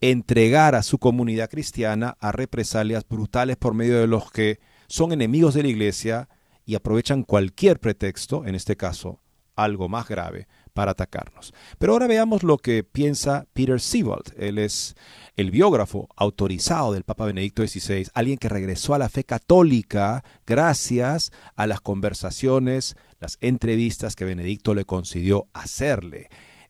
entregar 0.00 0.74
a 0.74 0.82
su 0.82 0.98
comunidad 0.98 1.50
cristiana 1.50 2.16
a 2.20 2.32
represalias 2.32 3.06
brutales 3.08 3.56
por 3.56 3.74
medio 3.74 3.98
de 4.00 4.06
los 4.06 4.30
que 4.30 4.60
son 4.86 5.12
enemigos 5.12 5.54
de 5.54 5.62
la 5.62 5.68
iglesia 5.68 6.28
y 6.64 6.74
aprovechan 6.74 7.22
cualquier 7.24 7.80
pretexto, 7.80 8.46
en 8.46 8.54
este 8.54 8.76
caso 8.76 9.20
algo 9.56 9.88
más 9.88 10.06
grave, 10.06 10.46
para 10.78 10.92
atacarnos. 10.92 11.52
Pero 11.80 11.92
ahora 11.92 12.06
veamos 12.06 12.44
lo 12.44 12.56
que 12.56 12.84
piensa 12.84 13.48
Peter 13.52 13.80
Siebold. 13.80 14.32
Él 14.38 14.58
es 14.58 14.94
el 15.34 15.50
biógrafo 15.50 16.08
autorizado 16.14 16.92
del 16.92 17.02
Papa 17.02 17.26
Benedicto 17.26 17.66
XVI, 17.66 18.06
alguien 18.14 18.38
que 18.38 18.48
regresó 18.48 18.94
a 18.94 18.98
la 18.98 19.08
fe 19.08 19.24
católica 19.24 20.22
gracias 20.46 21.32
a 21.56 21.66
las 21.66 21.80
conversaciones, 21.80 22.94
las 23.18 23.38
entrevistas 23.40 24.14
que 24.14 24.24
Benedicto 24.24 24.72
le 24.72 24.84
concedió 24.84 25.48
hacerle. 25.52 26.28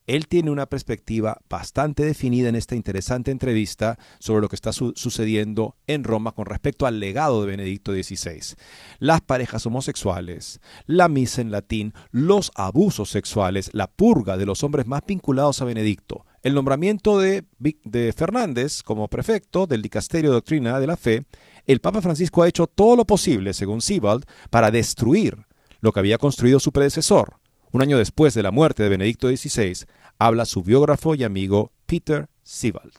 Él 0.09 0.27
tiene 0.27 0.49
una 0.49 0.65
perspectiva 0.65 1.37
bastante 1.51 2.03
definida 2.03 2.49
en 2.49 2.55
esta 2.55 2.73
interesante 2.73 3.29
entrevista 3.29 3.99
sobre 4.17 4.41
lo 4.41 4.49
que 4.49 4.55
está 4.55 4.73
sucediendo 4.73 5.75
en 5.85 6.03
Roma 6.03 6.31
con 6.31 6.47
respecto 6.47 6.87
al 6.87 6.99
legado 6.99 7.41
de 7.41 7.51
Benedicto 7.51 7.93
XVI. 7.93 8.55
Las 8.97 9.21
parejas 9.21 9.67
homosexuales, 9.67 10.61
la 10.87 11.09
misa 11.09 11.41
en 11.41 11.51
latín, 11.51 11.93
los 12.09 12.51
abusos 12.55 13.11
sexuales, 13.11 13.69
la 13.73 13.85
purga 13.85 14.35
de 14.35 14.47
los 14.47 14.63
hombres 14.63 14.87
más 14.87 15.03
vinculados 15.05 15.61
a 15.61 15.65
Benedicto, 15.65 16.25
el 16.41 16.55
nombramiento 16.55 17.19
de, 17.19 17.45
de 17.59 18.11
Fernández 18.11 18.81
como 18.81 19.09
prefecto 19.09 19.67
del 19.67 19.83
Dicasterio 19.83 20.31
de 20.31 20.37
Doctrina 20.37 20.79
de 20.79 20.87
la 20.87 20.97
Fe, 20.97 21.27
el 21.67 21.81
Papa 21.81 22.01
Francisco 22.01 22.41
ha 22.41 22.47
hecho 22.47 22.65
todo 22.65 22.95
lo 22.95 23.05
posible, 23.05 23.53
según 23.53 23.79
Sebald, 23.79 24.25
para 24.49 24.71
destruir 24.71 25.45
lo 25.81 25.91
que 25.91 25.99
había 25.99 26.17
construido 26.17 26.59
su 26.59 26.71
predecesor. 26.71 27.35
Un 27.71 27.83
año 27.83 27.99
después 27.99 28.33
de 28.33 28.41
la 28.41 28.49
muerte 28.49 28.81
de 28.81 28.89
Benedicto 28.89 29.27
XVI, 29.27 29.85
habla 30.21 30.43
su 30.43 30.63
biógrafo 30.63 31.15
y 31.15 31.23
amigo 31.23 31.71
Peter 31.85 32.27
Siebald. 32.43 32.93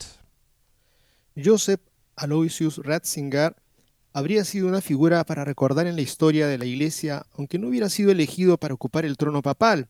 Joseph 1.36 1.82
Aloysius 2.16 2.78
Ratzinger 2.78 3.54
habría 4.14 4.42
sido 4.46 4.66
una 4.66 4.80
figura 4.80 5.22
para 5.24 5.44
recordar 5.44 5.86
en 5.86 5.96
la 5.96 6.00
historia 6.00 6.46
de 6.46 6.56
la 6.56 6.64
Iglesia, 6.64 7.26
aunque 7.36 7.58
no 7.58 7.68
hubiera 7.68 7.90
sido 7.90 8.10
elegido 8.10 8.56
para 8.56 8.72
ocupar 8.72 9.04
el 9.04 9.18
trono 9.18 9.42
papal. 9.42 9.88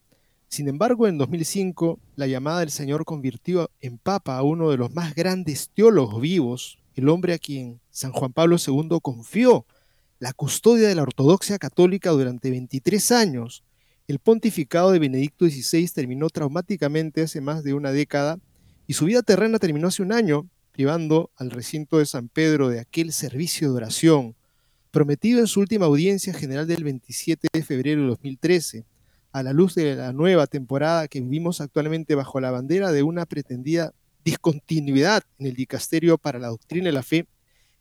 Sin 0.48 0.66
embargo, 0.68 1.06
en 1.06 1.18
2005, 1.18 2.00
la 2.16 2.26
llamada 2.26 2.60
del 2.60 2.72
Señor 2.72 3.04
convirtió 3.04 3.70
en 3.80 3.98
papa 3.98 4.36
a 4.36 4.42
uno 4.42 4.68
de 4.70 4.76
los 4.76 4.92
más 4.92 5.14
grandes 5.14 5.70
teólogos 5.72 6.20
vivos, 6.20 6.80
el 6.96 7.08
hombre 7.08 7.34
a 7.34 7.38
quien 7.38 7.80
San 7.90 8.10
Juan 8.10 8.32
Pablo 8.32 8.56
II 8.58 8.98
confió 9.00 9.66
la 10.18 10.32
custodia 10.32 10.88
de 10.88 10.96
la 10.96 11.02
ortodoxia 11.02 11.58
católica 11.58 12.10
durante 12.10 12.50
23 12.50 13.12
años, 13.12 13.62
el 14.10 14.18
pontificado 14.18 14.90
de 14.90 14.98
Benedicto 14.98 15.46
XVI 15.46 15.88
terminó 15.88 16.30
traumáticamente 16.30 17.22
hace 17.22 17.40
más 17.40 17.62
de 17.62 17.74
una 17.74 17.92
década 17.92 18.40
y 18.88 18.94
su 18.94 19.04
vida 19.04 19.22
terrena 19.22 19.60
terminó 19.60 19.86
hace 19.86 20.02
un 20.02 20.12
año, 20.12 20.48
privando 20.72 21.30
al 21.36 21.52
recinto 21.52 21.98
de 21.98 22.06
San 22.06 22.28
Pedro 22.28 22.68
de 22.68 22.80
aquel 22.80 23.12
servicio 23.12 23.70
de 23.70 23.76
oración, 23.76 24.34
prometido 24.90 25.38
en 25.38 25.46
su 25.46 25.60
última 25.60 25.86
audiencia 25.86 26.34
general 26.34 26.66
del 26.66 26.82
27 26.82 27.46
de 27.52 27.62
febrero 27.62 28.02
de 28.02 28.08
2013, 28.08 28.84
a 29.30 29.44
la 29.44 29.52
luz 29.52 29.76
de 29.76 29.94
la 29.94 30.12
nueva 30.12 30.48
temporada 30.48 31.06
que 31.06 31.20
vivimos 31.20 31.60
actualmente 31.60 32.16
bajo 32.16 32.40
la 32.40 32.50
bandera 32.50 32.90
de 32.90 33.04
una 33.04 33.26
pretendida 33.26 33.92
discontinuidad 34.24 35.22
en 35.38 35.46
el 35.46 35.54
dicasterio 35.54 36.18
para 36.18 36.40
la 36.40 36.48
doctrina 36.48 36.88
y 36.88 36.92
la 36.92 37.04
fe, 37.04 37.28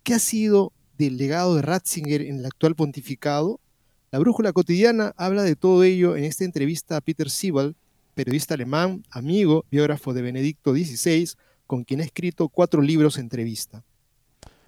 ¿qué 0.04 0.14
ha 0.14 0.20
sido 0.20 0.74
del 0.96 1.18
legado 1.18 1.56
de 1.56 1.64
Ratzinger 1.64 2.22
en 2.22 2.38
el 2.38 2.46
actual 2.46 2.76
pontificado? 2.76 3.60
La 4.12 4.18
Brújula 4.18 4.54
Cotidiana 4.54 5.14
habla 5.18 5.44
de 5.44 5.56
todo 5.56 5.84
ello 5.84 6.16
en 6.16 6.24
esta 6.24 6.44
entrevista 6.44 6.98
a 6.98 7.02
Peter 7.02 7.30
Siebel, 7.30 7.76
periodista 8.16 8.56
alemán, 8.56 9.04
amigo, 9.12 9.66
biógrafo 9.70 10.16
de 10.16 10.24
Benedicto 10.24 10.74
XVI, 10.74 11.30
con 11.68 11.84
quien 11.84 12.00
ha 12.00 12.06
escrito 12.06 12.50
cuatro 12.50 12.82
libros 12.82 13.20
entrevista. 13.20 13.84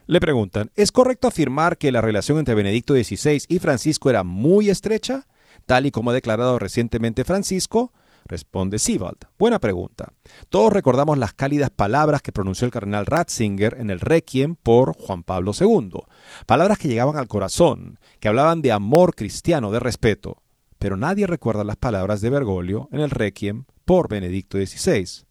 Le 0.06 0.20
preguntan, 0.20 0.70
¿es 0.76 0.92
correcto 0.92 1.28
afirmar 1.28 1.80
que 1.80 1.92
la 1.92 2.02
relación 2.02 2.38
entre 2.38 2.54
Benedicto 2.54 2.94
XVI 2.94 3.42
y 3.48 3.58
Francisco 3.58 4.12
era 4.12 4.24
muy 4.24 4.70
estrecha, 4.70 5.26
tal 5.66 5.88
y 5.88 5.92
como 5.92 6.12
ha 6.12 6.14
declarado 6.14 6.60
recientemente 6.60 7.24
Francisco? 7.24 7.92
Responde 8.32 8.80
Sivald. 8.80 9.18
Buena 9.38 9.60
pregunta. 9.60 10.14
Todos 10.48 10.72
recordamos 10.72 11.18
las 11.18 11.34
cálidas 11.34 11.70
palabras 11.70 12.22
que 12.22 12.32
pronunció 12.32 12.66
el 12.66 12.72
cardenal 12.72 13.06
Ratzinger 13.06 13.76
en 13.78 13.90
el 13.90 14.00
Requiem 14.00 14.56
por 14.56 14.96
Juan 14.96 15.24
Pablo 15.24 15.52
II. 15.60 16.00
Palabras 16.46 16.78
que 16.78 16.88
llegaban 16.88 17.18
al 17.18 17.28
corazón, 17.28 18.00
que 18.22 18.30
hablaban 18.30 18.62
de 18.62 18.72
amor 18.72 19.16
cristiano, 19.16 19.70
de 19.70 19.82
respeto. 19.82 20.42
Pero 20.80 20.96
nadie 20.96 21.28
recuerda 21.28 21.66
las 21.66 21.76
palabras 21.76 22.22
de 22.22 22.30
Bergoglio 22.30 22.88
en 22.94 23.02
el 23.02 23.10
Requiem 23.10 23.66
por 23.84 24.08
Benedicto 24.08 24.58
XVI. 24.58 25.26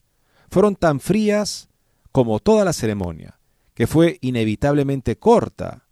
Fueron 0.50 0.76
tan 0.76 1.00
frías 1.00 1.70
como 2.12 2.38
toda 2.38 2.66
la 2.66 2.74
ceremonia, 2.74 3.40
que 3.72 3.86
fue 3.86 4.18
inevitablemente 4.20 5.16
corta 5.16 5.86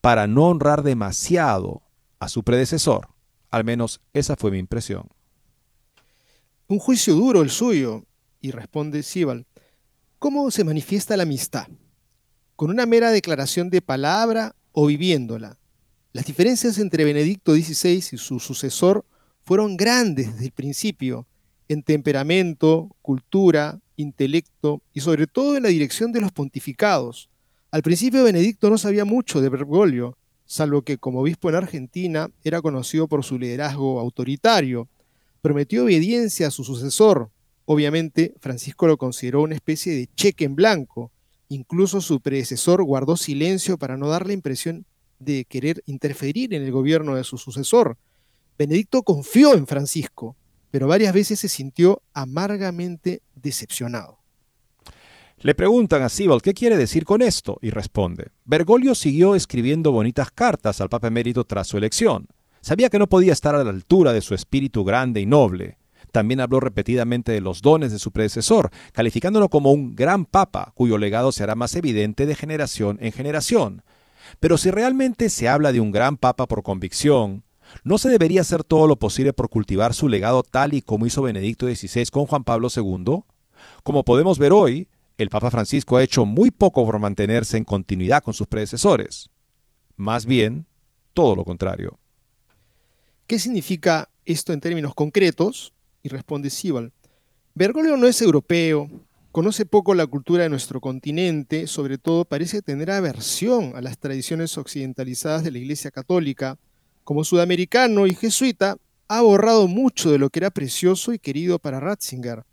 para 0.00 0.28
no 0.28 0.44
honrar 0.44 0.84
demasiado 0.84 1.82
a 2.20 2.28
su 2.28 2.44
predecesor. 2.44 3.08
Al 3.50 3.64
menos 3.64 4.00
esa 4.12 4.36
fue 4.36 4.52
mi 4.52 4.58
impresión. 4.58 5.08
Un 6.66 6.78
juicio 6.78 7.14
duro 7.14 7.42
el 7.42 7.50
suyo, 7.50 8.06
y 8.40 8.50
responde 8.50 9.02
Sibal. 9.02 9.44
¿Cómo 10.18 10.50
se 10.50 10.64
manifiesta 10.64 11.14
la 11.14 11.24
amistad? 11.24 11.66
¿Con 12.56 12.70
una 12.70 12.86
mera 12.86 13.10
declaración 13.10 13.68
de 13.68 13.82
palabra 13.82 14.56
o 14.72 14.86
viviéndola? 14.86 15.58
Las 16.14 16.24
diferencias 16.24 16.78
entre 16.78 17.04
Benedicto 17.04 17.52
XVI 17.52 18.02
y 18.12 18.16
su 18.16 18.40
sucesor 18.40 19.04
fueron 19.42 19.76
grandes 19.76 20.32
desde 20.32 20.46
el 20.46 20.52
principio, 20.52 21.26
en 21.68 21.82
temperamento, 21.82 22.96
cultura, 23.02 23.78
intelecto 23.96 24.80
y 24.94 25.00
sobre 25.00 25.26
todo 25.26 25.58
en 25.58 25.64
la 25.64 25.68
dirección 25.68 26.12
de 26.12 26.22
los 26.22 26.32
pontificados. 26.32 27.28
Al 27.70 27.82
principio 27.82 28.24
Benedicto 28.24 28.70
no 28.70 28.78
sabía 28.78 29.04
mucho 29.04 29.42
de 29.42 29.50
Bergoglio, 29.50 30.16
salvo 30.46 30.80
que 30.80 30.96
como 30.96 31.20
obispo 31.20 31.50
en 31.50 31.56
Argentina 31.56 32.30
era 32.42 32.62
conocido 32.62 33.06
por 33.06 33.22
su 33.22 33.38
liderazgo 33.38 34.00
autoritario, 34.00 34.88
prometió 35.44 35.84
obediencia 35.84 36.46
a 36.46 36.50
su 36.50 36.64
sucesor. 36.64 37.28
Obviamente, 37.66 38.32
Francisco 38.40 38.86
lo 38.86 38.96
consideró 38.96 39.42
una 39.42 39.54
especie 39.54 39.94
de 39.94 40.08
cheque 40.16 40.46
en 40.46 40.54
blanco. 40.54 41.12
Incluso 41.50 42.00
su 42.00 42.20
predecesor 42.20 42.82
guardó 42.82 43.18
silencio 43.18 43.76
para 43.76 43.98
no 43.98 44.08
dar 44.08 44.26
la 44.26 44.32
impresión 44.32 44.86
de 45.18 45.44
querer 45.44 45.82
interferir 45.84 46.54
en 46.54 46.62
el 46.62 46.72
gobierno 46.72 47.14
de 47.14 47.24
su 47.24 47.36
sucesor. 47.36 47.98
Benedicto 48.58 49.02
confió 49.02 49.52
en 49.52 49.66
Francisco, 49.66 50.34
pero 50.70 50.88
varias 50.88 51.12
veces 51.12 51.40
se 51.40 51.50
sintió 51.50 52.00
amargamente 52.14 53.20
decepcionado. 53.34 54.20
Le 55.36 55.54
preguntan 55.54 56.00
a 56.00 56.08
Sibald 56.08 56.40
qué 56.40 56.54
quiere 56.54 56.78
decir 56.78 57.04
con 57.04 57.20
esto 57.20 57.58
y 57.60 57.68
responde, 57.68 58.30
Bergoglio 58.46 58.94
siguió 58.94 59.34
escribiendo 59.34 59.92
bonitas 59.92 60.30
cartas 60.30 60.80
al 60.80 60.88
Papa 60.88 61.08
Emérito 61.08 61.44
tras 61.44 61.68
su 61.68 61.76
elección. 61.76 62.28
Sabía 62.64 62.88
que 62.88 62.98
no 62.98 63.10
podía 63.10 63.34
estar 63.34 63.54
a 63.54 63.62
la 63.62 63.68
altura 63.68 64.14
de 64.14 64.22
su 64.22 64.34
espíritu 64.34 64.84
grande 64.84 65.20
y 65.20 65.26
noble. 65.26 65.76
También 66.12 66.40
habló 66.40 66.60
repetidamente 66.60 67.30
de 67.30 67.42
los 67.42 67.60
dones 67.60 67.92
de 67.92 67.98
su 67.98 68.10
predecesor, 68.10 68.70
calificándolo 68.94 69.50
como 69.50 69.70
un 69.70 69.94
gran 69.94 70.24
papa, 70.24 70.72
cuyo 70.74 70.96
legado 70.96 71.30
será 71.30 71.56
más 71.56 71.76
evidente 71.76 72.24
de 72.24 72.34
generación 72.34 72.96
en 73.02 73.12
generación. 73.12 73.82
Pero 74.40 74.56
si 74.56 74.70
realmente 74.70 75.28
se 75.28 75.46
habla 75.46 75.72
de 75.72 75.80
un 75.80 75.92
gran 75.92 76.16
papa 76.16 76.46
por 76.46 76.62
convicción, 76.62 77.44
¿no 77.82 77.98
se 77.98 78.08
debería 78.08 78.40
hacer 78.40 78.64
todo 78.64 78.86
lo 78.86 78.96
posible 78.96 79.34
por 79.34 79.50
cultivar 79.50 79.92
su 79.92 80.08
legado 80.08 80.42
tal 80.42 80.72
y 80.72 80.80
como 80.80 81.04
hizo 81.04 81.20
Benedicto 81.20 81.66
XVI 81.66 82.06
con 82.06 82.24
Juan 82.24 82.44
Pablo 82.44 82.68
II? 82.74 83.24
Como 83.82 84.04
podemos 84.06 84.38
ver 84.38 84.54
hoy, 84.54 84.88
el 85.18 85.28
Papa 85.28 85.50
Francisco 85.50 85.98
ha 85.98 86.02
hecho 86.02 86.24
muy 86.24 86.50
poco 86.50 86.86
por 86.86 86.98
mantenerse 86.98 87.58
en 87.58 87.64
continuidad 87.64 88.22
con 88.22 88.32
sus 88.32 88.46
predecesores. 88.46 89.28
Más 89.96 90.24
bien, 90.24 90.64
todo 91.12 91.36
lo 91.36 91.44
contrario. 91.44 91.98
¿Qué 93.26 93.38
significa 93.38 94.10
esto 94.26 94.52
en 94.52 94.60
términos 94.60 94.94
concretos? 94.94 95.72
Y 96.02 96.10
responde 96.10 96.50
Sibal. 96.50 96.92
Bergoglio 97.54 97.96
no 97.96 98.06
es 98.06 98.20
europeo, 98.20 98.90
conoce 99.32 99.64
poco 99.64 99.94
la 99.94 100.06
cultura 100.06 100.42
de 100.42 100.50
nuestro 100.50 100.78
continente, 100.78 101.66
sobre 101.66 101.96
todo 101.96 102.26
parece 102.26 102.60
tener 102.60 102.90
aversión 102.90 103.72
a 103.76 103.80
las 103.80 103.96
tradiciones 103.96 104.58
occidentalizadas 104.58 105.42
de 105.42 105.52
la 105.52 105.58
Iglesia 105.58 105.90
Católica. 105.90 106.58
Como 107.02 107.24
sudamericano 107.24 108.06
y 108.06 108.14
jesuita, 108.14 108.76
ha 109.08 109.22
borrado 109.22 109.68
mucho 109.68 110.10
de 110.10 110.18
lo 110.18 110.28
que 110.28 110.40
era 110.40 110.50
precioso 110.50 111.14
y 111.14 111.18
querido 111.18 111.58
para 111.58 111.80
Ratzinger. 111.80 112.44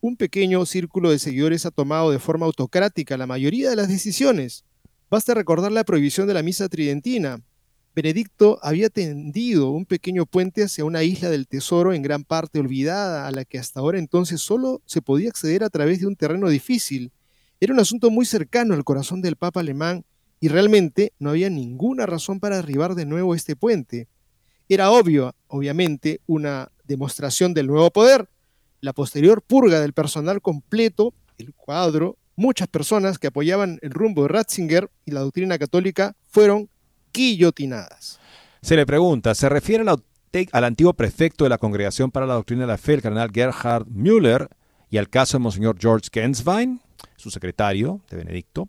Un 0.00 0.16
pequeño 0.16 0.66
círculo 0.66 1.12
de 1.12 1.20
seguidores 1.20 1.64
ha 1.64 1.70
tomado 1.70 2.10
de 2.10 2.18
forma 2.18 2.46
autocrática 2.46 3.16
la 3.16 3.28
mayoría 3.28 3.70
de 3.70 3.76
las 3.76 3.86
decisiones. 3.86 4.64
Basta 5.10 5.32
recordar 5.32 5.70
la 5.70 5.84
prohibición 5.84 6.26
de 6.26 6.34
la 6.34 6.42
misa 6.42 6.68
tridentina, 6.68 7.40
Benedicto 7.98 8.60
había 8.62 8.90
tendido 8.90 9.70
un 9.70 9.84
pequeño 9.84 10.24
puente 10.24 10.62
hacia 10.62 10.84
una 10.84 11.02
isla 11.02 11.30
del 11.30 11.48
tesoro 11.48 11.92
en 11.92 12.00
gran 12.00 12.22
parte 12.22 12.60
olvidada, 12.60 13.26
a 13.26 13.32
la 13.32 13.44
que 13.44 13.58
hasta 13.58 13.80
ahora 13.80 13.98
entonces 13.98 14.40
solo 14.40 14.80
se 14.86 15.02
podía 15.02 15.30
acceder 15.30 15.64
a 15.64 15.68
través 15.68 15.98
de 15.98 16.06
un 16.06 16.14
terreno 16.14 16.48
difícil. 16.48 17.10
Era 17.58 17.74
un 17.74 17.80
asunto 17.80 18.08
muy 18.10 18.24
cercano 18.24 18.74
al 18.74 18.84
corazón 18.84 19.20
del 19.20 19.34
Papa 19.34 19.58
alemán 19.58 20.04
y 20.38 20.46
realmente 20.46 21.12
no 21.18 21.30
había 21.30 21.50
ninguna 21.50 22.06
razón 22.06 22.38
para 22.38 22.54
derribar 22.54 22.94
de 22.94 23.04
nuevo 23.04 23.34
este 23.34 23.56
puente. 23.56 24.06
Era 24.68 24.92
obvio, 24.92 25.34
obviamente, 25.48 26.20
una 26.28 26.70
demostración 26.84 27.52
del 27.52 27.66
nuevo 27.66 27.90
poder, 27.90 28.28
la 28.80 28.92
posterior 28.92 29.42
purga 29.42 29.80
del 29.80 29.92
personal 29.92 30.40
completo, 30.40 31.14
el 31.36 31.52
cuadro, 31.52 32.16
muchas 32.36 32.68
personas 32.68 33.18
que 33.18 33.26
apoyaban 33.26 33.80
el 33.82 33.90
rumbo 33.90 34.22
de 34.22 34.28
Ratzinger 34.28 34.88
y 35.04 35.10
la 35.10 35.18
doctrina 35.18 35.58
católica 35.58 36.14
fueron 36.28 36.70
Se 38.60 38.76
le 38.76 38.86
pregunta, 38.86 39.34
¿se 39.34 39.48
refiere 39.48 39.84
al, 39.88 40.64
antiguo 40.64 40.94
prefecto 40.94 41.44
de 41.44 41.50
la 41.50 41.58
Congregación 41.58 42.10
para 42.10 42.26
la 42.26 42.34
Doctrina 42.34 42.62
de 42.62 42.68
la 42.68 42.78
Fe, 42.78 42.94
el 42.94 43.02
cardenal 43.02 43.30
Gerhard 43.32 43.86
Müller, 43.88 44.48
y 44.90 44.98
al 44.98 45.08
caso 45.08 45.38
de 45.38 45.42
Monseñor 45.42 45.76
George 45.78 46.08
Genswein, 46.12 46.80
su 47.16 47.30
secretario 47.30 48.00
de 48.10 48.16
Benedicto? 48.16 48.68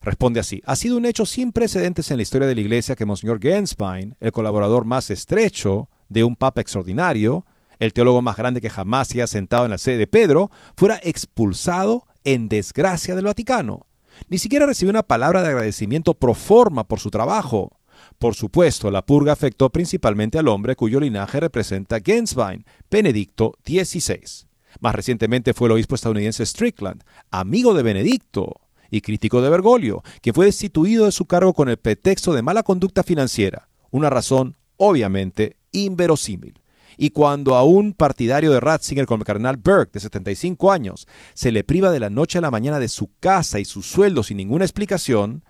Responde 0.00 0.40
así, 0.40 0.62
ha 0.64 0.76
sido 0.76 0.96
un 0.96 1.04
hecho 1.04 1.26
sin 1.26 1.52
precedentes 1.52 2.10
en 2.10 2.18
la 2.18 2.22
historia 2.22 2.46
de 2.46 2.54
la 2.54 2.60
Iglesia 2.60 2.94
que 2.94 3.04
Monseñor 3.04 3.40
Genswein, 3.40 4.16
el 4.20 4.32
colaborador 4.32 4.84
más 4.84 5.10
estrecho 5.10 5.88
de 6.08 6.24
un 6.24 6.36
papa 6.36 6.60
extraordinario, 6.60 7.44
el 7.78 7.92
teólogo 7.92 8.22
más 8.22 8.36
grande 8.36 8.60
que 8.60 8.70
jamás 8.70 9.08
se 9.08 9.18
haya 9.18 9.26
sentado 9.26 9.64
en 9.64 9.72
la 9.72 9.78
sede 9.78 9.98
de 9.98 10.06
Pedro, 10.06 10.50
fuera 10.76 11.00
expulsado 11.02 12.06
en 12.24 12.48
desgracia 12.48 13.14
del 13.14 13.26
Vaticano. 13.26 13.86
Ni 14.28 14.38
siquiera 14.38 14.66
recibió 14.66 14.90
una 14.90 15.02
palabra 15.02 15.42
de 15.42 15.48
agradecimiento 15.48 16.14
pro 16.14 16.34
forma 16.34 16.84
por 16.84 17.00
su 17.00 17.10
trabajo. 17.10 17.78
Por 18.18 18.34
supuesto, 18.34 18.90
la 18.90 19.04
purga 19.04 19.32
afectó 19.32 19.70
principalmente 19.70 20.38
al 20.38 20.48
hombre 20.48 20.76
cuyo 20.76 21.00
linaje 21.00 21.40
representa 21.40 22.00
Genswein, 22.04 22.64
Benedicto 22.90 23.54
XVI. 23.64 24.46
Más 24.80 24.94
recientemente 24.94 25.54
fue 25.54 25.68
el 25.68 25.72
obispo 25.72 25.94
estadounidense 25.94 26.44
Strickland, 26.44 27.02
amigo 27.30 27.74
de 27.74 27.82
Benedicto 27.82 28.60
y 28.90 29.00
crítico 29.00 29.42
de 29.42 29.50
Bergoglio, 29.50 30.02
quien 30.20 30.34
fue 30.34 30.46
destituido 30.46 31.06
de 31.06 31.12
su 31.12 31.26
cargo 31.26 31.52
con 31.52 31.68
el 31.68 31.76
pretexto 31.76 32.32
de 32.32 32.42
mala 32.42 32.62
conducta 32.62 33.02
financiera, 33.02 33.68
una 33.90 34.10
razón 34.10 34.56
obviamente 34.76 35.56
inverosímil. 35.72 36.57
Y 37.00 37.10
cuando 37.10 37.54
a 37.54 37.62
un 37.62 37.94
partidario 37.94 38.50
de 38.50 38.58
Ratzinger 38.58 39.06
como 39.06 39.22
el 39.22 39.26
cardenal 39.26 39.56
Berg, 39.56 39.92
de 39.92 40.00
75 40.00 40.72
años, 40.72 41.06
se 41.32 41.52
le 41.52 41.62
priva 41.62 41.92
de 41.92 42.00
la 42.00 42.10
noche 42.10 42.38
a 42.38 42.40
la 42.40 42.50
mañana 42.50 42.80
de 42.80 42.88
su 42.88 43.08
casa 43.20 43.60
y 43.60 43.64
su 43.64 43.82
sueldo 43.82 44.24
sin 44.24 44.36
ninguna 44.36 44.64
explicación, 44.64 45.44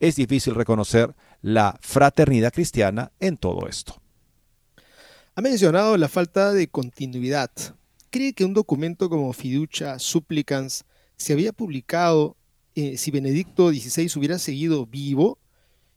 es 0.00 0.16
difícil 0.16 0.54
reconocer 0.54 1.14
la 1.42 1.78
fraternidad 1.82 2.54
cristiana 2.54 3.12
en 3.20 3.36
todo 3.36 3.68
esto. 3.68 4.00
Ha 5.34 5.42
mencionado 5.42 5.96
la 5.98 6.08
falta 6.08 6.52
de 6.52 6.68
continuidad. 6.68 7.50
¿Cree 8.08 8.32
que 8.32 8.46
un 8.46 8.54
documento 8.54 9.10
como 9.10 9.32
Fiducia 9.34 9.98
Supplicans 9.98 10.84
se 11.16 11.34
había 11.34 11.52
publicado 11.52 12.36
eh, 12.74 12.96
si 12.96 13.10
Benedicto 13.10 13.70
XVI 13.70 14.10
hubiera 14.16 14.38
seguido 14.38 14.86
vivo? 14.86 15.38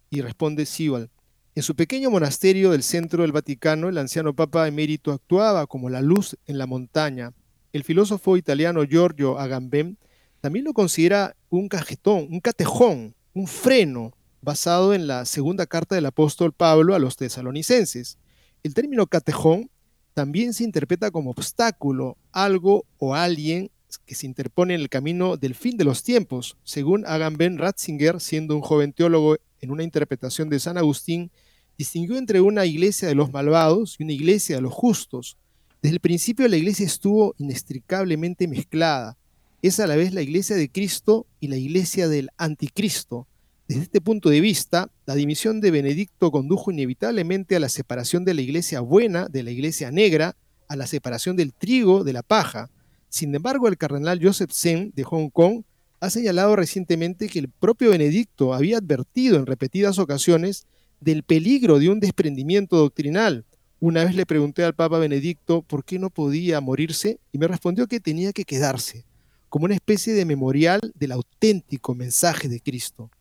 Y 0.10 0.22
responde 0.22 0.66
Sibal. 0.66 1.10
En 1.58 1.64
su 1.64 1.76
pequeño 1.76 2.12
monasterio 2.12 2.70
del 2.70 2.84
centro 2.84 3.24
del 3.24 3.32
Vaticano, 3.32 3.90
el 3.90 3.98
anciano 3.98 4.36
Papa 4.36 4.68
emérito 4.68 5.12
actuaba 5.12 5.66
como 5.66 5.90
la 5.90 6.02
luz 6.02 6.38
en 6.46 6.60
la 6.60 6.68
montaña. 6.68 7.34
El 7.74 7.84
filósofo 7.84 8.38
italiano 8.38 8.84
Giorgio 8.84 9.40
Agamben 9.40 9.98
también 10.40 10.66
lo 10.66 10.74
considera 10.74 11.36
un 11.50 11.68
cajetón, 11.68 12.28
un 12.30 12.42
catejón, 12.42 13.16
un 13.34 13.48
freno 13.48 14.12
basado 14.40 14.94
en 14.94 15.08
la 15.08 15.26
segunda 15.26 15.66
carta 15.66 15.96
del 15.96 16.06
apóstol 16.06 16.54
Pablo 16.54 16.94
a 16.94 17.00
los 17.00 17.16
tesalonicenses. 17.16 18.20
El 18.62 18.76
término 18.76 19.08
catejón 19.08 19.72
también 20.14 20.54
se 20.54 20.64
interpreta 20.64 21.10
como 21.10 21.32
obstáculo, 21.32 22.18
algo 22.32 22.86
o 23.00 23.16
alguien 23.16 23.72
que 24.06 24.14
se 24.14 24.28
interpone 24.28 24.76
en 24.76 24.82
el 24.82 24.90
camino 24.90 25.38
del 25.38 25.56
fin 25.56 25.76
de 25.76 25.86
los 25.86 26.04
tiempos, 26.04 26.56
según 26.64 27.04
Agamben 27.08 27.58
Ratzinger, 27.58 28.22
siendo 28.22 28.56
un 28.56 28.62
joven 28.62 28.94
teólogo 28.94 29.38
en 29.60 29.72
una 29.72 29.82
interpretación 29.82 30.50
de 30.50 30.60
San 30.60 30.78
Agustín, 30.78 31.32
distinguió 31.78 32.18
entre 32.18 32.42
una 32.42 32.66
iglesia 32.66 33.08
de 33.08 33.16
los 33.16 33.32
malvados 33.32 33.96
y 34.00 34.04
una 34.04 34.14
iglesia 34.14 34.56
de 34.56 34.62
los 34.62 34.74
justos. 34.74 35.38
Desde 35.82 35.96
el 35.96 36.00
principio 36.00 36.48
la 36.48 36.58
iglesia 36.58 36.86
estuvo 36.86 37.36
inextricablemente 37.38 38.48
mezclada. 38.48 39.18
Es 39.62 39.80
a 39.80 39.88
la 39.88 39.96
vez 39.96 40.14
la 40.14 40.22
iglesia 40.22 40.56
de 40.56 40.70
Cristo 40.70 41.28
y 41.40 41.48
la 41.48 41.58
iglesia 41.58 42.08
del 42.08 42.30
anticristo. 42.38 43.28
Desde 43.68 43.84
este 43.84 44.02
punto 44.02 44.30
de 44.30 44.42
vista, 44.42 44.90
la 45.06 45.16
dimisión 45.16 45.60
de 45.62 45.72
Benedicto 45.72 46.32
condujo 46.32 46.72
inevitablemente 46.72 47.56
a 47.56 47.60
la 47.60 47.70
separación 47.70 48.24
de 48.24 48.34
la 48.34 48.42
iglesia 48.42 48.80
buena 48.80 49.28
de 49.28 49.44
la 49.44 49.52
iglesia 49.52 49.92
negra, 49.92 50.36
a 50.68 50.76
la 50.76 50.88
separación 50.88 51.36
del 51.36 51.54
trigo 51.54 52.04
de 52.04 52.14
la 52.14 52.24
paja. 52.24 52.70
Sin 53.10 53.36
embargo, 53.36 53.68
el 53.68 53.78
cardenal 53.78 54.20
Joseph 54.22 54.52
Zen 54.54 54.94
de 54.96 55.04
Hong 55.04 55.30
Kong 55.30 55.64
ha 56.00 56.10
señalado 56.10 56.56
recientemente 56.56 57.28
que 57.28 57.40
el 57.40 57.50
propio 57.50 57.92
Benedicto 57.92 58.54
había 58.54 58.78
advertido 58.78 59.38
en 59.38 59.46
repetidas 59.46 60.00
ocasiones 60.00 60.66
del 61.00 61.24
peligro 61.24 61.80
de 61.80 61.90
un 61.90 62.00
desprendimiento 62.00 62.78
doctrinal. 62.78 63.46
Una 63.80 64.04
vez 64.04 64.16
le 64.16 64.26
pregunté 64.26 64.64
al 64.64 64.74
Papa 64.74 64.98
Benedicto 64.98 65.62
por 65.62 65.86
qué 65.86 66.00
no 66.00 66.10
podía 66.10 66.62
morirse 66.62 67.20
y 67.32 67.38
me 67.38 67.48
respondió 67.48 67.88
que 67.88 68.00
tenía 68.00 68.34
que 68.34 68.44
quedarse, 68.44 69.06
como 69.50 69.66
una 69.66 69.76
especie 69.76 70.14
de 70.14 70.26
memorial 70.26 70.80
del 70.96 71.12
auténtico 71.12 71.94
mensaje 71.94 72.48
de 72.48 72.60
Cristo. 72.60 73.12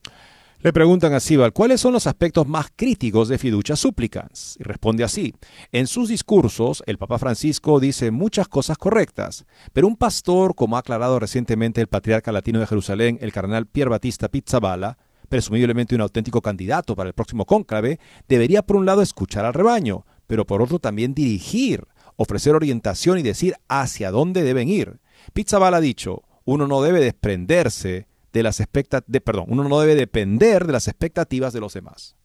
Le 0.61 0.73
preguntan 0.73 1.13
a 1.13 1.21
Sibal 1.21 1.53
cuáles 1.53 1.83
son 1.83 1.93
los 1.93 2.07
aspectos 2.07 2.49
más 2.49 2.69
críticos 2.75 3.29
de 3.29 3.37
Fiducia 3.37 3.77
Supplicans 3.77 4.57
y 4.59 4.63
responde 4.63 5.05
así. 5.05 5.35
En 5.71 5.87
sus 5.87 6.09
discursos, 6.09 6.83
el 6.87 6.97
Papa 6.97 7.19
Francisco 7.19 7.79
dice 7.79 8.11
muchas 8.11 8.49
cosas 8.49 8.79
correctas, 8.79 9.45
pero 9.75 9.87
un 9.87 9.97
pastor, 9.97 10.55
como 10.55 10.77
ha 10.77 10.81
aclarado 10.81 11.21
recientemente 11.21 11.83
el 11.83 11.89
patriarca 11.89 12.33
latino 12.33 12.59
de 12.59 12.67
Jerusalén, 12.67 13.19
el 13.21 13.33
cardenal 13.33 13.67
Pier 13.67 13.91
Batista 13.91 14.29
Pizzabala, 14.29 14.97
presumiblemente 15.29 15.95
un 15.95 16.01
auténtico 16.01 16.41
candidato 16.41 16.97
para 16.97 17.09
el 17.09 17.15
próximo 17.15 17.45
cónclave, 17.45 17.99
debería 18.29 18.63
por 18.63 18.77
un 18.77 18.87
lado 18.87 19.03
escuchar 19.03 19.45
al 19.45 19.55
rebaño, 19.55 20.05
pero 20.27 20.47
por 20.47 20.63
otro 20.63 20.79
también 20.79 21.15
dirigir, 21.15 21.87
ofrecer 22.17 22.55
orientación 22.55 23.19
y 23.19 23.23
decir 23.23 23.55
hacia 23.69 24.11
dónde 24.11 24.43
deben 24.43 24.69
ir. 24.69 25.01
Pizzabala 25.33 25.79
ha 25.79 25.81
dicho, 25.81 26.23
uno 26.45 26.67
no 26.67 26.83
debe 26.83 27.01
desprenderse 27.01 28.07
de 28.33 28.43
las 28.43 28.61
expectativas, 28.61 29.23
perdón, 29.23 29.47
uno 29.49 29.69
no 29.69 29.81
debe 29.81 29.95
depender 29.95 30.67
de 30.67 30.73
las 30.73 30.89
expectativas 30.89 31.53
de 31.53 31.61
los 31.61 31.75
demás. 31.75 32.17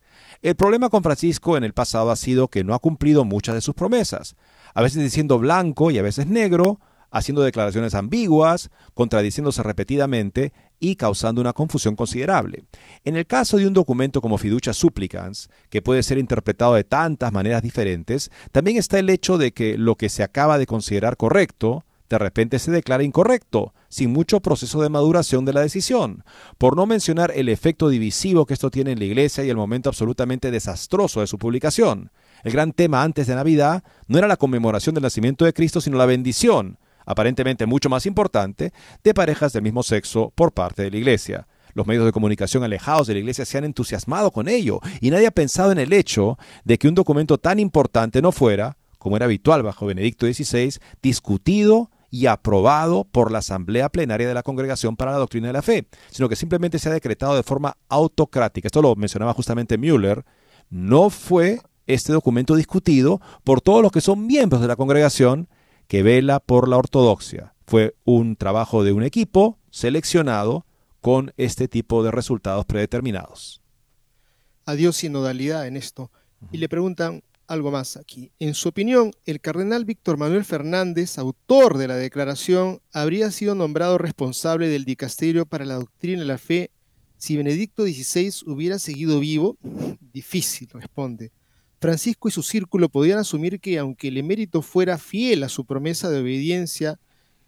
El 0.41 0.55
problema 0.55 0.89
con 0.89 1.03
Francisco 1.03 1.57
en 1.57 1.63
el 1.63 1.73
pasado 1.73 2.11
ha 2.11 2.15
sido 2.15 2.47
que 2.47 2.63
no 2.63 2.73
ha 2.73 2.79
cumplido 2.79 3.25
muchas 3.25 3.55
de 3.55 3.61
sus 3.61 3.75
promesas, 3.75 4.35
a 4.73 4.81
veces 4.81 5.03
diciendo 5.03 5.39
blanco 5.39 5.91
y 5.91 5.97
a 5.97 6.01
veces 6.01 6.27
negro, 6.27 6.79
haciendo 7.11 7.41
declaraciones 7.41 7.93
ambiguas, 7.93 8.71
contradiciéndose 8.93 9.61
repetidamente 9.63 10.53
y 10.81 10.95
causando 10.95 11.39
una 11.39 11.53
confusión 11.53 11.95
considerable. 11.95 12.65
En 13.05 13.15
el 13.15 13.27
caso 13.27 13.55
de 13.55 13.67
un 13.67 13.73
documento 13.73 14.19
como 14.19 14.39
Fiducia 14.39 14.73
Supplicans, 14.73 15.49
que 15.69 15.81
puede 15.81 16.03
ser 16.03 16.17
interpretado 16.17 16.73
de 16.73 16.83
tantas 16.83 17.31
maneras 17.31 17.61
diferentes, 17.61 18.31
también 18.51 18.77
está 18.77 18.99
el 18.99 19.09
hecho 19.09 19.37
de 19.37 19.53
que 19.53 19.77
lo 19.77 19.95
que 19.95 20.09
se 20.09 20.23
acaba 20.23 20.57
de 20.57 20.65
considerar 20.65 21.15
correcto, 21.17 21.85
de 22.09 22.17
repente 22.17 22.59
se 22.59 22.71
declara 22.71 23.03
incorrecto, 23.03 23.73
sin 23.89 24.11
mucho 24.11 24.41
proceso 24.41 24.81
de 24.81 24.89
maduración 24.89 25.45
de 25.45 25.53
la 25.53 25.61
decisión, 25.61 26.23
por 26.57 26.75
no 26.75 26.87
mencionar 26.87 27.31
el 27.35 27.47
efecto 27.47 27.87
divisivo 27.87 28.45
que 28.45 28.55
esto 28.55 28.71
tiene 28.71 28.91
en 28.91 28.99
la 28.99 29.05
iglesia 29.05 29.45
y 29.45 29.49
el 29.49 29.55
momento 29.55 29.87
absolutamente 29.87 30.49
desastroso 30.49 31.21
de 31.21 31.27
su 31.27 31.37
publicación. 31.37 32.11
El 32.43 32.53
gran 32.53 32.73
tema 32.73 33.03
antes 33.03 33.27
de 33.27 33.35
Navidad 33.35 33.83
no 34.07 34.17
era 34.17 34.27
la 34.27 34.35
conmemoración 34.35 34.95
del 34.95 35.03
nacimiento 35.03 35.45
de 35.45 35.53
Cristo, 35.53 35.79
sino 35.79 35.97
la 35.97 36.07
bendición, 36.07 36.79
aparentemente 37.11 37.65
mucho 37.65 37.89
más 37.89 38.05
importante, 38.05 38.73
de 39.03 39.13
parejas 39.13 39.53
del 39.53 39.63
mismo 39.63 39.83
sexo 39.83 40.31
por 40.35 40.53
parte 40.53 40.83
de 40.83 40.91
la 40.91 40.97
iglesia. 40.97 41.47
Los 41.73 41.87
medios 41.87 42.05
de 42.05 42.11
comunicación 42.11 42.63
alejados 42.63 43.07
de 43.07 43.13
la 43.13 43.19
iglesia 43.19 43.45
se 43.45 43.57
han 43.57 43.63
entusiasmado 43.63 44.31
con 44.31 44.47
ello 44.47 44.79
y 44.99 45.09
nadie 45.09 45.27
ha 45.27 45.31
pensado 45.31 45.71
en 45.71 45.79
el 45.79 45.93
hecho 45.93 46.37
de 46.65 46.77
que 46.77 46.87
un 46.87 46.95
documento 46.95 47.37
tan 47.37 47.59
importante 47.59 48.21
no 48.21 48.31
fuera, 48.31 48.77
como 48.97 49.15
era 49.15 49.25
habitual 49.25 49.63
bajo 49.63 49.85
Benedicto 49.85 50.25
XVI, 50.25 50.79
discutido 51.01 51.89
y 52.09 52.25
aprobado 52.25 53.05
por 53.05 53.31
la 53.31 53.39
Asamblea 53.39 53.89
Plenaria 53.89 54.27
de 54.27 54.33
la 54.33 54.43
Congregación 54.43 54.97
para 54.97 55.11
la 55.11 55.17
Doctrina 55.17 55.47
de 55.47 55.53
la 55.53 55.61
Fe, 55.61 55.87
sino 56.11 56.27
que 56.27 56.35
simplemente 56.35 56.77
se 56.77 56.89
ha 56.89 56.93
decretado 56.93 57.35
de 57.35 57.43
forma 57.43 57.77
autocrática. 57.87 58.67
Esto 58.67 58.81
lo 58.81 58.95
mencionaba 58.95 59.33
justamente 59.33 59.77
Müller. 59.77 60.25
No 60.69 61.09
fue 61.09 61.61
este 61.87 62.11
documento 62.13 62.55
discutido 62.55 63.21
por 63.43 63.61
todos 63.61 63.81
los 63.81 63.91
que 63.91 64.01
son 64.01 64.27
miembros 64.27 64.61
de 64.61 64.67
la 64.67 64.75
congregación 64.75 65.47
que 65.91 66.03
vela 66.03 66.39
por 66.39 66.69
la 66.69 66.77
ortodoxia. 66.77 67.53
Fue 67.67 67.97
un 68.05 68.37
trabajo 68.37 68.85
de 68.85 68.93
un 68.93 69.03
equipo 69.03 69.59
seleccionado 69.71 70.65
con 71.01 71.33
este 71.35 71.67
tipo 71.67 72.01
de 72.01 72.11
resultados 72.11 72.65
predeterminados. 72.65 73.61
Adiós 74.63 74.95
sinodalidad 74.95 75.67
en 75.67 75.75
esto. 75.75 76.09
Y 76.49 76.59
le 76.59 76.69
preguntan, 76.69 77.23
algo 77.45 77.71
más 77.71 77.97
aquí. 77.97 78.31
En 78.39 78.53
su 78.53 78.69
opinión, 78.69 79.11
el 79.25 79.41
cardenal 79.41 79.83
Víctor 79.83 80.15
Manuel 80.15 80.45
Fernández, 80.45 81.17
autor 81.17 81.77
de 81.77 81.89
la 81.89 81.97
declaración, 81.97 82.79
habría 82.93 83.29
sido 83.29 83.53
nombrado 83.53 83.97
responsable 83.97 84.69
del 84.69 84.85
dicasterio 84.85 85.45
para 85.45 85.65
la 85.65 85.75
doctrina 85.75 86.19
de 86.19 86.25
la 86.25 86.37
fe 86.37 86.71
si 87.17 87.35
Benedicto 87.35 87.83
XVI 87.83 88.31
hubiera 88.45 88.79
seguido 88.79 89.19
vivo. 89.19 89.57
Difícil, 90.13 90.69
responde. 90.71 91.33
Francisco 91.81 92.29
y 92.29 92.31
su 92.31 92.43
círculo 92.43 92.87
podían 92.87 93.19
asumir 93.19 93.59
que, 93.59 93.77
aunque 93.77 94.07
el 94.07 94.17
emérito 94.17 94.61
fuera 94.61 94.97
fiel 94.97 95.43
a 95.43 95.49
su 95.49 95.65
promesa 95.65 96.09
de 96.09 96.21
obediencia, 96.21 96.97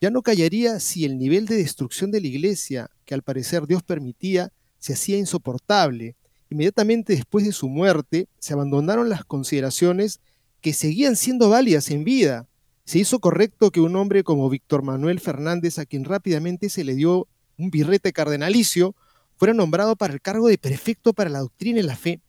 ya 0.01 0.09
no 0.09 0.21
callaría 0.21 0.81
si 0.81 1.05
el 1.05 1.17
nivel 1.17 1.45
de 1.45 1.55
destrucción 1.55 2.11
de 2.11 2.19
la 2.19 2.27
iglesia, 2.27 2.89
que 3.05 3.13
al 3.13 3.21
parecer 3.21 3.67
Dios 3.67 3.84
permitía, 3.84 4.51
se 4.79 4.93
hacía 4.93 5.17
insoportable 5.17 6.17
Inmediatamente 6.53 7.13
después 7.13 7.45
de 7.45 7.51
su 7.51 7.67
muerte, 7.67 8.27
se 8.38 8.53
abandonaron 8.53 9.09
las 9.09 9.25
consideraciones 9.25 10.19
que 10.61 10.71
seguían 10.71 11.15
siendo 11.15 11.49
válidas 11.49 11.89
en 11.89 12.03
vida. 12.03 12.47
Se 12.86 12.99
hizo 12.99 13.17
correcto 13.17 13.71
que 13.71 13.81
un 13.81 13.95
hombre 13.95 14.23
como 14.23 14.51
Víctor 14.51 14.84
Manuel 14.84 15.19
Fernández, 15.19 15.79
a 15.79 15.88
quien 15.88 16.03
rápidamente 16.03 16.69
se 16.69 16.84
le 16.84 16.93
dio 16.93 17.27
un 17.57 17.71
birrete 17.71 18.13
cardenalicio, 18.13 18.95
fuera 19.36 19.55
nombrado 19.55 19.95
para 19.95 20.13
el 20.13 20.21
cargo 20.21 20.47
de 20.47 20.59
prefecto 20.59 21.11
para 21.13 21.31
la 21.31 21.39
doctrina 21.39 21.79
y 21.79 21.84
la 21.84 21.95
fe. 21.95 22.21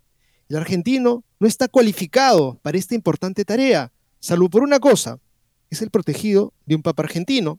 El 0.55 0.61
argentino 0.61 1.25
no 1.41 1.49
está 1.49 1.67
cualificado 1.67 2.61
para 2.63 2.79
esta 2.79 2.95
importante 2.95 3.45
tarea, 3.45 3.91
salvo 4.21 4.49
por 4.49 4.63
una 4.63 4.79
cosa, 4.79 5.19
es 5.69 5.83
el 5.83 5.91
protegido 5.91 6.53
de 6.65 6.77
un 6.77 6.83
papa 6.83 7.03
argentino. 7.03 7.59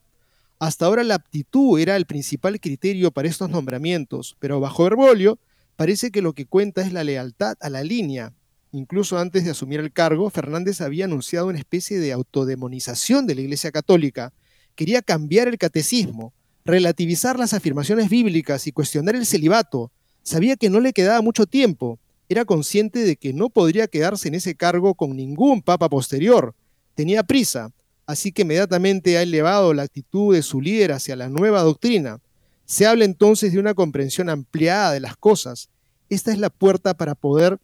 Hasta 0.59 0.85
ahora 0.85 1.03
la 1.03 1.15
aptitud 1.15 1.77
era 1.77 1.97
el 1.97 2.05
principal 2.05 2.57
criterio 2.61 3.11
para 3.11 3.27
estos 3.27 3.49
nombramientos, 3.49 4.37
pero 4.39 4.61
bajo 4.61 4.87
Herbolio 4.87 5.37
Parece 5.75 6.09
que 6.09 6.21
lo 6.21 6.31
que 6.31 6.45
cuenta 6.45 6.83
es 6.83 6.93
la 6.93 7.03
lealtad 7.03 7.57
a 7.59 7.69
la 7.69 7.83
línea. 7.83 8.33
Incluso 8.71 9.17
antes 9.17 9.43
de 9.43 9.51
asumir 9.51 9.81
el 9.81 9.91
cargo, 9.91 10.29
Fernández 10.29 10.79
había 10.79 11.03
anunciado 11.03 11.47
una 11.47 11.59
especie 11.59 11.99
de 11.99 12.13
autodemonización 12.13 13.27
de 13.27 13.35
la 13.35 13.41
Iglesia 13.41 13.73
Católica. 13.73 14.31
Quería 14.75 15.01
cambiar 15.01 15.49
el 15.49 15.57
catecismo, 15.57 16.31
relativizar 16.63 17.37
las 17.37 17.53
afirmaciones 17.53 18.07
bíblicas 18.07 18.67
y 18.67 18.71
cuestionar 18.71 19.15
el 19.15 19.25
celibato. 19.25 19.91
Sabía 20.23 20.55
que 20.55 20.69
no 20.69 20.79
le 20.79 20.93
quedaba 20.93 21.21
mucho 21.21 21.45
tiempo. 21.45 21.99
Era 22.28 22.45
consciente 22.45 22.99
de 22.99 23.17
que 23.17 23.34
no 23.34 23.49
podría 23.49 23.88
quedarse 23.88 24.28
en 24.28 24.36
ese 24.36 24.55
cargo 24.55 24.95
con 24.95 25.15
ningún 25.15 25.61
papa 25.61 25.89
posterior. 25.89 26.55
Tenía 26.95 27.23
prisa, 27.23 27.71
así 28.07 28.32
que 28.32 28.41
inmediatamente 28.41 29.17
ha 29.17 29.21
elevado 29.21 29.73
la 29.73 29.84
actitud 29.84 30.34
de 30.34 30.41
su 30.41 30.59
líder 30.59 30.91
hacia 30.91 31.15
la 31.15 31.30
nueva 31.30 31.61
doctrina. 31.61 32.19
Se 32.65 32.88
habla 32.88 33.05
entonces 33.05 33.53
de 33.53 33.59
una 33.59 33.76
comprensión 33.76 34.30
ampliada 34.30 34.91
de 34.91 35.01
las 35.01 35.17
cosas. 35.17 35.69
Esta 36.09 36.32
es 36.32 36.39
la 36.39 36.49
puerta 36.49 36.95
para 36.95 37.13
poder 37.13 37.59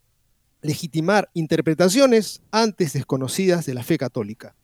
legitimar 0.62 1.28
interpretaciones 1.34 2.40
antes 2.52 2.92
desconocidas 2.92 3.66
de 3.66 3.74
la 3.74 3.82
fe 3.82 3.98
católica. 3.98 4.54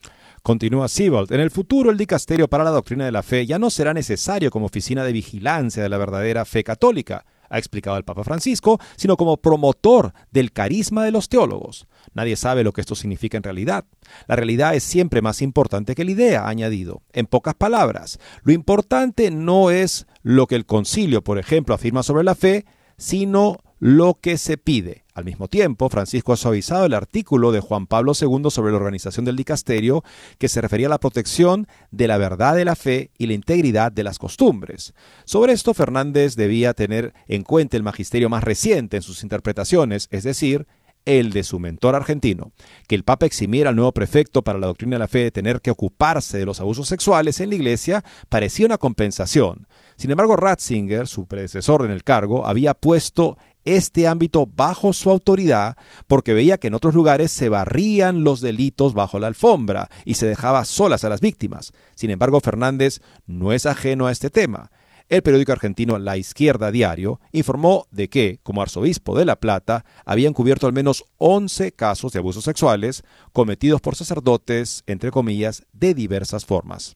Continúa 0.45 0.87
Siebold. 0.87 1.33
En 1.33 1.41
el 1.41 1.51
futuro, 1.51 1.91
el 1.91 1.97
dicasterio 1.97 2.47
para 2.47 2.63
la 2.63 2.71
doctrina 2.71 3.05
de 3.05 3.11
la 3.11 3.25
fe 3.25 3.47
ya 3.47 3.59
no 3.59 3.69
será 3.69 3.93
necesario 3.93 4.51
como 4.53 4.67
oficina 4.67 5.03
de 5.03 5.13
vigilancia 5.13 5.83
de 5.83 5.89
la 5.89 5.99
verdadera 5.99 6.45
fe 6.45 6.63
católica 6.63 7.27
ha 7.49 7.59
explicado 7.59 7.97
el 7.97 8.05
Papa 8.05 8.25
Francisco, 8.25 8.79
sino 8.97 9.17
como 9.17 9.37
promotor 9.37 10.13
del 10.31 10.53
carisma 10.53 11.05
de 11.05 11.11
los 11.11 11.29
teólogos. 11.29 11.87
Nadie 12.15 12.37
sabe 12.37 12.65
lo 12.65 12.73
que 12.73 12.81
esto 12.81 12.95
significa 12.95 13.37
en 13.37 13.43
realidad. 13.43 13.85
La 14.27 14.37
realidad 14.37 14.75
es 14.75 14.83
siempre 14.83 15.23
más 15.23 15.43
importante 15.43 15.95
que 15.95 16.05
la 16.05 16.11
idea, 16.11 16.45
ha 16.45 16.49
añadido. 16.49 17.03
En 17.13 17.27
pocas 17.27 17.55
palabras, 17.55 18.19
lo 18.43 18.53
importante 18.53 19.31
no 19.31 19.71
es 19.71 20.07
lo 20.23 20.47
que 20.47 20.57
el 20.57 20.67
concilio, 20.67 21.23
por 21.23 21.39
ejemplo, 21.39 21.75
afirma 21.75 22.03
sobre 22.03 22.25
la 22.25 22.35
fe, 22.35 22.65
sino 22.97 23.59
lo 23.79 24.15
que 24.15 24.39
se 24.39 24.59
pide. 24.59 25.05
Al 25.19 25.25
mismo 25.25 25.49
tiempo, 25.49 25.89
Francisco 25.89 26.33
ha 26.33 26.37
suavizado 26.37 26.87
el 26.87 26.95
artículo 26.95 27.51
de 27.51 27.59
Juan 27.59 27.89
Pablo 27.89 28.13
II 28.13 28.51
sobre 28.51 28.71
la 28.71 28.77
organización 28.77 29.25
del 29.25 29.35
dicasterio 29.35 30.05
que 30.39 30.47
se 30.49 30.61
refería 30.61 30.87
a 30.87 30.91
la 30.91 31.01
protección 31.01 31.67
de 31.91 32.07
la 32.07 32.19
verdad 32.19 32.55
de 32.55 32.65
la 32.65 32.77
fe 32.77 33.11
y 33.19 33.27
la 33.27 33.33
integridad 33.33 33.91
de 33.91 34.05
las 34.05 34.21
costumbres. 34.21 34.95
Sobre 35.25 35.55
esto, 35.55 35.75
Fernández 35.75 36.37
debía 36.37 36.73
tener 36.73 37.15
en 37.27 37.43
cuenta 37.43 37.77
el 37.77 37.83
magisterio 37.83 38.29
más 38.29 38.45
reciente 38.45 38.99
en 38.99 39.03
sus 39.03 39.25
interpretaciones, 39.25 40.07
es 40.13 40.23
decir, 40.23 40.69
el 41.05 41.33
de 41.33 41.43
su 41.43 41.59
mentor 41.59 41.97
argentino. 41.97 42.53
Que 42.87 42.95
el 42.95 43.03
Papa 43.03 43.27
eximiera 43.27 43.71
al 43.71 43.77
nuevo 43.77 43.91
prefecto 43.91 44.43
para 44.43 44.61
la 44.61 44.69
doctrina 44.69 44.97
de 44.97 45.01
la 45.01 45.09
fe 45.09 45.25
de 45.25 45.31
tener 45.33 45.61
que 45.61 45.73
ocuparse 45.73 46.39
de 46.39 46.47
los 46.47 46.61
abusos 46.61 46.87
sexuales 46.87 47.41
en 47.41 47.49
la 47.49 47.57
Iglesia 47.57 48.05
parecía 48.29 48.67
una 48.67 48.79
compensación. 48.79 49.67
Sin 49.97 50.13
embargo, 50.13 50.37
Ratzinger, 50.37 51.09
su 51.09 51.27
predecesor 51.27 51.85
en 51.85 51.91
el 51.91 52.05
cargo, 52.05 52.47
había 52.47 52.75
puesto 52.75 53.37
este 53.77 54.07
ámbito 54.09 54.47
bajo 54.47 54.93
su 54.93 55.11
autoridad 55.11 55.77
porque 56.07 56.33
veía 56.33 56.59
que 56.59 56.69
en 56.69 56.75
otros 56.75 56.95
lugares 56.95 57.31
se 57.31 57.49
barrían 57.49 58.25
los 58.25 58.41
delitos 58.41 58.95
bajo 58.95 59.19
la 59.19 59.27
alfombra 59.27 59.91
y 60.05 60.15
se 60.15 60.27
dejaba 60.27 60.65
solas 60.65 61.05
a 61.05 61.09
las 61.09 61.21
víctimas. 61.21 61.73
Sin 61.95 62.11
embargo, 62.11 62.41
Fernández 62.41 63.01
no 63.27 63.53
es 63.53 63.67
ajeno 63.67 64.07
a 64.07 64.13
este 64.13 64.31
tema. 64.31 64.71
El 65.09 65.23
periódico 65.23 65.53
argentino 65.53 65.99
La 65.99 66.19
Izquierda 66.19 66.71
Diario 66.71 67.21
informó 67.33 67.87
de 67.91 68.09
que, 68.09 68.41
como 68.43 68.61
arzobispo 68.61 69.17
de 69.19 69.25
La 69.25 69.37
Plata, 69.37 69.85
habían 70.05 70.35
cubierto 70.35 70.67
al 70.67 70.75
menos 70.75 71.05
11 71.17 71.73
casos 71.73 72.13
de 72.13 72.19
abusos 72.19 72.45
sexuales 72.45 73.03
cometidos 73.33 73.81
por 73.81 73.97
sacerdotes, 73.97 74.83
entre 74.87 75.11
comillas, 75.11 75.65
de 75.73 75.95
diversas 75.95 76.45
formas. 76.45 76.95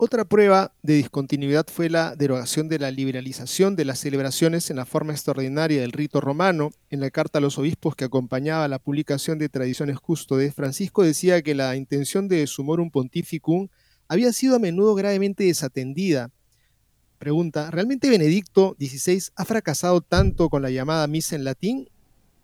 Otra 0.00 0.24
prueba 0.24 0.72
de 0.80 0.94
discontinuidad 0.94 1.66
fue 1.66 1.90
la 1.90 2.14
derogación 2.14 2.68
de 2.68 2.78
la 2.78 2.92
liberalización 2.92 3.74
de 3.74 3.84
las 3.84 3.98
celebraciones 3.98 4.70
en 4.70 4.76
la 4.76 4.86
forma 4.86 5.12
extraordinaria 5.12 5.80
del 5.80 5.90
rito 5.90 6.20
romano. 6.20 6.70
En 6.88 7.00
la 7.00 7.10
carta 7.10 7.38
a 7.38 7.40
los 7.40 7.58
obispos 7.58 7.96
que 7.96 8.04
acompañaba 8.04 8.68
la 8.68 8.78
publicación 8.78 9.40
de 9.40 9.48
Tradiciones 9.48 9.98
Custodes, 9.98 10.54
Francisco 10.54 11.02
decía 11.02 11.42
que 11.42 11.56
la 11.56 11.74
intención 11.74 12.28
de 12.28 12.46
Sumorum 12.46 12.92
Pontificum 12.92 13.66
había 14.06 14.32
sido 14.32 14.54
a 14.54 14.60
menudo 14.60 14.94
gravemente 14.94 15.42
desatendida. 15.42 16.30
Pregunta, 17.18 17.68
¿realmente 17.72 18.08
Benedicto 18.08 18.76
XVI 18.78 19.32
ha 19.34 19.44
fracasado 19.44 20.00
tanto 20.00 20.48
con 20.48 20.62
la 20.62 20.70
llamada 20.70 21.08
misa 21.08 21.34
en 21.34 21.42
latín? 21.42 21.88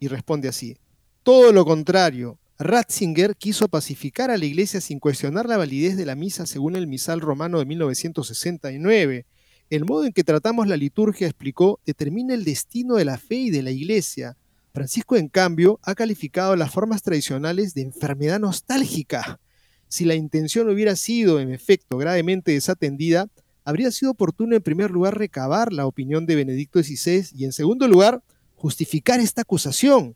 Y 0.00 0.08
responde 0.08 0.48
así, 0.48 0.76
todo 1.22 1.52
lo 1.52 1.64
contrario, 1.64 2.36
Ratzinger 2.58 3.34
quiso 3.34 3.66
pacificar 3.66 4.30
a 4.30 4.38
la 4.38 4.44
iglesia 4.44 4.80
sin 4.80 5.00
cuestionar 5.00 5.48
la 5.48 5.56
validez 5.56 5.96
de 5.96 6.06
la 6.06 6.14
misa 6.14 6.46
según 6.46 6.76
el 6.76 6.86
misal 6.86 7.20
romano 7.20 7.58
de 7.58 7.64
1969. 7.64 9.26
El 9.70 9.84
modo 9.84 10.04
en 10.04 10.12
que 10.12 10.22
tratamos 10.22 10.68
la 10.68 10.76
liturgia, 10.76 11.26
explicó, 11.26 11.80
determina 11.84 12.32
el 12.32 12.44
destino 12.44 12.94
de 12.94 13.06
la 13.06 13.18
fe 13.18 13.36
y 13.36 13.50
de 13.50 13.62
la 13.62 13.72
iglesia. 13.72 14.36
Francisco, 14.72 15.16
en 15.16 15.28
cambio, 15.28 15.80
ha 15.82 15.96
calificado 15.96 16.54
las 16.54 16.70
formas 16.70 17.02
tradicionales 17.02 17.74
de 17.74 17.82
enfermedad 17.82 18.38
nostálgica. 18.38 19.40
Si 19.88 20.04
la 20.04 20.14
intención 20.14 20.68
hubiera 20.68 20.94
sido, 20.94 21.40
en 21.40 21.52
efecto, 21.52 21.96
gravemente 21.96 22.52
desatendida, 22.52 23.28
habría 23.64 23.90
sido 23.90 24.12
oportuno 24.12 24.54
en 24.54 24.62
primer 24.62 24.92
lugar 24.92 25.18
recabar 25.18 25.72
la 25.72 25.86
opinión 25.86 26.24
de 26.24 26.36
Benedicto 26.36 26.80
XVI 26.80 27.26
y 27.32 27.46
en 27.46 27.52
segundo 27.52 27.88
lugar 27.88 28.22
justificar 28.54 29.18
esta 29.18 29.42
acusación 29.42 30.14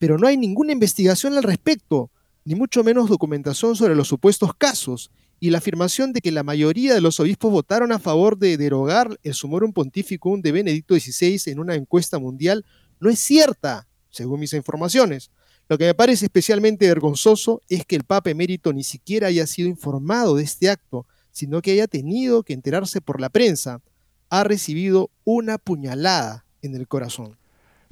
pero 0.00 0.16
no 0.16 0.26
hay 0.26 0.38
ninguna 0.38 0.72
investigación 0.72 1.34
al 1.34 1.42
respecto, 1.42 2.10
ni 2.46 2.54
mucho 2.54 2.82
menos 2.82 3.10
documentación 3.10 3.76
sobre 3.76 3.94
los 3.94 4.08
supuestos 4.08 4.54
casos, 4.54 5.10
y 5.38 5.50
la 5.50 5.58
afirmación 5.58 6.14
de 6.14 6.22
que 6.22 6.32
la 6.32 6.42
mayoría 6.42 6.94
de 6.94 7.02
los 7.02 7.20
obispos 7.20 7.52
votaron 7.52 7.92
a 7.92 7.98
favor 7.98 8.38
de 8.38 8.56
derogar 8.56 9.20
el 9.22 9.34
Sumorum 9.34 9.74
Pontificum 9.74 10.40
de 10.40 10.52
Benedicto 10.52 10.94
XVI 10.94 11.38
en 11.46 11.60
una 11.60 11.74
encuesta 11.74 12.18
mundial 12.18 12.64
no 12.98 13.10
es 13.10 13.18
cierta, 13.18 13.88
según 14.08 14.40
mis 14.40 14.54
informaciones. 14.54 15.30
Lo 15.68 15.76
que 15.76 15.84
me 15.84 15.94
parece 15.94 16.24
especialmente 16.24 16.88
vergonzoso 16.88 17.60
es 17.68 17.84
que 17.84 17.96
el 17.96 18.04
Papa 18.04 18.30
emérito 18.30 18.72
ni 18.72 18.84
siquiera 18.84 19.26
haya 19.26 19.46
sido 19.46 19.68
informado 19.68 20.34
de 20.34 20.44
este 20.44 20.70
acto, 20.70 21.06
sino 21.30 21.60
que 21.60 21.72
haya 21.72 21.86
tenido 21.86 22.42
que 22.42 22.54
enterarse 22.54 23.02
por 23.02 23.20
la 23.20 23.28
prensa. 23.28 23.82
Ha 24.30 24.44
recibido 24.44 25.10
una 25.24 25.58
puñalada 25.58 26.46
en 26.62 26.74
el 26.74 26.88
corazón. 26.88 27.36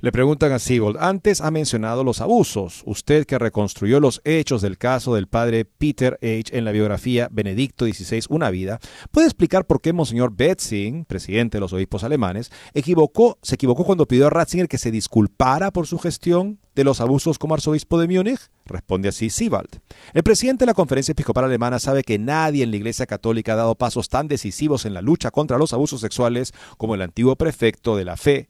Le 0.00 0.12
preguntan 0.12 0.52
a 0.52 0.60
Siebold, 0.60 0.96
antes 1.00 1.40
ha 1.40 1.50
mencionado 1.50 2.04
los 2.04 2.20
abusos. 2.20 2.84
Usted 2.86 3.26
que 3.26 3.36
reconstruyó 3.36 3.98
los 3.98 4.20
hechos 4.22 4.62
del 4.62 4.78
caso 4.78 5.16
del 5.16 5.26
padre 5.26 5.64
Peter 5.64 6.20
H. 6.22 6.56
en 6.56 6.64
la 6.64 6.70
biografía 6.70 7.28
Benedicto 7.32 7.84
XVI, 7.84 8.20
Una 8.28 8.50
vida, 8.50 8.78
¿puede 9.10 9.26
explicar 9.26 9.66
por 9.66 9.80
qué 9.80 9.92
Monseñor 9.92 10.36
Betzing, 10.36 11.04
presidente 11.04 11.56
de 11.56 11.60
los 11.62 11.72
obispos 11.72 12.04
alemanes, 12.04 12.52
equivocó, 12.74 13.38
se 13.42 13.56
equivocó 13.56 13.84
cuando 13.84 14.06
pidió 14.06 14.28
a 14.28 14.30
Ratzinger 14.30 14.68
que 14.68 14.78
se 14.78 14.92
disculpara 14.92 15.72
por 15.72 15.88
su 15.88 15.98
gestión 15.98 16.60
de 16.76 16.84
los 16.84 17.00
abusos 17.00 17.36
como 17.36 17.54
arzobispo 17.54 17.98
de 17.98 18.06
Múnich? 18.06 18.52
Responde 18.66 19.08
así 19.08 19.30
Siebold. 19.30 19.80
El 20.14 20.22
presidente 20.22 20.62
de 20.62 20.66
la 20.66 20.74
Conferencia 20.74 21.10
Episcopal 21.10 21.46
Alemana 21.46 21.80
sabe 21.80 22.04
que 22.04 22.20
nadie 22.20 22.62
en 22.62 22.70
la 22.70 22.76
Iglesia 22.76 23.06
Católica 23.06 23.54
ha 23.54 23.56
dado 23.56 23.74
pasos 23.74 24.08
tan 24.08 24.28
decisivos 24.28 24.86
en 24.86 24.94
la 24.94 25.02
lucha 25.02 25.32
contra 25.32 25.58
los 25.58 25.72
abusos 25.72 26.00
sexuales 26.00 26.52
como 26.76 26.94
el 26.94 27.02
antiguo 27.02 27.34
prefecto 27.34 27.96
de 27.96 28.04
la 28.04 28.16
fe 28.16 28.48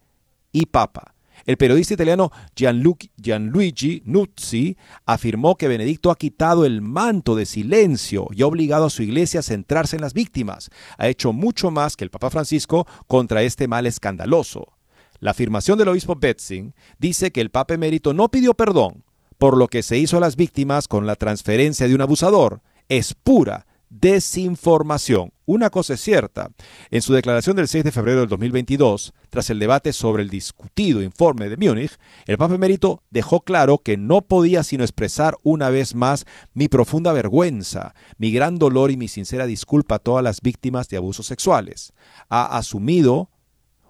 y 0.53 0.67
papa. 0.67 1.15
El 1.49 1.57
periodista 1.57 1.95
italiano 1.95 2.31
Gianluigi 2.55 4.03
Nuzzi 4.05 4.77
afirmó 5.07 5.57
que 5.57 5.67
Benedicto 5.67 6.11
ha 6.11 6.17
quitado 6.17 6.67
el 6.67 6.83
manto 6.83 7.35
de 7.37 7.47
silencio 7.47 8.27
y 8.33 8.43
ha 8.43 8.47
obligado 8.47 8.85
a 8.85 8.91
su 8.91 9.03
iglesia 9.03 9.41
a 9.41 9.43
centrarse 9.43 9.97
en 9.97 10.03
las 10.03 10.13
víctimas. 10.13 10.69
Ha 10.99 11.09
hecho 11.09 11.33
mucho 11.33 11.71
más 11.71 11.97
que 11.97 12.05
el 12.05 12.11
Papa 12.11 12.29
Francisco 12.29 12.87
contra 13.07 13.43
este 13.43 13.67
mal 13.67 13.87
escandaloso. 13.87 14.75
La 15.21 15.31
afirmación 15.31 15.79
del 15.79 15.89
obispo 15.89 16.17
Betzing 16.17 16.75
dice 16.99 17.31
que 17.31 17.41
el 17.41 17.49
Papa 17.49 17.73
emérito 17.73 18.13
no 18.13 18.29
pidió 18.29 18.53
perdón 18.53 19.03
por 19.39 19.57
lo 19.57 19.69
que 19.69 19.83
se 19.83 19.97
hizo 19.97 20.19
a 20.19 20.21
las 20.21 20.37
víctimas 20.37 20.87
con 20.87 21.07
la 21.07 21.17
transferencia 21.17 21.89
de 21.89 21.95
un 21.95 22.03
abusador. 22.03 22.61
Es 22.91 23.15
pura 23.15 23.67
desinformación. 23.91 25.33
Una 25.47 25.71
cosa 25.71 25.95
es 25.95 26.01
cierta. 26.01 26.51
En 26.91 27.01
su 27.01 27.15
declaración 27.15 27.57
del 27.57 27.69
6 27.69 27.85
de 27.85 27.93
febrero 27.93 28.21
del 28.21 28.29
2022, 28.29 29.15
tras 29.31 29.49
el 29.51 29.59
debate 29.59 29.93
sobre 29.93 30.23
el 30.23 30.29
discutido 30.29 31.03
informe 31.03 31.49
de 31.49 31.57
Múnich, 31.57 31.97
el 32.27 32.37
Papa 32.37 32.55
Emérito 32.55 33.03
dejó 33.11 33.41
claro 33.41 33.79
que 33.79 33.97
no 33.97 34.21
podía 34.23 34.63
sino 34.63 34.85
expresar 34.85 35.39
una 35.43 35.71
vez 35.71 35.95
más 35.95 36.27
mi 36.53 36.69
profunda 36.69 37.13
vergüenza, 37.13 37.95
mi 38.19 38.31
gran 38.31 38.59
dolor 38.59 38.91
y 38.91 38.97
mi 38.97 39.09
sincera 39.09 39.47
disculpa 39.47 39.97
a 39.97 40.01
todas 40.01 40.23
las 40.23 40.43
víctimas 40.43 40.89
de 40.89 40.99
abusos 40.99 41.27
sexuales. 41.27 41.93
Ha 42.29 42.59
asumido 42.59 43.31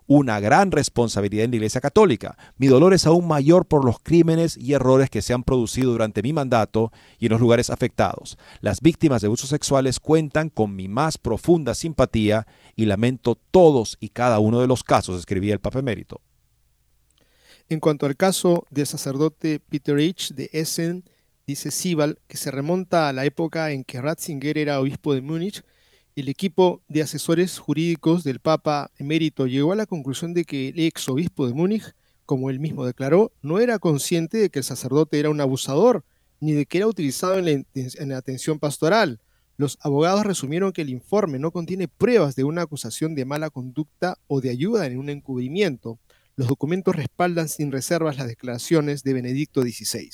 una 0.08 0.40
gran 0.40 0.72
responsabilidad 0.72 1.44
en 1.44 1.50
la 1.50 1.56
Iglesia 1.58 1.82
Católica. 1.82 2.36
Mi 2.56 2.66
dolor 2.66 2.94
es 2.94 3.06
aún 3.06 3.28
mayor 3.28 3.66
por 3.66 3.84
los 3.84 4.00
crímenes 4.00 4.56
y 4.56 4.72
errores 4.72 5.10
que 5.10 5.20
se 5.20 5.34
han 5.34 5.44
producido 5.44 5.92
durante 5.92 6.22
mi 6.22 6.32
mandato 6.32 6.90
y 7.18 7.26
en 7.26 7.32
los 7.32 7.40
lugares 7.40 7.68
afectados. 7.68 8.38
Las 8.60 8.80
víctimas 8.80 9.20
de 9.20 9.26
abusos 9.26 9.50
sexuales 9.50 10.00
cuentan 10.00 10.48
con 10.48 10.74
mi 10.74 10.88
más 10.88 11.18
profunda 11.18 11.74
simpatía 11.74 12.46
y 12.74 12.86
lamento 12.86 13.36
todos 13.50 13.98
y 14.00 14.08
cada 14.08 14.38
uno 14.38 14.60
de 14.60 14.66
los 14.66 14.82
casos, 14.82 15.20
escribía 15.20 15.52
el 15.52 15.60
Papa 15.60 15.80
Emérito. 15.80 16.22
En 17.68 17.78
cuanto 17.78 18.06
al 18.06 18.16
caso 18.16 18.64
del 18.70 18.86
sacerdote 18.86 19.60
Peter 19.60 19.98
H. 19.98 20.32
de 20.32 20.48
Essen, 20.54 21.04
dice 21.46 21.70
Sibal 21.70 22.18
que 22.26 22.38
se 22.38 22.50
remonta 22.50 23.10
a 23.10 23.12
la 23.12 23.26
época 23.26 23.72
en 23.72 23.84
que 23.84 24.00
Ratzinger 24.00 24.56
era 24.56 24.80
obispo 24.80 25.12
de 25.12 25.20
Múnich 25.20 25.62
el 26.20 26.28
equipo 26.28 26.82
de 26.88 27.02
asesores 27.02 27.58
jurídicos 27.58 28.24
del 28.24 28.40
Papa 28.40 28.90
emérito 28.98 29.46
llegó 29.46 29.72
a 29.72 29.76
la 29.76 29.86
conclusión 29.86 30.34
de 30.34 30.44
que 30.44 30.70
el 30.70 30.80
ex 30.80 31.08
obispo 31.08 31.46
de 31.46 31.54
Múnich, 31.54 31.94
como 32.26 32.50
él 32.50 32.58
mismo 32.58 32.84
declaró, 32.84 33.32
no 33.40 33.60
era 33.60 33.78
consciente 33.78 34.38
de 34.38 34.50
que 34.50 34.58
el 34.58 34.64
sacerdote 34.64 35.20
era 35.20 35.30
un 35.30 35.40
abusador, 35.40 36.04
ni 36.40 36.52
de 36.52 36.66
que 36.66 36.78
era 36.78 36.86
utilizado 36.86 37.38
en 37.38 37.66
la, 38.08 38.16
atención 38.16 38.58
pastoral. 38.58 39.20
Los 39.56 39.78
abogados 39.80 40.24
resumieron 40.24 40.72
que 40.72 40.82
el 40.82 40.90
informe 40.90 41.38
no 41.38 41.50
contiene 41.50 41.88
pruebas 41.88 42.34
de 42.36 42.44
una 42.44 42.62
acusación 42.62 43.14
de 43.14 43.24
mala 43.24 43.50
conducta 43.50 44.18
o 44.26 44.40
de 44.40 44.50
ayuda 44.50 44.86
en 44.86 44.98
un 44.98 45.10
encubrimiento. 45.10 45.98
Los 46.38 46.46
documentos 46.46 46.94
respaldan 46.94 47.48
sin 47.48 47.72
reservas 47.72 48.16
las 48.16 48.28
declaraciones 48.28 49.02
de 49.02 49.12
Benedicto 49.12 49.60
XVI. 49.60 50.08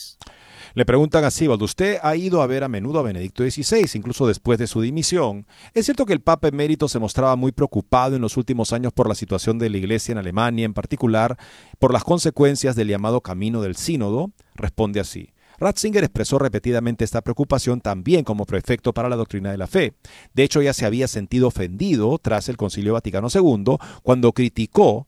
Le 0.72 0.86
preguntan 0.86 1.22
a 1.22 1.30
Sibald, 1.30 1.60
usted 1.60 1.98
ha 2.02 2.16
ido 2.16 2.40
a 2.40 2.46
ver 2.46 2.64
a 2.64 2.68
menudo 2.68 2.98
a 2.98 3.02
Benedicto 3.02 3.42
XVI, 3.42 3.90
incluso 3.92 4.26
después 4.26 4.58
de 4.58 4.66
su 4.66 4.80
dimisión. 4.80 5.46
Es 5.74 5.84
cierto 5.84 6.06
que 6.06 6.14
el 6.14 6.22
Papa 6.22 6.48
emérito 6.48 6.88
se 6.88 6.98
mostraba 6.98 7.36
muy 7.36 7.52
preocupado 7.52 8.16
en 8.16 8.22
los 8.22 8.38
últimos 8.38 8.72
años 8.72 8.94
por 8.94 9.06
la 9.06 9.14
situación 9.14 9.58
de 9.58 9.68
la 9.68 9.76
Iglesia 9.76 10.12
en 10.12 10.18
Alemania, 10.18 10.64
en 10.64 10.72
particular 10.72 11.36
por 11.78 11.92
las 11.92 12.04
consecuencias 12.04 12.74
del 12.74 12.88
llamado 12.88 13.20
camino 13.20 13.60
del 13.60 13.76
sínodo. 13.76 14.32
Responde 14.54 15.00
así. 15.00 15.28
Ratzinger 15.58 16.04
expresó 16.04 16.38
repetidamente 16.38 17.04
esta 17.04 17.20
preocupación 17.20 17.82
también 17.82 18.24
como 18.24 18.46
prefecto 18.46 18.94
para 18.94 19.10
la 19.10 19.16
doctrina 19.16 19.50
de 19.50 19.58
la 19.58 19.66
fe. 19.66 19.92
De 20.32 20.42
hecho, 20.42 20.62
ya 20.62 20.72
se 20.72 20.86
había 20.86 21.06
sentido 21.06 21.48
ofendido 21.48 22.18
tras 22.18 22.48
el 22.48 22.56
Concilio 22.56 22.94
Vaticano 22.94 23.28
II 23.32 23.76
cuando 24.02 24.32
criticó 24.32 25.06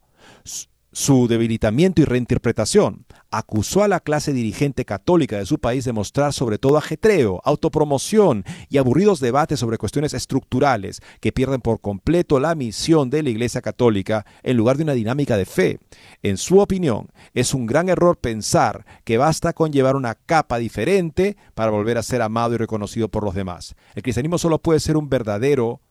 su 0.97 1.29
debilitamiento 1.29 2.01
y 2.01 2.07
reinterpretación. 2.07 3.05
Acusó 3.31 3.83
a 3.83 3.89
la 3.89 4.01
clase 4.01 4.33
dirigente 4.33 4.87
católica 4.87 5.37
de 5.37 5.45
su 5.45 5.59
país 5.59 5.85
de 5.85 5.93
mostrar 5.93 6.33
sobre 6.33 6.57
todo 6.57 6.79
ajetreo, 6.79 7.43
autopromoción 7.45 8.45
y 8.71 8.79
aburridos 8.79 9.21
debates 9.21 9.61
sobre 9.61 9.77
cuestiones 9.77 10.15
estructurales 10.15 11.03
que 11.21 11.33
pierden 11.33 11.61
por 11.61 11.83
completo 11.83 12.41
la 12.41 12.55
misión 12.55 13.11
de 13.11 13.23
la 13.23 13.29
Iglesia 13.29 13.61
Católica 13.61 14.25
en 14.43 14.57
lugar 14.57 14.79
de 14.79 14.85
una 14.85 14.95
dinámica 14.95 15.37
de 15.37 15.45
fe. 15.45 15.81
En 16.23 16.39
su 16.39 16.61
opinión, 16.61 17.11
es 17.35 17.53
un 17.53 17.67
gran 17.67 17.91
error 17.91 18.17
pensar 18.17 18.87
que 19.05 19.19
basta 19.19 19.53
con 19.53 19.73
llevar 19.73 19.97
una 19.97 20.15
capa 20.15 20.57
diferente 20.57 21.37
para 21.55 21.73
volver 21.73 21.99
a 21.99 22.03
ser 22.03 22.23
amado 22.23 22.55
y 22.55 22.57
reconocido 22.57 23.11
por 23.11 23.23
los 23.23 23.35
demás. 23.35 23.75
El 23.95 24.03
cristianismo 24.03 24.39
solo 24.39 24.61
puede 24.61 24.81
ser 24.81 24.97
un 24.97 25.11
verdadero 25.11 25.83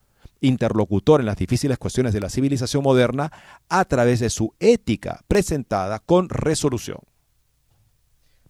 interlocutor 0.46 1.20
en 1.20 1.26
las 1.26 1.38
difíciles 1.38 1.78
cuestiones 1.78 2.14
de 2.14 2.22
la 2.22 2.30
civilización 2.30 2.84
moderna 2.84 3.32
a 3.70 3.86
través 3.86 4.20
de 4.20 4.30
su 4.30 4.54
ética 4.60 5.22
presentada 5.28 6.00
con 6.00 6.30
resolución. 6.30 7.00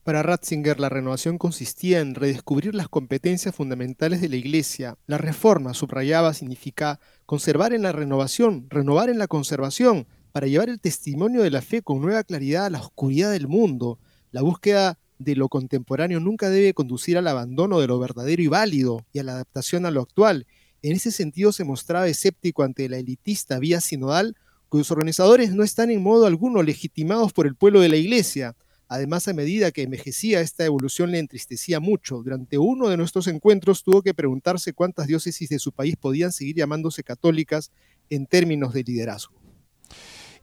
Para 0.04 0.22
Ratzinger, 0.22 0.80
la 0.80 0.90
renovación 0.90 1.40
consistía 1.40 2.00
en 2.00 2.14
redescubrir 2.14 2.76
las 2.76 2.90
competencias 2.90 3.56
fundamentales 3.56 4.22
de 4.22 4.30
la 4.30 4.36
Iglesia. 4.36 4.98
La 5.08 5.18
reforma, 5.18 5.74
subrayaba, 5.74 6.36
significa 6.36 7.00
conservar 7.26 7.74
en 7.74 7.82
la 7.82 7.92
renovación, 7.92 8.68
renovar 8.70 9.10
en 9.10 9.18
la 9.18 9.28
conservación, 9.28 10.06
para 10.32 10.46
llevar 10.46 10.70
el 10.70 10.80
testimonio 10.80 11.42
de 11.42 11.50
la 11.50 11.64
fe 11.64 11.82
con 11.82 12.02
nueva 12.02 12.24
claridad 12.24 12.66
a 12.66 12.70
la 12.70 12.82
oscuridad 12.82 13.32
del 13.32 13.48
mundo. 13.48 13.98
La 14.32 14.44
búsqueda 14.44 15.00
de 15.18 15.36
lo 15.36 15.50
contemporáneo 15.50 16.20
nunca 16.20 16.50
debe 16.50 16.74
conducir 16.74 17.18
al 17.18 17.28
abandono 17.28 17.80
de 17.80 17.88
lo 17.88 17.98
verdadero 17.98 18.44
y 18.44 18.48
válido 18.48 19.06
y 19.12 19.20
a 19.20 19.24
la 19.24 19.32
adaptación 19.32 19.88
a 19.88 19.92
lo 19.92 20.02
actual, 20.02 20.46
En 20.82 20.94
ese 20.94 21.12
sentido 21.12 21.52
se 21.52 21.64
mostraba 21.64 22.08
escéptico 22.08 22.64
ante 22.64 22.88
la 22.90 22.98
elitista 22.98 23.60
vía 23.60 23.82
sinodal, 23.82 24.36
cuyos 24.70 24.92
organizadores 24.92 25.54
no 25.54 25.64
están 25.64 25.90
en 25.90 26.02
modo 26.02 26.26
alguno 26.26 26.64
legitimados 26.64 27.34
por 27.34 27.48
el 27.48 27.56
pueblo 27.56 27.80
de 27.82 27.90
la 27.90 27.96
Iglesia. 27.96 28.56
Además, 28.88 29.28
a 29.28 29.34
medida 29.34 29.72
que 29.72 29.82
envejecía, 29.84 30.42
esta 30.42 30.64
evolución 30.64 31.12
le 31.12 31.20
entristecía 31.20 31.80
mucho. 31.80 32.22
Durante 32.22 32.58
uno 32.58 32.90
de 32.90 32.98
nuestros 32.98 33.28
encuentros 33.28 33.84
tuvo 33.84 34.04
que 34.04 34.14
preguntarse 34.14 34.74
cuántas 34.74 35.08
diócesis 35.08 35.50
de 35.50 35.60
su 35.60 35.72
país 35.72 35.96
podían 35.96 36.32
seguir 36.32 36.56
llamándose 36.56 37.04
católicas 37.04 37.72
en 38.10 38.28
términos 38.28 38.74
de 38.74 38.84
liderazgo. 38.84 39.34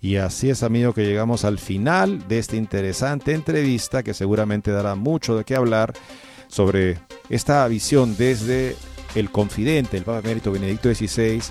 Y 0.01 0.17
así 0.17 0.51
es, 0.51 0.65
amigo, 0.65 0.93
que 0.93 1.05
llegamos 1.05 1.45
al 1.45 1.61
final 1.61 2.27
de 2.27 2.41
esta 2.41 2.57
interesante 2.57 3.33
entrevista 3.33 4.03
que 4.03 4.15
seguramente 4.15 4.73
dará 4.73 4.97
mucho 4.97 5.37
de 5.37 5.45
qué 5.45 5.55
hablar 5.55 5.93
sobre 6.49 6.99
esta 7.29 7.67
visión 7.69 8.17
desde 8.17 8.75
el 9.15 9.31
confidente, 9.31 9.97
el 9.97 10.05
Papa 10.05 10.21
Emérito 10.21 10.53
Benedicto 10.53 10.93
XVI, 10.95 11.43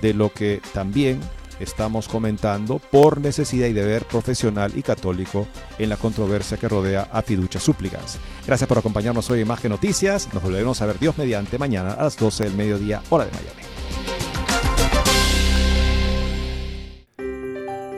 de 0.00 0.14
lo 0.14 0.32
que 0.32 0.60
también 0.72 1.20
estamos 1.60 2.08
comentando 2.08 2.78
por 2.78 3.20
necesidad 3.20 3.66
y 3.66 3.72
deber 3.72 4.04
profesional 4.04 4.72
y 4.76 4.82
católico 4.82 5.46
en 5.78 5.90
la 5.90 5.96
controversia 5.96 6.56
que 6.56 6.68
rodea 6.68 7.08
a 7.12 7.22
Fiducia 7.22 7.60
Súplicas. 7.60 8.18
Gracias 8.46 8.66
por 8.66 8.78
acompañarnos 8.78 9.30
hoy 9.30 9.42
en 9.42 9.48
Más 9.48 9.60
que 9.60 9.68
Noticias. 9.68 10.32
Nos 10.32 10.42
volveremos 10.42 10.80
a 10.80 10.86
ver 10.86 10.98
Dios 10.98 11.18
mediante 11.18 11.58
mañana 11.58 11.92
a 11.92 12.04
las 12.04 12.16
12 12.16 12.44
del 12.44 12.54
mediodía, 12.54 13.02
hora 13.10 13.26
de 13.26 13.32
Miami. 13.32 13.60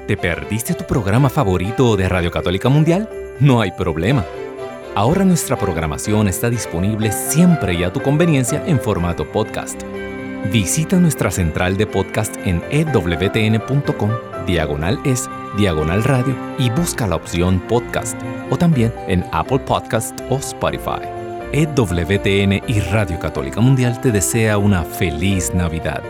¿Te 0.06 0.16
perdiste 0.16 0.74
tu 0.74 0.84
programa 0.84 1.30
favorito 1.30 1.96
de 1.96 2.08
Radio 2.08 2.30
Católica 2.30 2.68
Mundial? 2.68 3.08
No 3.40 3.60
hay 3.60 3.70
problema. 3.70 4.26
Ahora 4.94 5.24
nuestra 5.24 5.56
programación 5.56 6.28
está 6.28 6.50
disponible 6.50 7.12
siempre 7.12 7.72
y 7.72 7.82
a 7.82 7.90
tu 7.90 8.02
conveniencia 8.02 8.62
en 8.66 8.78
formato 8.78 9.26
podcast. 9.30 9.82
Visita 10.52 10.98
nuestra 10.98 11.30
central 11.30 11.78
de 11.78 11.86
podcast 11.86 12.36
en 12.44 12.62
ewtn.com, 12.70 14.10
diagonal 14.46 15.00
es, 15.06 15.30
diagonal 15.56 16.04
radio 16.04 16.36
y 16.58 16.68
busca 16.68 17.06
la 17.06 17.16
opción 17.16 17.58
podcast 17.68 18.20
o 18.50 18.58
también 18.58 18.92
en 19.08 19.24
Apple 19.32 19.60
Podcast 19.60 20.20
o 20.28 20.36
Spotify. 20.36 21.00
EWTN 21.52 22.62
y 22.66 22.80
Radio 22.90 23.18
Católica 23.18 23.62
Mundial 23.62 23.98
te 23.98 24.12
desea 24.12 24.58
una 24.58 24.82
feliz 24.82 25.54
Navidad. 25.54 26.02